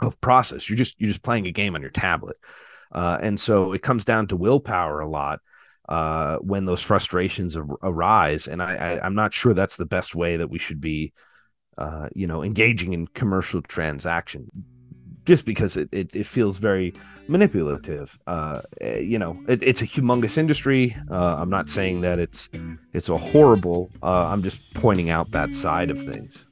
of 0.00 0.20
process. 0.20 0.68
You're 0.68 0.76
just 0.76 1.00
you're 1.00 1.08
just 1.08 1.22
playing 1.22 1.46
a 1.46 1.52
game 1.52 1.74
on 1.74 1.80
your 1.80 1.90
tablet. 1.90 2.36
Uh, 2.92 3.18
and 3.22 3.38
so 3.38 3.72
it 3.72 3.82
comes 3.82 4.04
down 4.04 4.26
to 4.26 4.36
willpower 4.36 5.00
a 5.00 5.08
lot 5.08 5.38
uh, 5.90 6.36
when 6.38 6.64
those 6.64 6.82
frustrations 6.82 7.56
ar- 7.56 7.66
arise. 7.82 8.46
And 8.46 8.62
I, 8.62 8.74
I, 8.74 9.06
am 9.06 9.14
not 9.14 9.34
sure 9.34 9.52
that's 9.52 9.76
the 9.76 9.86
best 9.86 10.14
way 10.14 10.36
that 10.36 10.48
we 10.48 10.58
should 10.58 10.80
be, 10.80 11.12
uh, 11.76 12.08
you 12.14 12.26
know, 12.26 12.42
engaging 12.42 12.92
in 12.92 13.08
commercial 13.08 13.60
transaction, 13.60 14.48
just 15.24 15.44
because 15.44 15.76
it, 15.76 15.88
it, 15.90 16.14
it 16.14 16.26
feels 16.26 16.58
very 16.58 16.94
manipulative. 17.26 18.18
Uh, 18.28 18.62
eh, 18.80 18.98
you 18.98 19.18
know, 19.18 19.42
it, 19.48 19.62
it's 19.64 19.82
a 19.82 19.86
humongous 19.86 20.38
industry. 20.38 20.96
Uh, 21.10 21.36
I'm 21.38 21.50
not 21.50 21.68
saying 21.68 22.02
that 22.02 22.20
it's 22.20 22.48
it's 22.92 23.08
a 23.08 23.18
horrible. 23.18 23.90
Uh, 24.00 24.26
I'm 24.26 24.44
just 24.44 24.72
pointing 24.74 25.10
out 25.10 25.32
that 25.32 25.54
side 25.54 25.90
of 25.90 26.02
things. 26.04 26.46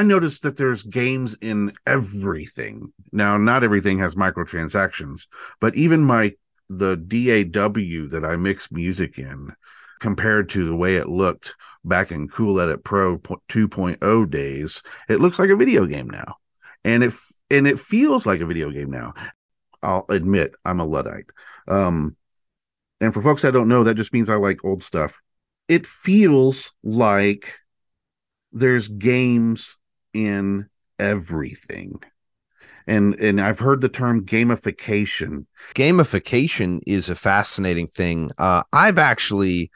I 0.00 0.02
noticed 0.02 0.44
that 0.44 0.56
there's 0.56 0.82
games 0.82 1.36
in 1.42 1.74
everything. 1.86 2.90
Now, 3.12 3.36
not 3.36 3.62
everything 3.62 3.98
has 3.98 4.14
microtransactions, 4.14 5.26
but 5.60 5.74
even 5.74 6.04
my 6.04 6.32
the 6.70 6.96
DAW 6.96 8.08
that 8.08 8.24
I 8.24 8.36
mix 8.36 8.72
music 8.72 9.18
in 9.18 9.54
compared 9.98 10.48
to 10.50 10.64
the 10.64 10.74
way 10.74 10.96
it 10.96 11.10
looked 11.10 11.54
back 11.84 12.12
in 12.12 12.28
Cool 12.28 12.60
Edit 12.60 12.82
Pro 12.82 13.18
2.0 13.18 14.30
days, 14.30 14.82
it 15.10 15.20
looks 15.20 15.38
like 15.38 15.50
a 15.50 15.56
video 15.56 15.84
game 15.84 16.08
now. 16.08 16.36
And 16.82 17.04
it 17.04 17.12
and 17.50 17.66
it 17.66 17.78
feels 17.78 18.24
like 18.24 18.40
a 18.40 18.46
video 18.46 18.70
game 18.70 18.88
now. 18.88 19.12
I'll 19.82 20.06
admit 20.08 20.54
I'm 20.64 20.80
a 20.80 20.86
Luddite. 20.86 21.28
Um 21.68 22.16
and 23.02 23.12
for 23.12 23.20
folks 23.20 23.42
that 23.42 23.52
don't 23.52 23.68
know, 23.68 23.84
that 23.84 23.96
just 23.96 24.14
means 24.14 24.30
I 24.30 24.36
like 24.36 24.64
old 24.64 24.82
stuff. 24.82 25.20
It 25.68 25.86
feels 25.86 26.72
like 26.82 27.58
there's 28.50 28.88
games 28.88 29.76
in 30.12 30.68
everything 30.98 32.00
and 32.86 33.18
and 33.20 33.40
I've 33.40 33.58
heard 33.60 33.80
the 33.80 33.88
term 33.88 34.24
gamification. 34.24 35.46
Gamification 35.74 36.80
is 36.86 37.08
a 37.08 37.14
fascinating 37.14 37.86
thing. 37.86 38.30
Uh, 38.38 38.62
I've 38.72 38.98
actually 38.98 39.70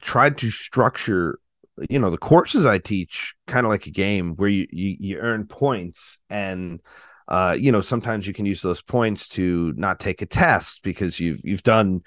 tried 0.00 0.38
to 0.38 0.50
structure, 0.50 1.38
you 1.88 1.98
know, 1.98 2.10
the 2.10 2.18
courses 2.18 2.66
I 2.66 2.78
teach 2.78 3.34
kind 3.46 3.66
of 3.66 3.70
like 3.70 3.86
a 3.86 3.90
game 3.90 4.34
where 4.36 4.48
you 4.48 4.66
you, 4.70 4.96
you 4.98 5.18
earn 5.18 5.46
points 5.46 6.18
and. 6.30 6.80
Uh, 7.28 7.56
you 7.58 7.72
know, 7.72 7.80
sometimes 7.80 8.24
you 8.24 8.32
can 8.32 8.46
use 8.46 8.62
those 8.62 8.80
points 8.80 9.26
to 9.26 9.74
not 9.76 9.98
take 9.98 10.22
a 10.22 10.26
test 10.26 10.84
because 10.84 11.18
you've 11.18 11.40
you've 11.42 11.64
done 11.64 12.00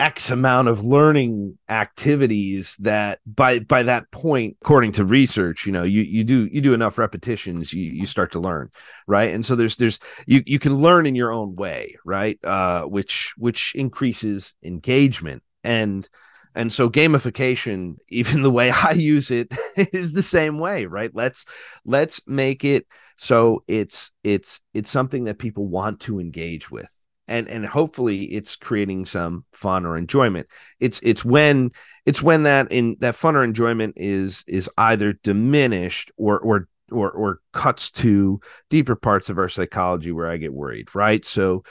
X 0.00 0.30
amount 0.30 0.66
of 0.66 0.82
learning 0.82 1.56
activities 1.68 2.76
that 2.80 3.20
by 3.26 3.60
by 3.60 3.84
that 3.84 4.10
point, 4.10 4.56
according 4.60 4.92
to 4.92 5.04
research, 5.04 5.66
you 5.66 5.72
know, 5.72 5.84
you 5.84 6.02
you 6.02 6.24
do 6.24 6.46
you 6.46 6.60
do 6.60 6.74
enough 6.74 6.98
repetitions, 6.98 7.72
you 7.72 7.84
you 7.92 8.04
start 8.04 8.32
to 8.32 8.40
learn, 8.40 8.70
right? 9.06 9.32
And 9.32 9.46
so 9.46 9.54
there's 9.54 9.76
there's 9.76 10.00
you 10.26 10.42
you 10.46 10.58
can 10.58 10.76
learn 10.76 11.06
in 11.06 11.14
your 11.14 11.32
own 11.32 11.54
way, 11.54 11.94
right? 12.04 12.38
Uh, 12.44 12.82
which 12.82 13.34
which 13.36 13.74
increases 13.76 14.54
engagement 14.64 15.44
and 15.62 16.08
and 16.56 16.72
so 16.72 16.88
gamification, 16.90 17.96
even 18.08 18.42
the 18.42 18.50
way 18.50 18.70
I 18.70 18.92
use 18.92 19.30
it, 19.30 19.52
is 19.76 20.12
the 20.12 20.22
same 20.22 20.58
way, 20.58 20.86
right? 20.86 21.10
Let's 21.14 21.46
let's 21.84 22.26
make 22.26 22.64
it 22.64 22.86
so 23.16 23.62
it's 23.68 24.10
it's 24.24 24.60
it's 24.72 24.90
something 24.90 25.24
that 25.24 25.38
people 25.38 25.68
want 25.68 26.00
to 26.00 26.18
engage 26.18 26.68
with 26.68 26.88
and 27.28 27.48
and 27.48 27.66
hopefully 27.66 28.24
it's 28.24 28.56
creating 28.56 29.04
some 29.04 29.44
fun 29.52 29.86
or 29.86 29.96
enjoyment 29.96 30.46
it's 30.80 31.00
it's 31.02 31.24
when 31.24 31.70
it's 32.06 32.22
when 32.22 32.42
that 32.42 32.70
in 32.70 32.96
that 33.00 33.14
fun 33.14 33.36
or 33.36 33.44
enjoyment 33.44 33.94
is 33.96 34.44
is 34.46 34.68
either 34.76 35.12
diminished 35.12 36.10
or 36.16 36.38
or 36.38 36.68
or 36.90 37.10
or 37.10 37.40
cuts 37.52 37.90
to 37.90 38.40
deeper 38.70 38.94
parts 38.94 39.30
of 39.30 39.38
our 39.38 39.48
psychology 39.48 40.12
where 40.12 40.30
I 40.30 40.36
get 40.36 40.52
worried, 40.52 40.94
right? 40.94 41.24
So 41.24 41.64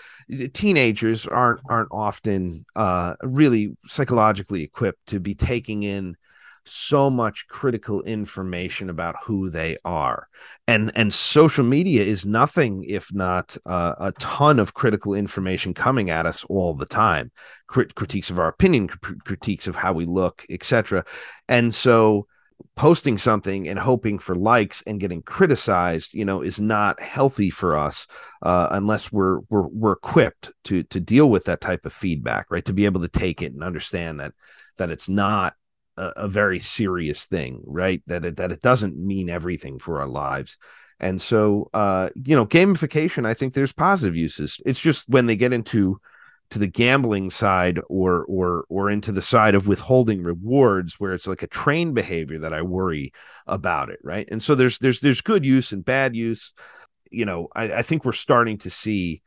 teenagers 0.53 1.27
aren't 1.27 1.61
aren't 1.69 1.89
often 1.91 2.65
uh, 2.75 3.15
really 3.21 3.75
psychologically 3.87 4.63
equipped 4.63 5.07
to 5.07 5.19
be 5.19 5.35
taking 5.35 5.83
in 5.83 6.15
so 6.65 7.09
much 7.09 7.47
critical 7.47 8.01
information 8.03 8.89
about 8.89 9.15
who 9.23 9.49
they 9.49 9.77
are. 9.83 10.27
And 10.67 10.91
and 10.95 11.13
social 11.13 11.65
media 11.65 12.03
is 12.03 12.25
nothing 12.25 12.83
if 12.87 13.13
not 13.13 13.57
uh, 13.65 13.95
a 13.99 14.11
ton 14.13 14.59
of 14.59 14.73
critical 14.73 15.13
information 15.13 15.73
coming 15.73 16.09
at 16.09 16.25
us 16.25 16.43
all 16.45 16.73
the 16.73 16.85
time. 16.85 17.31
Crit- 17.67 17.95
critiques 17.95 18.29
of 18.29 18.39
our 18.39 18.47
opinion 18.47 18.87
cr- 18.87 19.13
critiques 19.25 19.67
of 19.67 19.75
how 19.75 19.93
we 19.93 20.05
look 20.05 20.43
etc 20.49 21.03
and 21.47 21.73
so 21.73 22.27
posting 22.75 23.17
something 23.17 23.67
and 23.67 23.77
hoping 23.77 24.17
for 24.17 24.35
likes 24.35 24.81
and 24.87 24.99
getting 24.99 25.21
criticized 25.21 26.13
you 26.13 26.25
know 26.25 26.41
is 26.41 26.59
not 26.59 26.99
healthy 27.01 27.49
for 27.49 27.77
us 27.77 28.07
uh, 28.41 28.67
unless 28.71 29.11
we're 29.11 29.39
we're 29.49 29.67
we're 29.67 29.93
equipped 29.93 30.51
to 30.63 30.83
to 30.83 30.99
deal 30.99 31.29
with 31.29 31.45
that 31.45 31.61
type 31.61 31.85
of 31.85 31.93
feedback 31.93 32.47
right? 32.49 32.65
To 32.65 32.73
be 32.73 32.85
able 32.85 33.01
to 33.01 33.07
take 33.07 33.41
it 33.41 33.53
and 33.53 33.63
understand 33.63 34.19
that 34.19 34.33
that 34.77 34.91
it's 34.91 35.09
not 35.09 35.53
a, 35.97 36.11
a 36.17 36.27
very 36.27 36.59
serious 36.59 37.25
thing, 37.25 37.61
right? 37.65 38.01
That 38.07 38.25
it, 38.25 38.37
that 38.37 38.51
it 38.51 38.61
doesn't 38.61 38.97
mean 38.97 39.29
everything 39.29 39.79
for 39.79 40.01
our 40.01 40.07
lives. 40.07 40.57
And 40.99 41.21
so, 41.21 41.69
uh, 41.73 42.09
you 42.15 42.35
know, 42.35 42.45
gamification, 42.45 43.25
I 43.25 43.33
think 43.33 43.53
there's 43.53 43.73
positive 43.73 44.15
uses. 44.15 44.57
It's 44.65 44.79
just 44.79 45.09
when 45.09 45.25
they 45.25 45.35
get 45.35 45.53
into 45.53 45.99
to 46.51 46.59
the 46.59 46.67
gambling 46.67 47.31
side 47.31 47.79
or 47.89 48.23
or 48.25 48.65
or 48.69 48.89
into 48.89 49.11
the 49.11 49.23
side 49.23 49.55
of 49.55 49.67
withholding 49.67 50.23
rewards 50.23 50.99
where 50.99 51.13
it's 51.13 51.27
like 51.27 51.41
a 51.41 51.47
train 51.47 51.93
behavior 51.93 52.39
that 52.39 52.53
I 52.53 52.61
worry 52.61 53.11
about 53.47 53.89
it, 53.89 53.99
right? 54.03 54.29
And 54.31 54.41
so 54.41 54.53
there's 54.53 54.77
there's 54.77 54.99
there's 54.99 55.21
good 55.21 55.43
use 55.43 55.71
and 55.71 55.83
bad 55.83 56.15
use. 56.15 56.53
You 57.09 57.25
know, 57.25 57.47
I, 57.55 57.73
I 57.73 57.81
think 57.81 58.05
we're 58.05 58.11
starting 58.11 58.59
to 58.59 58.69
see 58.69 59.23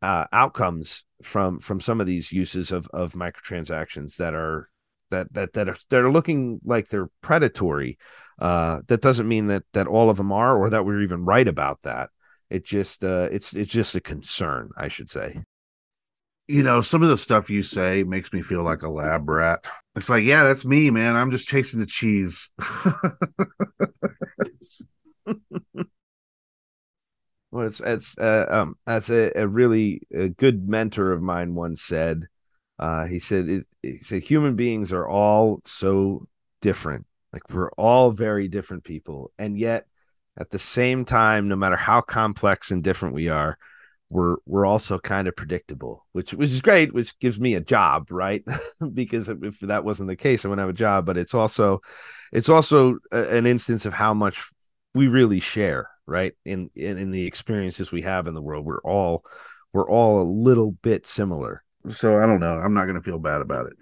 uh, 0.00 0.26
outcomes 0.32 1.04
from 1.22 1.58
from 1.58 1.80
some 1.80 2.00
of 2.00 2.06
these 2.06 2.32
uses 2.32 2.72
of 2.72 2.86
of 2.92 3.12
microtransactions 3.12 4.16
that 4.16 4.34
are 4.34 4.69
that 5.10 5.32
that 5.34 5.52
that 5.54 5.68
are 5.68 5.76
that 5.90 6.00
are 6.00 6.12
looking 6.12 6.60
like 6.64 6.88
they're 6.88 7.10
predatory. 7.22 7.98
Uh, 8.38 8.80
that 8.86 9.02
doesn't 9.02 9.28
mean 9.28 9.48
that 9.48 9.64
that 9.72 9.86
all 9.86 10.10
of 10.10 10.16
them 10.16 10.32
are, 10.32 10.56
or 10.56 10.70
that 10.70 10.84
we're 10.84 11.02
even 11.02 11.24
right 11.24 11.46
about 11.46 11.82
that. 11.82 12.10
It 12.48 12.64
just 12.64 13.04
uh, 13.04 13.28
it's 13.30 13.54
it's 13.54 13.70
just 13.70 13.94
a 13.94 14.00
concern, 14.00 14.70
I 14.76 14.88
should 14.88 15.10
say 15.10 15.44
you 16.50 16.62
know, 16.64 16.80
some 16.80 17.02
of 17.02 17.08
the 17.08 17.16
stuff 17.16 17.48
you 17.48 17.62
say 17.62 18.02
makes 18.02 18.32
me 18.32 18.42
feel 18.42 18.64
like 18.64 18.82
a 18.82 18.90
lab 18.90 19.28
rat. 19.28 19.68
It's 19.94 20.10
like, 20.10 20.24
yeah, 20.24 20.42
that's 20.42 20.64
me, 20.64 20.90
man. 20.90 21.14
I'm 21.14 21.30
just 21.30 21.46
chasing 21.46 21.78
the 21.78 21.86
cheese. 21.86 22.50
well, 27.52 27.66
it's 27.66 27.80
it's 27.80 28.18
uh, 28.18 28.46
um 28.50 28.74
as 28.84 29.10
a, 29.10 29.30
a 29.36 29.46
really 29.46 30.02
a 30.12 30.28
good 30.28 30.68
mentor 30.68 31.12
of 31.12 31.22
mine 31.22 31.54
once 31.54 31.82
said. 31.82 32.26
Uh, 32.80 33.04
he 33.04 33.18
said 33.18 33.46
he 33.82 33.98
said 33.98 34.22
human 34.22 34.56
beings 34.56 34.90
are 34.90 35.06
all 35.06 35.60
so 35.66 36.26
different. 36.62 37.06
Like 37.30 37.48
we're 37.50 37.70
all 37.72 38.10
very 38.10 38.48
different 38.48 38.84
people, 38.84 39.32
and 39.38 39.56
yet 39.56 39.86
at 40.38 40.50
the 40.50 40.58
same 40.58 41.04
time, 41.04 41.46
no 41.48 41.56
matter 41.56 41.76
how 41.76 42.00
complex 42.00 42.70
and 42.70 42.82
different 42.82 43.14
we 43.14 43.28
are, 43.28 43.58
we're 44.08 44.36
we're 44.46 44.64
also 44.64 44.98
kind 44.98 45.28
of 45.28 45.36
predictable, 45.36 46.06
which 46.12 46.32
which 46.32 46.50
is 46.50 46.62
great, 46.62 46.94
which 46.94 47.18
gives 47.18 47.38
me 47.38 47.54
a 47.54 47.60
job, 47.60 48.10
right? 48.10 48.42
because 48.94 49.28
if 49.28 49.60
that 49.60 49.84
wasn't 49.84 50.08
the 50.08 50.16
case, 50.16 50.44
I 50.44 50.48
wouldn't 50.48 50.66
have 50.66 50.74
a 50.74 50.78
job. 50.78 51.04
But 51.04 51.18
it's 51.18 51.34
also 51.34 51.82
it's 52.32 52.48
also 52.48 52.98
a, 53.12 53.36
an 53.36 53.46
instance 53.46 53.84
of 53.84 53.92
how 53.92 54.14
much 54.14 54.50
we 54.94 55.06
really 55.06 55.40
share, 55.40 55.90
right? 56.06 56.32
In, 56.46 56.70
in 56.74 56.96
in 56.96 57.10
the 57.10 57.26
experiences 57.26 57.92
we 57.92 58.02
have 58.02 58.26
in 58.26 58.34
the 58.34 58.42
world, 58.42 58.64
we're 58.64 58.82
all 58.82 59.24
we're 59.74 59.88
all 59.88 60.22
a 60.22 60.24
little 60.24 60.72
bit 60.72 61.06
similar. 61.06 61.62
So 61.88 62.18
I 62.18 62.26
don't 62.26 62.40
know. 62.40 62.58
I'm 62.58 62.74
not 62.74 62.84
going 62.84 62.96
to 62.96 63.02
feel 63.02 63.18
bad 63.18 63.40
about 63.40 63.66
it. 63.66 63.74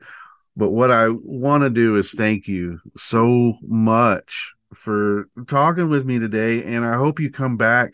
But 0.57 0.71
what 0.71 0.91
I 0.91 1.09
want 1.09 1.63
to 1.63 1.71
do 1.71 1.97
is 1.97 2.13
thank 2.13 2.49
you 2.49 2.81
so 2.97 3.55
much 3.63 4.55
for 4.75 5.29
talking 5.47 5.89
with 5.89 6.05
me 6.05 6.19
today, 6.19 6.63
and 6.65 6.85
I 6.85 6.97
hope 6.97 7.21
you 7.21 7.31
come 7.31 7.57
back 7.57 7.93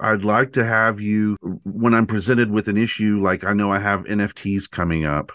I'd 0.00 0.22
like 0.22 0.52
to 0.52 0.64
have 0.64 1.00
you 1.00 1.36
when 1.64 1.92
I'm 1.92 2.06
presented 2.06 2.50
with 2.50 2.68
an 2.68 2.76
issue 2.76 3.18
like 3.18 3.44
I 3.44 3.52
know 3.52 3.72
I 3.72 3.80
have 3.80 4.04
NFTs 4.04 4.70
coming 4.70 5.04
up. 5.04 5.32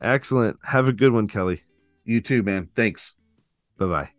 Excellent. 0.00 0.58
Have 0.64 0.88
a 0.88 0.92
good 0.92 1.12
one, 1.12 1.26
Kelly. 1.26 1.62
You 2.04 2.20
too, 2.20 2.42
man. 2.42 2.70
Thanks. 2.74 3.14
Bye-bye. 3.78 4.04
Bye. 4.04 4.10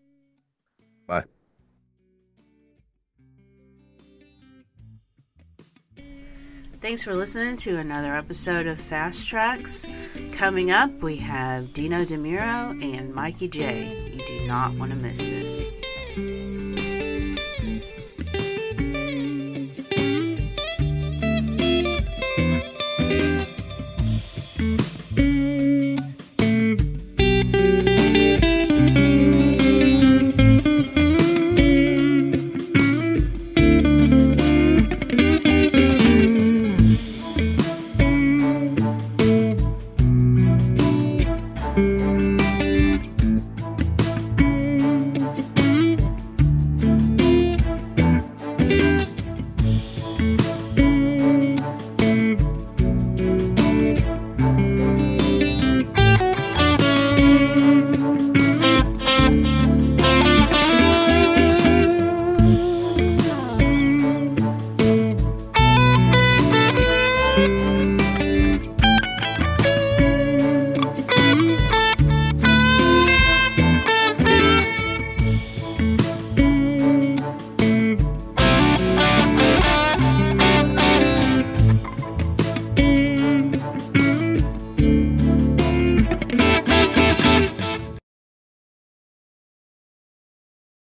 Thanks 6.85 7.01
for 7.01 7.15
listening 7.15 7.55
to 7.55 7.77
another 7.77 8.15
episode 8.15 8.67
of 8.67 8.79
Fast 8.79 9.27
Tracks. 9.27 9.87
Coming 10.31 10.69
up, 10.69 10.91
we 11.01 11.15
have 11.15 11.73
Dino 11.73 12.05
DeMiro 12.05 12.79
and 12.79 13.11
Mikey 13.11 13.47
J. 13.47 14.13
You 14.13 14.23
do 14.23 14.45
not 14.45 14.71
want 14.75 14.91
to 14.91 14.95
miss 14.95 15.25
this. 15.25 15.67